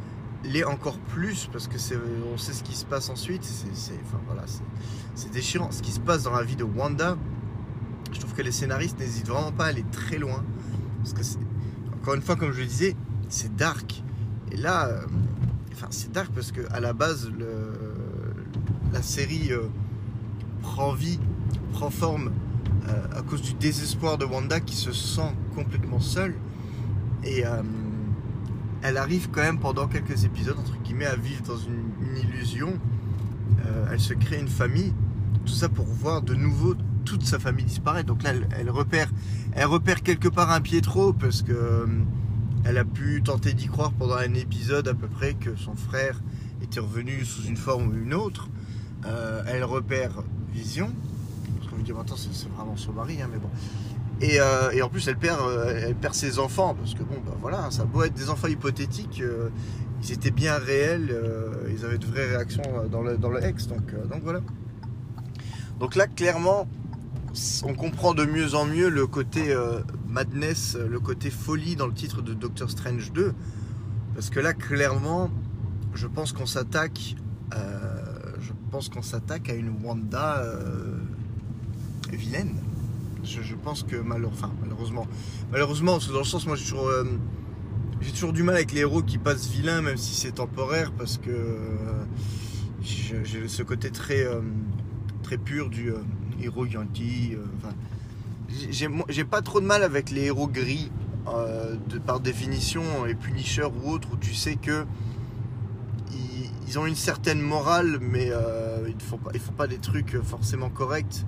l'est 0.45 0.65
encore 0.65 0.99
plus 0.99 1.49
parce 1.53 1.69
que 1.69 1.79
c'est, 1.79 1.97
on 2.33 2.37
sait 2.37 2.53
ce 2.53 2.63
qui 2.63 2.75
se 2.75 2.85
passe 2.85 3.09
ensuite. 3.09 3.45
C'est, 3.45 3.95
enfin, 4.05 4.21
voilà, 4.27 4.45
c'est 5.15 5.31
déchirant. 5.31 5.71
Ce 5.71 5.83
qui 5.83 5.93
se 5.93 6.01
passe 6.01 6.25
dans 6.25 6.33
la 6.33 6.43
vie 6.43 6.57
de 6.57 6.65
Wanda, 6.65 7.17
je 8.13 8.21
trouve 8.21 8.35
que 8.35 8.43
les 8.43 8.53
scénaristes 8.53 8.99
n'hésitent 8.99 9.29
vraiment 9.29 9.53
pas 9.53 9.65
à 9.65 9.69
aller 9.69 9.85
très 9.91 10.19
loin. 10.19 10.45
Parce 10.99 11.13
que, 11.13 11.39
encore 11.97 12.15
une 12.15 12.23
fois, 12.23 12.37
comme 12.37 12.53
je 12.53 12.61
le 12.61 12.67
disais, 12.67 12.97
c'est 13.29 13.55
dark. 13.57 14.03
Et 14.53 14.57
là, 14.57 14.87
euh, 14.87 15.07
enfin, 15.73 15.89
c'est 15.91 16.13
dark 16.13 16.31
parce 16.33 16.53
que 16.53 16.61
à 16.71 16.81
la 16.81 16.93
base, 16.93 17.31
la 18.93 19.03
série 19.03 19.51
euh, 19.51 19.63
prend 20.63 20.93
vie, 20.93 21.19
prend 21.73 21.91
forme 21.91 22.31
à 22.87 23.23
cause 23.23 23.43
du 23.43 23.55
désespoir 23.55 24.19
de 24.19 24.25
Wanda 24.25 24.61
qui 24.61 24.77
se 24.77 24.93
sent 24.93 25.33
complètement 25.55 26.01
seule. 26.01 26.35
Et 27.25 27.45
elle 28.83 28.97
arrive 28.97 29.31
quand 29.31 29.41
même 29.41 29.59
pendant 29.59 29.87
quelques 29.87 30.25
épisodes, 30.25 30.59
entre 30.59 30.77
guillemets, 30.83 31.07
à 31.07 31.17
vivre 31.17 31.43
dans 31.43 31.57
une, 31.57 32.17
illusion. 32.17 32.79
elle 33.91 34.01
se 34.01 34.15
crée 34.15 34.39
une 34.39 34.49
famille. 34.49 34.93
Tout 35.47 35.53
ça 35.53 35.69
pour 35.69 35.87
voir 35.87 36.23
de 36.23 36.35
nouveau 36.35 36.75
toute 37.05 37.25
sa 37.25 37.39
famille 37.39 37.65
disparaît. 37.65 38.05
Donc 38.05 38.23
là, 38.23 38.33
elle, 38.59 38.71
repère, 38.71 39.11
elle 39.53 39.67
repère 39.67 40.03
quelque 40.03 40.29
part 40.29 40.51
un 40.51 40.61
pied 40.61 40.81
trop 40.81 41.13
parce 41.13 41.43
que 41.43 41.53
euh, 41.53 41.87
elle 42.65 42.79
a 42.79 42.85
pu 42.85 43.23
tenter 43.23 43.53
d'y 43.53 43.67
croire 43.67 43.93
pendant 43.93 44.17
un 44.17 44.35
épisode 44.35 44.89
à 44.89 44.95
peu 44.95 45.07
près 45.07 45.35
que 45.35 45.55
son 45.57 45.77
frère 45.77 46.21
était 46.63 46.81
revenu 46.81 47.25
sous 47.25 47.45
une 47.45 47.57
forme 47.57 47.89
ou 47.89 47.95
une 47.95 48.15
autre. 48.15 48.49
Euh, 49.07 49.43
elle 49.47 49.65
repère 49.65 50.23
Vision. 50.53 50.91
Dit 51.85 51.93
maintenant 51.93 52.17
c'est 52.17 52.49
vraiment 52.49 52.77
son 52.77 52.93
mari, 52.93 53.21
hein, 53.23 53.29
mais 53.31 53.39
bon. 53.39 53.51
Euh, 54.23 54.71
et, 54.71 54.81
en 54.81 54.89
plus 54.89 55.07
elle 55.09 55.19
perd, 55.19 55.41
elle 55.77 55.95
perd 55.97 56.15
ses 56.15 56.39
enfants 56.39 56.75
parce 56.75 56.95
que 56.95 57.03
bon 57.03 57.17
bah 57.27 57.37
voilà, 57.41 57.71
ça 57.71 57.85
doit 57.85 58.07
être 58.07 58.15
des 58.15 58.31
enfants 58.31 58.49
hypothétiques. 58.49 59.23
ils 60.05 60.13
étaient 60.13 60.31
bien 60.31 60.59
réels, 60.59 61.11
euh, 61.11 61.71
ils 61.71 61.85
avaient 61.85 61.99
de 61.99 62.07
vraies 62.07 62.27
réactions 62.27 62.63
dans 62.91 63.03
le, 63.03 63.17
dans 63.17 63.31
le 63.31 63.43
ex. 63.43 63.67
Donc, 63.67 63.93
euh, 63.93 64.05
donc 64.07 64.23
voilà. 64.23 64.41
Donc 65.81 65.97
là, 65.97 66.07
clairement, 66.07 66.69
on 67.65 67.75
comprend 67.75 68.15
de 68.15 68.25
mieux 68.25 68.55
en 68.55 68.67
mieux 68.67 68.89
le 68.89 69.07
côté 69.07 69.53
euh, 69.53 69.81
madness, 70.07 70.77
le 70.77 71.01
côté 71.01 71.31
folie 71.31 71.75
dans 71.75 71.87
le 71.87 71.95
titre 71.95 72.23
de 72.23 72.35
Doctor 72.35 72.71
Strange 72.71 73.13
2. 73.13 73.33
Parce 74.15 74.31
que 74.31 74.41
là, 74.41 74.53
clairement, 74.53 75.31
je 75.95 76.07
pense 76.07 76.33
qu'on 76.33 76.47
s'attaque, 76.47 77.17
je 77.53 78.53
pense 78.71 78.89
qu'on 78.89 79.03
s'attaque 79.03 79.49
à 79.49 79.55
une 79.55 79.75
Wanda 79.83 80.45
vilaine. 82.15 82.57
Je, 83.23 83.55
pense 83.55 83.83
que 83.83 83.97
malheureusement, 83.97 85.07
malheureusement, 85.51 85.99
dans 86.13 86.19
le 86.19 86.25
sens, 86.25 86.47
moi 86.47 86.57
j'ai 86.57 86.65
toujours, 86.65 86.91
j'ai 88.05 88.13
toujours 88.13 88.33
du 88.35 88.43
mal 88.43 88.57
avec 88.57 88.73
les 88.73 88.81
héros 88.81 89.03
qui 89.03 89.17
passent 89.17 89.49
vilains, 89.49 89.81
même 89.81 89.97
si 89.97 90.15
c'est 90.15 90.33
temporaire, 90.33 90.93
parce 90.93 91.17
que 91.17 91.31
euh, 91.31 92.05
j'ai 92.83 93.49
ce 93.49 93.63
côté 93.63 93.91
très, 93.91 94.27
euh, 94.27 94.41
très 95.23 95.39
pur 95.39 95.71
du 95.71 95.91
euh, 95.91 95.99
héros 96.43 96.67
gentil. 96.67 97.37
j'ai 98.69 99.25
pas 99.25 99.41
trop 99.41 99.61
de 99.61 99.67
mal 99.67 99.83
avec 99.83 100.11
les 100.11 100.25
héros 100.25 100.49
gris, 100.49 100.91
par 102.05 102.21
définition, 102.21 103.07
et 103.07 103.15
Punisher 103.15 103.65
ou 103.65 103.91
autres, 103.91 104.09
où 104.13 104.17
tu 104.17 104.35
sais 104.35 104.57
que 104.57 104.85
ils, 106.69 106.79
ont 106.79 106.85
une 106.85 106.97
certaine 106.97 107.41
morale, 107.41 107.99
mais 108.01 108.31
ils 108.87 108.95
ne 108.95 109.01
font, 109.01 109.19
font 109.19 109.53
pas 109.53 109.67
des 109.67 109.79
trucs 109.79 110.21
forcément 110.23 110.69
corrects 110.69 111.25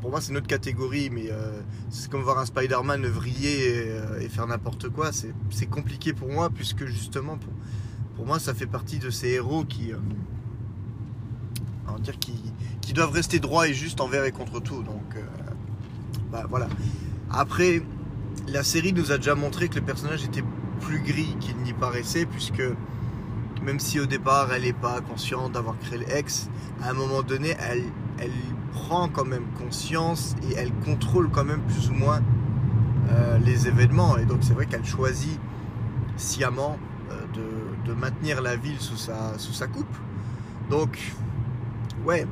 pour 0.00 0.10
moi, 0.10 0.20
c'est 0.20 0.30
une 0.30 0.36
autre 0.38 0.46
catégorie, 0.46 1.10
mais 1.10 1.30
euh, 1.30 1.60
c'est 1.90 2.10
comme 2.10 2.22
voir 2.22 2.38
un 2.38 2.46
Spider-Man 2.46 3.04
vriller 3.06 3.86
euh, 3.88 4.20
et, 4.20 4.28
faire 4.28 4.46
n'importe 4.46 4.88
quoi. 4.88 5.10
C'est 5.12 5.66
compliqué 5.66 6.12
pour 6.12 6.28
moi, 6.28 6.50
puisque 6.50 6.86
justement, 6.86 7.38
pour, 8.16 8.26
moi, 8.26 8.38
ça 8.38 8.54
fait 8.54 8.66
partie 8.66 8.98
de 8.98 9.10
ces 9.10 9.30
héros 9.30 9.64
qui, 9.64 9.92
euh, 9.92 9.98
dire, 11.98 12.18
qui, 12.18 12.92
doivent 12.92 13.12
rester 13.12 13.40
droits 13.40 13.68
et 13.68 13.74
justes 13.74 14.00
envers 14.00 14.24
et 14.24 14.32
contre 14.32 14.60
tout. 14.60 14.82
Donc, 14.82 15.16
bah, 16.30 16.44
voilà. 16.48 16.68
Après, 17.30 17.82
la 18.48 18.62
série 18.62 18.92
nous 18.92 19.12
a 19.12 19.16
déjà 19.16 19.34
montré 19.34 19.68
que 19.68 19.76
le 19.76 19.80
personnage 19.80 20.24
était 20.24 20.44
plus 20.80 21.00
gris 21.00 21.34
qu'il 21.40 21.56
n'y 21.58 21.72
paraissait, 21.72 22.26
puisque 22.26 22.62
même 23.62 23.80
si 23.80 23.98
au 23.98 24.06
départ 24.06 24.52
elle 24.52 24.62
n'est 24.62 24.72
pas 24.72 25.00
consciente 25.00 25.52
d'avoir 25.52 25.78
créé 25.78 25.98
l'ex, 25.98 26.50
à 26.82 26.90
un 26.90 26.92
moment 26.92 27.22
donné, 27.22 27.56
elle 27.58 27.82
prend 28.72 29.08
quand 29.08 29.24
même 29.24 29.44
conscience 29.58 30.34
et 30.42 30.54
elle 30.54 30.72
contrôle 30.84 31.28
quand 31.30 31.44
même 31.44 31.60
plus 31.62 31.90
ou 31.90 31.94
moins 31.94 32.20
euh, 33.10 33.38
les 33.38 33.68
événements. 33.68 34.16
Et 34.18 34.24
donc 34.24 34.38
c'est 34.42 34.54
vrai 34.54 34.66
qu'elle 34.66 34.84
choisit 34.84 35.38
sciemment 36.16 36.78
euh, 37.10 37.14
de, 37.86 37.92
maintenir 37.94 38.40
la 38.40 38.56
ville 38.56 38.80
sous 38.80 38.96
sa, 38.96 39.66
coupe. 39.66 39.96
Donc, 40.70 41.12
ouais. 42.06 42.26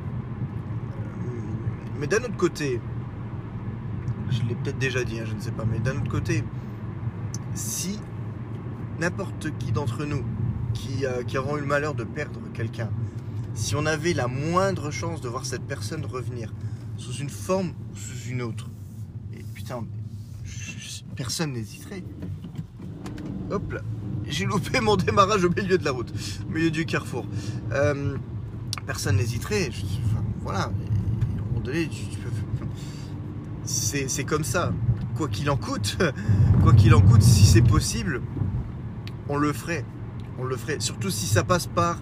Mais 1.99 2.07
d'un 2.07 2.17
autre 2.17 2.35
côté, 2.35 2.81
je 4.29 4.41
l'ai 4.43 4.55
peut-être 4.55 4.79
déjà 4.79 5.03
dit, 5.03 5.19
hein, 5.19 5.25
je 5.25 5.35
ne 5.35 5.39
sais 5.39 5.51
pas, 5.51 5.65
mais 5.69 5.79
d'un 5.79 5.91
autre 5.91 6.09
côté, 6.09 6.43
si 7.53 7.99
n'importe 8.99 9.55
qui 9.59 9.71
d'entre 9.71 10.03
nous 10.05 10.23
qui, 10.73 11.05
euh, 11.05 11.23
qui 11.23 11.37
auront 11.37 11.57
eu 11.57 11.61
le 11.61 11.67
malheur 11.67 11.93
de 11.93 12.03
perdre 12.03 12.39
quelqu'un, 12.53 12.89
si 13.53 13.75
on 13.75 13.85
avait 13.85 14.13
la 14.13 14.27
moindre 14.27 14.91
chance 14.91 15.21
de 15.21 15.29
voir 15.29 15.45
cette 15.45 15.63
personne 15.63 16.05
revenir, 16.05 16.53
sous 16.97 17.13
une 17.13 17.29
forme 17.29 17.73
ou 17.91 17.95
sous 17.95 18.29
une 18.29 18.41
autre, 18.41 18.69
et 19.33 19.43
putain, 19.53 19.85
personne 21.15 21.53
n'hésiterait. 21.53 22.03
Hop 23.49 23.73
là, 23.73 23.81
j'ai 24.27 24.45
loupé 24.45 24.79
mon 24.79 24.95
démarrage 24.95 25.43
au 25.43 25.49
milieu 25.49 25.77
de 25.77 25.85
la 25.85 25.91
route, 25.91 26.11
au 26.47 26.53
milieu 26.53 26.71
du 26.71 26.85
carrefour. 26.85 27.25
Euh, 27.71 28.15
personne 28.85 29.17
n'hésiterait. 29.17 29.69
voilà, 30.41 30.63
à 30.63 30.67
un 30.67 30.71
moment 31.49 31.59
donné, 31.61 31.89
c'est 33.65 34.23
comme 34.23 34.43
ça. 34.43 34.73
Quoi 35.15 35.27
qu'il 35.27 35.49
en 35.49 35.57
coûte, 35.57 35.97
quoi 36.63 36.73
qu'il 36.73 36.95
en 36.95 37.01
coûte, 37.01 37.21
si 37.21 37.45
c'est 37.45 37.61
possible, 37.61 38.21
on 39.29 39.37
le 39.37 39.53
ferait. 39.53 39.85
On 40.39 40.43
le 40.43 40.55
ferait. 40.55 40.79
Surtout 40.79 41.09
si 41.09 41.27
ça 41.27 41.43
passe 41.43 41.67
par 41.67 42.01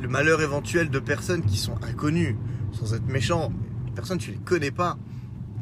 le 0.00 0.08
malheur 0.08 0.40
éventuel 0.42 0.90
de 0.90 0.98
personnes 0.98 1.42
qui 1.42 1.56
sont 1.56 1.76
inconnues, 1.82 2.36
sans 2.72 2.94
être 2.94 3.06
méchant, 3.06 3.52
les 3.86 3.92
personnes 3.92 4.18
tu 4.18 4.32
les 4.32 4.38
connais 4.38 4.70
pas. 4.70 4.96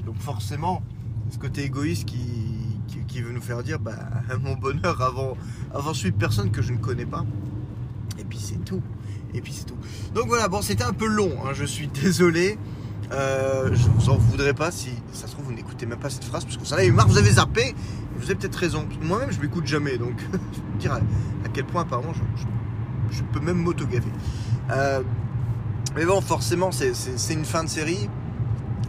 Donc 0.04 0.16
forcément, 0.18 0.82
ce 1.30 1.38
côté 1.38 1.64
égoïste 1.64 2.06
qui, 2.06 2.56
veut 3.20 3.32
nous 3.32 3.42
faire 3.42 3.62
dire 3.62 3.78
bah, 3.78 3.98
mon 4.40 4.54
bonheur 4.54 5.02
avant, 5.02 5.36
avant 5.74 5.92
celui 5.92 6.12
de 6.12 6.16
personnes 6.16 6.50
que 6.50 6.62
je 6.62 6.72
ne 6.72 6.78
connais 6.78 7.04
pas. 7.04 7.24
Et 8.18 8.24
puis 8.24 8.38
c'est 8.38 8.64
tout. 8.64 8.82
Et 9.34 9.40
puis 9.40 9.52
c'est 9.52 9.64
tout. 9.64 9.76
Donc 10.14 10.26
voilà, 10.28 10.48
bon, 10.48 10.62
c'était 10.62 10.84
un 10.84 10.92
peu 10.92 11.06
long, 11.06 11.32
hein, 11.44 11.50
je 11.52 11.64
suis 11.64 11.88
désolé. 12.02 12.58
Euh, 13.12 13.70
je 13.72 13.88
vous 13.88 14.08
en 14.08 14.16
voudrais 14.16 14.54
pas 14.54 14.70
si 14.70 14.90
ça 15.12 15.26
se 15.26 15.32
trouve 15.32 15.46
vous 15.46 15.52
n'écoutez 15.52 15.84
même 15.84 15.98
pas 15.98 16.10
cette 16.10 16.24
phrase 16.24 16.44
parce 16.44 16.56
que 16.56 16.64
ça 16.64 16.84
eu 16.84 16.92
marre, 16.92 17.08
vous 17.08 17.18
avez 17.18 17.32
zappé. 17.32 17.74
Vous 18.16 18.24
avez 18.24 18.36
peut-être 18.36 18.56
raison. 18.56 18.86
Moi-même 19.02 19.32
je 19.32 19.40
m'écoute 19.40 19.66
jamais 19.66 19.98
donc 19.98 20.14
je 20.32 20.36
vais 20.36 20.78
dire 20.78 20.92
à, 20.92 21.00
quel 21.52 21.64
point 21.64 21.82
apparemment 21.82 22.12
je 22.12 22.20
je 22.40 22.46
peux 23.32 23.40
même 23.40 23.58
m'auto-gaver. 23.58 24.10
Euh, 24.70 25.02
mais 25.96 26.04
bon, 26.04 26.20
forcément, 26.20 26.70
c'est 26.72 27.34
une 27.34 27.44
fin 27.44 27.64
de 27.64 27.68
série. 27.68 28.08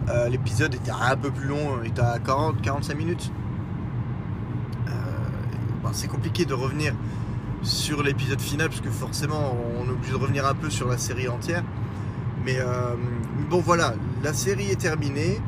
Euh, 0.10 0.30
l'épisode 0.30 0.74
était 0.76 0.92
un 0.92 1.16
peu 1.16 1.32
plus 1.32 1.48
long, 1.48 1.80
il 1.84 1.90
était 1.90 2.02
à 2.02 2.18
40-45 2.20 2.96
minutes. 2.96 3.32
Euh, 4.88 4.92
c'est 5.94 6.08
compliqué 6.08 6.46
de 6.46 6.54
revenir 6.54 6.94
sur 7.64 8.02
l'épisode 8.04 8.42
final, 8.42 8.70
parce 8.70 8.82
que 8.82 8.90
forcément, 8.90 9.56
on 9.80 9.86
est 9.88 9.92
obligé 9.92 10.12
de 10.12 10.18
revenir 10.18 10.46
un 10.46 10.56
peu 10.56 10.70
sur 10.70 10.88
la 10.88 10.98
série 10.98 11.28
entière. 11.28 11.64
Mais 12.46 12.58
bon, 13.50 13.60
voilà, 13.60 13.94
la 14.24 14.34
série 14.34 14.72
est 14.72 14.80
terminée. 14.80 15.40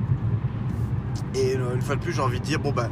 Et 1.34 1.54
une 1.54 1.82
fois 1.82 1.96
de 1.96 2.02
plus, 2.02 2.14
j'ai 2.14 2.22
envie 2.22 2.40
de 2.40 2.46
dire, 2.46 2.60
bon, 2.60 2.72
bah 2.72 2.90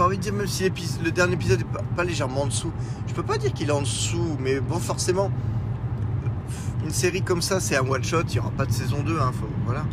pas 0.00 0.06
envie 0.06 0.16
de 0.16 0.22
dire, 0.22 0.32
même 0.32 0.46
si 0.46 0.64
le 1.04 1.10
dernier 1.10 1.34
épisode 1.34 1.60
est 1.60 1.94
pas, 1.94 2.04
légèrement 2.04 2.44
en 2.44 2.46
dessous, 2.46 2.72
je 3.06 3.12
peux 3.12 3.22
pas 3.22 3.36
dire 3.36 3.52
qu'il 3.52 3.68
est 3.68 3.72
en 3.72 3.82
dessous, 3.82 4.38
mais 4.40 4.58
bon, 4.58 4.78
forcément, 4.78 5.30
une 6.82 6.90
série 6.90 7.20
comme 7.20 7.42
ça, 7.42 7.60
c'est 7.60 7.76
un 7.76 7.86
one 7.86 8.02
shot, 8.02 8.22
il 8.28 8.32
n'y 8.32 8.38
aura 8.38 8.50
pas 8.50 8.64
de 8.64 8.72
saison 8.72 9.02
2. 9.02 9.18
Hein, 9.20 9.32
voilà. 9.66 9.84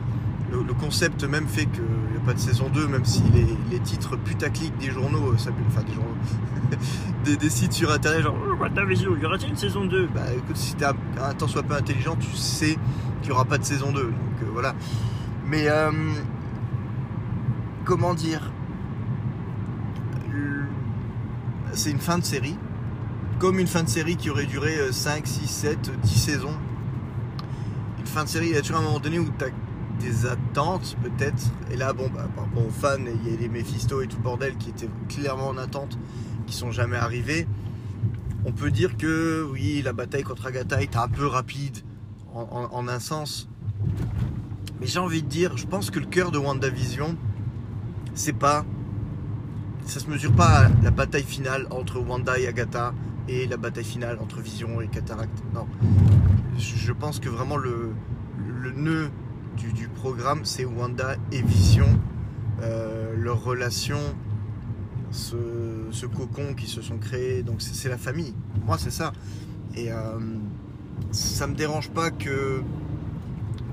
Le, 0.50 0.74
concept 0.74 1.26
même 1.26 1.46
fait 1.46 1.66
qu'il 1.66 1.84
n'y 1.84 2.18
a 2.18 2.26
pas 2.26 2.34
de 2.34 2.40
saison 2.40 2.70
2, 2.70 2.88
même 2.88 3.04
si 3.04 3.22
les, 3.70 3.80
titres 3.80 4.16
putaclic 4.16 4.78
des 4.78 4.92
journaux, 4.92 5.34
euh, 5.34 5.38
ça, 5.38 5.50
enfin 5.68 5.82
des 5.82 5.94
journaux, 5.94 6.16
des, 7.42 7.50
sites 7.50 7.74
sur 7.74 7.92
internet, 7.92 8.22
genre, 8.22 8.36
oh, 8.40 8.66
il 8.90 9.22
y 9.22 9.26
aura-t-il 9.26 9.50
une 9.50 9.58
saison 9.58 9.84
2 9.84 10.08
Bah 10.16 10.22
écoute, 10.34 10.56
si 10.56 10.76
t'es 10.76 10.86
un, 10.86 10.96
un 11.22 11.34
tant 11.34 11.50
soit 11.50 11.64
peu 11.64 11.76
intelligent, 11.76 12.16
tu 12.16 12.34
sais 12.34 12.78
qu'il 13.22 13.32
n'y 13.32 13.32
aura 13.32 13.44
pas 13.44 13.58
de 13.58 13.66
saison 13.66 13.92
2. 13.92 14.04
Donc 14.04 14.12
euh, 14.14 14.46
voilà. 14.54 14.74
Mais, 15.46 15.68
euh, 15.68 15.92
comment 17.84 18.14
dire? 18.14 18.54
C'est 21.74 21.92
une 21.92 22.00
fin 22.00 22.18
de 22.18 22.24
série. 22.24 22.56
Comme 23.40 23.60
une 23.60 23.68
fin 23.68 23.84
de 23.84 23.90
série 23.90 24.16
qui 24.16 24.30
aurait 24.30 24.46
duré 24.46 24.92
5, 24.92 25.28
6, 25.28 25.48
7, 25.48 25.92
10 26.02 26.10
saisons. 26.10 26.58
Une 28.00 28.06
fin 28.06 28.24
de 28.24 28.30
série, 28.30 28.48
il 28.48 28.56
y 28.56 28.58
a 28.58 28.62
toujours 28.62 28.78
un 28.78 28.82
moment 28.82 29.00
donné 29.00 29.20
où 29.20 29.30
tu 29.38 29.46
as 29.46 29.50
des 30.00 30.26
attentes 30.26 30.98
peut-être. 31.04 31.52
Et 31.72 31.76
là, 31.76 31.94
bon, 31.94 32.10
bah, 32.14 32.28
par 32.36 32.46
rapport 32.46 32.66
aux 32.66 32.72
fans, 32.72 32.98
il 32.98 33.32
y 33.32 33.36
a 33.36 33.40
les 33.40 33.50
Mephisto 33.50 34.02
et 34.02 34.08
tout 34.08 34.18
le 34.18 34.24
bordel 34.24 34.56
qui 34.58 34.70
étaient 34.70 34.90
clairement 35.10 35.50
en 35.50 35.58
attente, 35.58 35.98
qui 36.48 36.56
sont 36.56 36.72
jamais 36.72 36.98
arrivés. 36.98 37.48
On 38.46 38.52
peut 38.52 38.72
dire 38.72 38.98
que 38.98 39.48
oui, 39.52 39.82
la 39.84 39.94
bataille 39.94 40.24
contre 40.24 40.46
Agatha 40.48 40.82
est 40.82 40.96
un 40.96 41.08
peu 41.08 41.28
rapide 41.28 41.80
en 42.34 42.88
un 42.88 43.00
sens. 43.00 43.50
Mais 44.80 44.88
j'ai 44.88 45.00
envie 45.00 45.24
de 45.24 45.28
dire, 45.28 45.58
je 45.58 45.66
pense 45.66 45.90
que 45.90 46.00
le 46.00 46.06
cœur 46.06 46.32
de 46.32 46.38
WandaVision, 46.38 47.18
c'est 48.14 48.34
pas 48.34 48.64
ça 49.88 50.00
se 50.00 50.10
mesure 50.10 50.34
pas 50.34 50.66
à 50.66 50.70
la 50.84 50.92
bataille 50.92 51.24
finale 51.24 51.68
entre 51.72 52.00
Wanda 52.00 52.38
et 52.38 52.48
Agatha 52.48 52.94
et 53.28 53.48
la 53.48 53.58
bataille 53.58 53.86
finale 53.86 54.18
entre 54.22 54.42
Vision 54.42 54.82
et 54.82 54.88
Cataract. 54.88 55.32
Non. 55.54 55.66
Je 56.58 56.92
pense 56.92 57.20
que 57.20 57.30
vraiment 57.30 57.58
le, 57.58 57.92
le 58.38 58.72
nœud 58.72 59.10
du, 59.56 59.88
programme, 59.88 60.42
c'est 60.44 60.66
Wanda 60.66 61.16
et 61.32 61.42
Vision, 61.42 61.88
euh, 62.62 63.16
leur 63.18 63.44
relation, 63.44 63.98
ce, 65.12 66.06
cocon 66.06 66.54
qui 66.56 66.68
se 66.68 66.82
sont 66.82 66.98
créés. 66.98 67.44
Donc 67.44 67.62
c'est 67.62 67.90
la 67.90 67.98
famille. 67.98 68.34
Moi, 68.66 68.78
c'est 68.78 68.92
ça. 68.92 69.14
Et 69.76 69.92
euh, 69.92 70.20
ça 71.12 71.48
me 71.48 71.56
dérange 71.56 71.90
pas 71.90 72.12
que, 72.12 72.62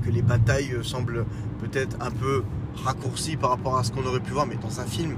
que 0.05 0.11
les 0.11 0.23
batailles 0.23 0.77
semblent 0.83 1.27
peut-être 1.61 1.97
un 2.01 2.11
peu 2.11 2.45
raccourcies 2.85 3.37
par 3.37 3.51
rapport 3.51 3.79
à 3.79 3.85
ce 3.85 3.93
qu'on 3.93 4.05
aurait 4.07 4.21
pu 4.21 4.33
voir, 4.33 4.47
mais 4.47 4.57
dans 4.57 4.81
un 4.81 4.87
film, 4.87 5.17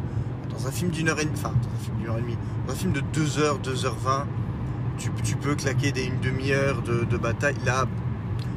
dans 0.56 0.66
un 0.66 0.70
film 0.70 0.90
d'une 0.90 1.08
heure 1.08 1.20
et 1.20 1.24
demie, 1.24 1.38
enfin, 1.38 1.52
dans 1.62 1.68
un 1.68 1.84
film 1.84 1.96
d'une 1.98 2.08
heure 2.08 2.18
et 2.18 2.22
demie, 2.22 2.38
dans 2.66 2.72
un 2.72 2.76
film 2.76 2.92
de 2.92 3.00
2h, 3.00 3.62
2h20, 3.62 4.24
tu, 4.98 5.36
peux 5.36 5.54
claquer 5.54 5.92
une 6.04 6.20
demi-heure 6.20 6.82
de, 6.82 7.16
bataille. 7.16 7.56
Là, 7.66 7.84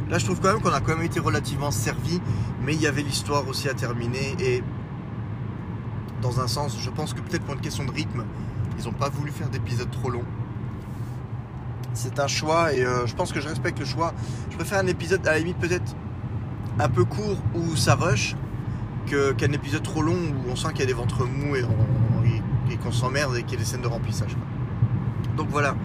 là, 0.10 0.18
je 0.18 0.26
trouve 0.26 0.40
quand 0.40 0.54
même 0.54 0.62
qu'on 0.62 0.72
a 0.72 0.80
quand 0.80 0.96
même 0.96 1.06
été 1.06 1.20
relativement 1.20 1.72
servi, 1.72 2.22
mais 2.64 2.74
il 2.74 2.82
y 2.82 2.88
avait 2.88 3.02
l'histoire 3.02 3.48
aussi 3.48 3.68
à 3.68 3.74
terminer. 3.74 4.36
Et 4.40 4.64
dans 6.22 6.40
un 6.40 6.48
sens, 6.48 6.78
je 6.80 6.90
pense 6.90 7.14
que 7.14 7.20
peut-être 7.20 7.44
pour 7.44 7.56
une 7.56 7.62
question 7.62 7.86
de 7.86 7.92
rythme, 7.92 8.24
Ils 8.78 8.86
n'ont 8.86 8.94
pas 8.94 9.10
voulu 9.10 9.32
faire 9.32 9.50
d'épisodes 9.50 9.92
trop 9.92 10.10
longs. 10.10 10.24
C'est 11.94 12.18
un 12.20 12.28
choix 12.28 12.74
et 12.74 12.86
euh, 12.86 13.06
je 13.08 13.14
pense 13.14 13.34
que 13.34 13.42
je 13.42 13.50
respecte 13.50 13.78
le 13.78 13.86
choix. 13.86 14.14
Je 14.50 14.56
préfère 14.56 14.80
un 14.80 14.88
épisode 14.88 15.28
à 15.28 15.32
la 15.32 15.40
limite 15.40 15.58
peut-être 15.58 15.96
un 16.80 16.88
peu 16.88 17.04
court 17.04 17.38
où 17.56 17.76
ça 17.76 17.96
rush 17.96 18.38
qu'un 19.10 19.52
épisode 19.52 19.84
trop 19.84 20.02
long 20.02 20.14
où 20.14 20.52
on 20.52 20.56
sent 20.56 20.70
qu'il 20.70 20.80
y 20.80 20.84
a 20.84 20.86
des 20.86 20.94
ventres 20.94 21.26
mous 21.26 21.56
et, 21.56 21.64
qu'on 22.84 22.92
s'emmerde 22.92 23.36
et 23.36 23.44
qu'il 23.44 23.54
y 23.54 23.56
a 23.56 23.60
des 23.60 23.66
scènes 23.66 23.82
de 23.82 23.88
remplissage. 23.88 24.38
Donc 25.36 25.50
voilà. 25.50 25.76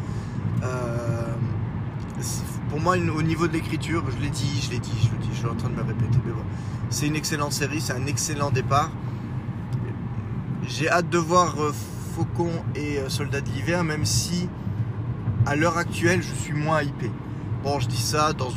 Euh, 0.63 1.33
pour 2.69 2.81
moi, 2.81 2.97
au 2.97 3.23
niveau 3.23 3.49
de 3.49 3.53
l'écriture, 3.53 4.05
je 4.17 4.23
l'ai 4.23 4.31
dit, 4.31 4.61
je 4.63 4.71
l'ai 4.71 4.79
dit, 4.79 4.93
je 5.03 5.11
le 5.11 5.19
dis, 5.23 5.29
je 5.33 5.39
suis 5.39 5.47
en 5.47 5.55
train 5.55 5.71
de 5.71 5.75
me 5.75 5.83
répéter, 5.83 6.19
mais 6.25 6.33
bon, 6.33 6.43
c'est 6.91 7.07
une 7.07 7.17
excellente 7.17 7.53
série, 7.53 7.81
c'est 7.81 7.95
un 7.95 8.07
excellent 8.07 8.51
départ. 8.51 8.91
J'ai 10.69 10.89
hâte 10.89 11.11
de 11.11 11.19
voir 11.19 11.61
euh, 11.61 11.73
Faucon 12.15 12.51
et 12.75 12.99
euh, 12.99 13.09
Soldat 13.09 13.41
de 13.41 13.49
l'hiver, 13.51 13.83
même 13.85 14.05
si 14.05 14.49
à 15.47 15.57
l'heure 15.57 15.77
actuelle, 15.79 16.23
je 16.23 16.33
suis 16.33 16.55
moins 16.55 16.83
hypé. 16.83 17.11
Bon, 17.65 17.81
je 17.81 17.89
dis 17.89 17.97
ça, 17.97 18.35
dans 18.35 18.51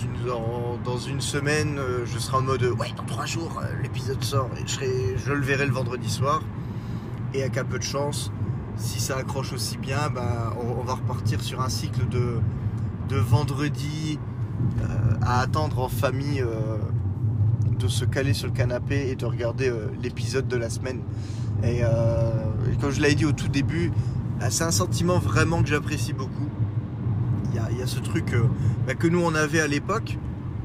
une, 0.97 1.21
semaine, 1.21 1.79
euh, 1.79 2.05
je 2.05 2.19
serai 2.19 2.35
en 2.35 2.41
mode 2.41 2.63
ouais, 2.63 2.91
dans 2.97 3.05
trois 3.05 3.25
jours, 3.25 3.61
l'épisode 3.81 4.21
sort 4.21 4.49
et 4.57 5.17
je, 5.17 5.31
le 5.31 5.39
verrai 5.39 5.65
le 5.65 5.71
vendredi 5.71 6.09
soir. 6.09 6.43
Et 7.33 7.41
avec 7.41 7.57
un 7.57 7.63
peu 7.63 7.79
de 7.79 7.83
chance, 7.83 8.33
si 8.75 8.99
ça 8.99 9.15
accroche 9.15 9.53
aussi 9.53 9.77
bien, 9.77 10.09
bah, 10.13 10.53
on, 10.61 10.83
va 10.83 10.95
repartir 10.95 11.41
sur 11.41 11.61
un 11.61 11.69
cycle 11.69 12.05
de, 12.09 13.17
vendredi 13.17 14.19
à 15.21 15.39
attendre 15.39 15.79
en 15.79 15.87
famille 15.87 16.43
de 17.79 17.87
se 17.87 18.03
caler 18.03 18.33
sur 18.33 18.47
le 18.47 18.53
canapé 18.53 19.09
et 19.09 19.15
de 19.15 19.25
regarder 19.25 19.71
l'épisode 20.03 20.49
de 20.49 20.57
la 20.57 20.69
semaine. 20.69 20.99
Et, 21.63 21.79
euh, 21.81 21.87
comme 22.81 22.91
je 22.91 23.01
l'avais 23.01 23.15
dit 23.15 23.25
au 23.25 23.31
tout 23.31 23.47
début, 23.47 23.91
bah, 24.39 24.49
c'est 24.49 24.65
un 24.65 24.71
sentiment 24.71 25.17
vraiment 25.17 25.61
que 25.63 25.69
j'apprécie 25.69 26.11
beaucoup. 26.11 26.46
Ce 27.87 27.99
truc 27.99 28.33
euh, 28.33 28.43
bah, 28.85 28.95
que 28.95 29.07
nous 29.07 29.21
on 29.21 29.33
avait 29.33 29.61
à 29.61 29.67
l'époque, 29.67 30.17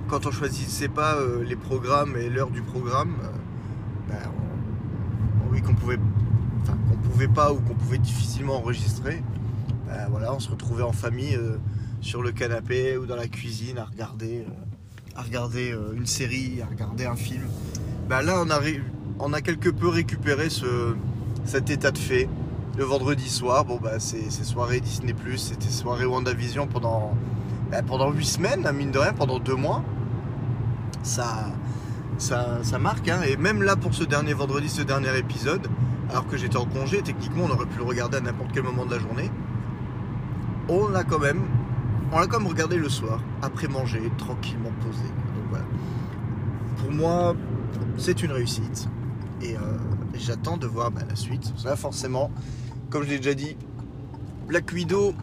quand 0.08 0.26
on 0.26 0.32
choisissait 0.32 0.88
pas 0.88 1.14
euh, 1.14 1.44
les 1.44 1.54
programmes 1.54 2.16
et 2.16 2.28
l'heure 2.28 2.50
du 2.50 2.62
programme, 2.62 3.14
bah, 4.08 4.16
oui 5.52 5.62
qu'on 5.62 5.74
pouvait, 5.74 5.98
qu'on 6.66 6.96
pouvait 7.08 7.28
pas 7.28 7.52
ou 7.52 7.60
qu'on 7.60 7.74
pouvait 7.74 7.98
difficilement 7.98 8.56
enregistrer. 8.56 9.22
voilà, 10.10 10.34
on 10.34 10.40
se 10.40 10.50
retrouvait 10.50 10.82
en 10.82 10.90
famille 10.92 11.38
sur 12.00 12.22
le 12.22 12.32
canapé 12.32 12.96
ou 12.96 13.06
dans 13.06 13.16
la 13.16 13.28
cuisine 13.28 13.78
à 13.78 13.84
regarder, 13.84 14.44
à 15.14 15.22
regarder 15.22 15.76
une 15.94 16.06
série, 16.06 16.60
à 16.60 16.66
regarder 16.66 17.06
un 17.06 17.16
film. 17.16 17.44
là 18.10 18.44
on 19.20 19.32
a 19.32 19.40
quelque 19.40 19.68
peu 19.68 19.86
récupéré 19.86 20.50
ce, 20.50 20.96
cet 21.44 21.70
état 21.70 21.92
de 21.92 21.98
fait. 21.98 22.28
Le 22.78 22.84
vendredi 22.84 23.28
soir, 23.28 23.66
bon 23.66 23.78
bah 23.82 23.98
c'est 23.98 24.30
soirée 24.30 24.80
Disney 24.80 25.14
c'était 25.36 25.68
soirée 25.68 26.06
WandaVision 26.06 26.66
pendant 26.66 27.14
bah, 27.70 27.82
pendant 27.86 28.10
8 28.10 28.24
semaines, 28.24 28.66
hein, 28.66 28.72
mine 28.72 28.90
de 28.90 28.98
rien, 28.98 29.12
pendant 29.12 29.38
2 29.38 29.54
mois. 29.54 29.82
Ça, 31.02 31.50
ça, 32.16 32.62
marque, 32.80 33.08
hein. 33.10 33.20
et 33.28 33.36
même 33.36 33.62
là 33.62 33.76
pour 33.76 33.94
ce 33.94 34.04
dernier 34.04 34.32
vendredi, 34.32 34.70
ce 34.70 34.80
dernier 34.80 35.18
épisode, 35.18 35.68
alors 36.08 36.26
que 36.26 36.38
j'étais 36.38 36.56
en 36.56 36.64
congé, 36.64 37.02
techniquement 37.02 37.44
on 37.44 37.50
aurait 37.50 37.66
pu 37.66 37.76
le 37.76 37.84
regarder 37.84 38.16
à 38.16 38.20
n'importe 38.20 38.52
quel 38.54 38.62
moment 38.62 38.86
de 38.86 38.92
la 38.92 38.98
journée. 39.00 39.30
On 40.70 40.88
l'a 40.88 41.04
quand 41.04 41.18
même, 41.18 41.42
on 42.10 42.20
l'a 42.20 42.26
quand 42.26 42.38
même 42.38 42.48
regardé 42.48 42.76
le 42.76 42.88
soir, 42.88 43.20
après 43.42 43.68
manger, 43.68 44.10
tranquillement 44.16 44.72
posé. 44.80 45.02
Donc 45.02 45.44
voilà. 45.50 45.64
Pour 46.78 46.90
moi, 46.90 47.36
c'est 47.98 48.22
une 48.22 48.32
réussite. 48.32 48.88
Et 49.42 49.56
euh, 49.56 49.60
j'attends 50.14 50.56
de 50.56 50.66
voir 50.66 50.90
bah, 50.90 51.02
la 51.08 51.16
suite. 51.16 51.52
Ça, 51.56 51.74
forcément, 51.76 52.30
comme 52.92 53.04
je 53.04 53.08
l'ai 53.08 53.16
déjà 53.16 53.32
dit, 53.32 53.56
Black 54.46 54.70
Widow, 54.70 55.14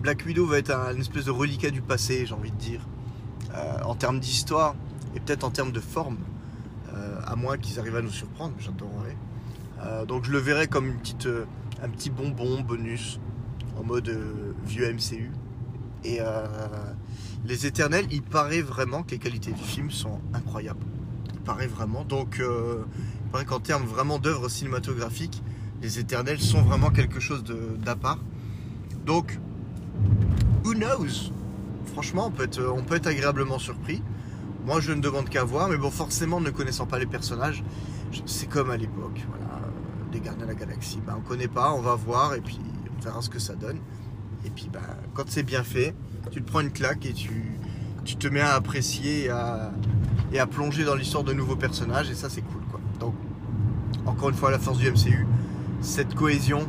Black 0.00 0.24
Widow 0.24 0.46
va 0.46 0.58
être 0.58 0.70
un, 0.70 0.94
une 0.94 1.02
espèce 1.02 1.26
de 1.26 1.30
reliquat 1.30 1.68
du 1.68 1.82
passé, 1.82 2.24
j'ai 2.24 2.32
envie 2.32 2.52
de 2.52 2.56
dire, 2.56 2.80
euh, 3.54 3.82
en 3.84 3.94
termes 3.94 4.18
d'histoire 4.18 4.74
et 5.14 5.20
peut-être 5.20 5.44
en 5.44 5.50
termes 5.50 5.72
de 5.72 5.80
forme, 5.80 6.16
euh, 6.94 7.20
à 7.26 7.36
moins 7.36 7.58
qu'ils 7.58 7.78
arrivent 7.78 7.96
à 7.96 8.02
nous 8.02 8.10
surprendre, 8.10 8.54
j'adorerais. 8.58 9.16
donc 10.08 10.24
je 10.24 10.32
le 10.32 10.38
verrai 10.38 10.66
comme 10.66 10.86
une 10.86 10.96
petite, 10.96 11.28
un 11.82 11.88
petit 11.90 12.08
bonbon 12.08 12.62
bonus 12.62 13.20
en 13.78 13.84
mode 13.84 14.10
vieux 14.64 14.90
MCU. 14.90 15.30
Et 16.04 16.20
les 17.44 17.66
Éternels, 17.66 18.06
il 18.10 18.22
paraît 18.22 18.62
vraiment 18.62 19.02
que 19.02 19.10
les 19.10 19.18
qualités 19.18 19.52
du 19.52 19.62
film 19.62 19.90
sont 19.90 20.20
incroyables 20.32 20.86
paraît 21.44 21.66
vraiment. 21.68 22.04
Donc, 22.04 22.40
euh, 22.40 22.84
il 23.24 23.30
paraît 23.30 23.44
qu'en 23.44 23.60
termes 23.60 23.84
vraiment 23.84 24.18
d'œuvres 24.18 24.48
cinématographiques, 24.48 25.42
les 25.84 25.98
Éternels 25.98 26.40
sont 26.40 26.62
vraiment 26.62 26.88
quelque 26.88 27.20
chose 27.20 27.44
d'à 27.44 27.94
part. 27.94 28.18
Donc, 29.04 29.38
who 30.64 30.72
knows? 30.72 31.30
Franchement, 31.92 32.28
on 32.28 32.30
peut, 32.30 32.44
être, 32.44 32.64
on 32.74 32.82
peut 32.82 32.94
être 32.94 33.06
agréablement 33.06 33.58
surpris. 33.58 34.02
Moi, 34.64 34.80
je 34.80 34.92
ne 34.92 35.02
demande 35.02 35.28
qu'à 35.28 35.44
voir, 35.44 35.68
mais 35.68 35.76
bon, 35.76 35.90
forcément, 35.90 36.40
ne 36.40 36.48
connaissant 36.48 36.86
pas 36.86 36.98
les 36.98 37.04
personnages, 37.04 37.62
c'est 38.24 38.48
comme 38.48 38.70
à 38.70 38.78
l'époque, 38.78 39.20
voilà, 39.28 39.60
des 40.10 40.20
Gardiens 40.20 40.46
de 40.46 40.52
la 40.52 40.54
Galaxie. 40.54 41.00
Ben, 41.06 41.16
on 41.18 41.20
connaît 41.20 41.48
pas, 41.48 41.74
on 41.74 41.82
va 41.82 41.94
voir, 41.94 42.34
et 42.34 42.40
puis 42.40 42.58
on 42.96 43.02
verra 43.02 43.20
ce 43.20 43.28
que 43.28 43.38
ça 43.38 43.54
donne. 43.54 43.78
Et 44.46 44.50
puis, 44.50 44.70
ben, 44.72 44.80
quand 45.12 45.24
c'est 45.28 45.42
bien 45.42 45.64
fait, 45.64 45.94
tu 46.30 46.40
te 46.40 46.50
prends 46.50 46.60
une 46.60 46.72
claque 46.72 47.04
et 47.04 47.12
tu, 47.12 47.58
tu 48.06 48.16
te 48.16 48.26
mets 48.26 48.40
à 48.40 48.54
apprécier 48.54 49.28
à, 49.28 49.70
et 50.32 50.38
à 50.38 50.46
plonger 50.46 50.84
dans 50.84 50.94
l'histoire 50.94 51.24
de 51.24 51.34
nouveaux 51.34 51.56
personnages 51.56 52.10
et 52.10 52.14
ça 52.14 52.30
c'est 52.30 52.40
cool 52.40 52.62
quoi. 52.70 52.80
Donc 52.98 53.14
encore 54.06 54.30
une 54.30 54.34
fois 54.34 54.50
la 54.50 54.58
force 54.58 54.78
du 54.78 54.90
MCU, 54.90 55.26
cette 55.84 56.14
cohésion, 56.14 56.66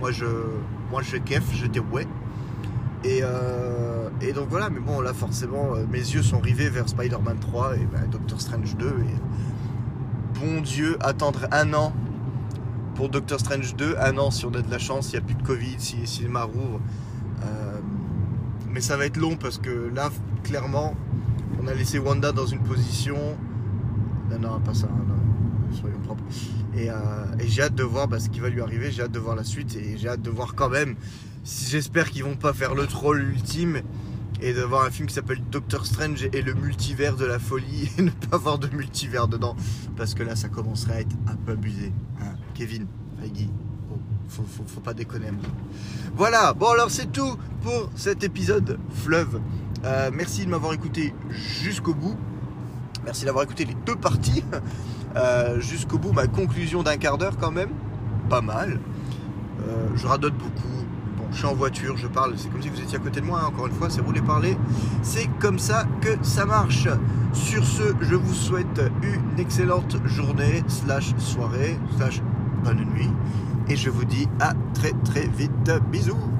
moi 0.00 0.10
je 0.10 0.26
moi 0.90 1.02
je 1.02 1.16
kiffe, 1.18 1.54
je 1.54 1.66
dis 1.66 1.78
ouais. 1.78 2.06
Et, 3.04 3.20
euh, 3.22 4.08
et, 4.20 4.32
donc 4.32 4.48
voilà, 4.48 4.70
mais 4.70 4.80
bon 4.80 5.00
là 5.00 5.12
forcément 5.12 5.74
euh, 5.74 5.84
mes 5.88 5.98
yeux 5.98 6.22
sont 6.22 6.40
rivés 6.40 6.70
vers 6.70 6.88
Spider-Man 6.88 7.36
3 7.38 7.76
et 7.76 7.86
ben, 7.86 8.08
Doctor 8.10 8.40
Strange 8.40 8.76
2 8.76 8.86
et 8.86 10.40
bon 10.40 10.60
Dieu, 10.62 10.96
attendre 11.00 11.46
un 11.52 11.72
an 11.74 11.92
pour 12.94 13.10
Doctor 13.10 13.38
Strange 13.38 13.76
2, 13.76 13.96
un 14.00 14.16
an 14.16 14.30
si 14.30 14.46
on 14.46 14.54
a 14.54 14.62
de 14.62 14.70
la 14.70 14.78
chance, 14.78 15.12
il 15.12 15.12
n'y 15.12 15.18
a 15.18 15.20
plus 15.20 15.34
de 15.34 15.42
Covid, 15.42 15.76
si, 15.78 16.22
les 16.22 16.28
marouvres. 16.28 16.80
Euh, 17.44 17.78
mais 18.70 18.80
ça 18.80 18.96
va 18.96 19.04
être 19.06 19.18
long 19.18 19.36
parce 19.36 19.58
que 19.58 19.90
là 19.94 20.10
clairement 20.42 20.94
on 21.62 21.66
a 21.68 21.74
laissé 21.74 21.98
Wanda 21.98 22.32
dans 22.32 22.46
une 22.46 22.60
position. 22.60 23.18
Non, 24.30 24.38
non, 24.38 24.60
pas 24.60 24.74
ça, 24.74 24.88
soyons 25.72 25.98
propres. 26.00 26.24
Et, 26.76 26.90
euh, 26.90 26.94
et 27.40 27.48
j'ai 27.48 27.62
hâte 27.62 27.74
de 27.74 27.82
voir 27.82 28.06
bah, 28.06 28.20
ce 28.20 28.28
qui 28.28 28.40
va 28.40 28.50
lui 28.50 28.60
arriver, 28.60 28.90
j'ai 28.90 29.02
hâte 29.02 29.12
de 29.12 29.18
voir 29.18 29.34
la 29.34 29.44
suite 29.44 29.74
et 29.76 29.96
j'ai 29.96 30.08
hâte 30.08 30.22
de 30.22 30.30
voir 30.30 30.54
quand 30.54 30.68
même. 30.68 30.94
J'espère 31.44 32.10
qu'ils 32.10 32.24
vont 32.24 32.36
pas 32.36 32.52
faire 32.52 32.74
le 32.74 32.86
troll 32.86 33.22
ultime 33.22 33.80
et 34.42 34.52
de 34.52 34.60
voir 34.62 34.84
un 34.84 34.90
film 34.90 35.08
qui 35.08 35.14
s'appelle 35.14 35.42
Doctor 35.50 35.86
Strange 35.86 36.28
et 36.32 36.42
le 36.42 36.52
multivers 36.54 37.16
de 37.16 37.24
la 37.24 37.38
folie 37.38 37.90
et 37.98 38.02
ne 38.02 38.10
pas 38.10 38.36
avoir 38.36 38.58
de 38.58 38.68
multivers 38.68 39.28
dedans 39.28 39.56
parce 39.96 40.14
que 40.14 40.22
là 40.22 40.36
ça 40.36 40.48
commencerait 40.48 40.92
à 40.92 41.00
être 41.00 41.16
un 41.26 41.36
peu 41.36 41.52
abusé. 41.52 41.92
Hein. 42.20 42.34
Kevin, 42.54 42.86
Feige, 43.20 43.48
oh, 43.90 43.98
faut, 44.28 44.44
faut, 44.44 44.64
faut, 44.66 44.80
pas 44.80 44.92
déconner. 44.92 45.28
Voilà, 46.14 46.52
bon 46.52 46.68
alors 46.68 46.90
c'est 46.90 47.10
tout 47.10 47.38
pour 47.62 47.90
cet 47.94 48.24
épisode 48.24 48.78
fleuve. 48.90 49.40
Euh, 49.84 50.10
merci 50.12 50.44
de 50.44 50.50
m'avoir 50.50 50.74
écouté 50.74 51.14
jusqu'au 51.30 51.94
bout. 51.94 52.16
Merci 53.04 53.24
d'avoir 53.24 53.44
écouté 53.44 53.64
les 53.64 53.76
deux 53.86 53.96
parties 53.96 54.42
euh, 55.16 55.60
jusqu'au 55.60 55.98
bout. 55.98 56.12
Ma 56.12 56.26
conclusion 56.26 56.82
d'un 56.82 56.96
quart 56.96 57.18
d'heure 57.18 57.36
quand 57.38 57.50
même, 57.50 57.70
pas 58.28 58.40
mal. 58.40 58.80
Euh, 59.66 59.88
je 59.94 60.06
radote 60.06 60.34
beaucoup. 60.34 60.84
Bon, 61.16 61.24
je 61.32 61.38
suis 61.38 61.46
en 61.46 61.54
voiture, 61.54 61.96
je 61.96 62.06
parle. 62.06 62.34
C'est 62.36 62.50
comme 62.50 62.62
si 62.62 62.68
vous 62.68 62.80
étiez 62.80 62.98
à 62.98 63.00
côté 63.00 63.20
de 63.20 63.26
moi. 63.26 63.40
Hein, 63.42 63.48
encore 63.48 63.66
une 63.66 63.72
fois, 63.72 63.88
c'est 63.90 64.00
vous 64.00 64.12
les 64.12 64.22
parler. 64.22 64.56
C'est 65.02 65.28
comme 65.38 65.58
ça 65.58 65.84
que 66.00 66.16
ça 66.22 66.44
marche. 66.44 66.88
Sur 67.32 67.64
ce, 67.64 67.82
je 68.00 68.14
vous 68.14 68.34
souhaite 68.34 68.80
une 69.02 69.38
excellente 69.38 69.96
journée 70.06 70.62
slash 70.68 71.14
soirée 71.18 71.78
slash 71.96 72.22
bonne 72.64 72.84
nuit. 72.94 73.10
Et 73.68 73.76
je 73.76 73.90
vous 73.90 74.04
dis 74.04 74.28
à 74.40 74.52
très 74.74 74.92
très 75.04 75.26
vite. 75.26 75.70
Bisous 75.90 76.35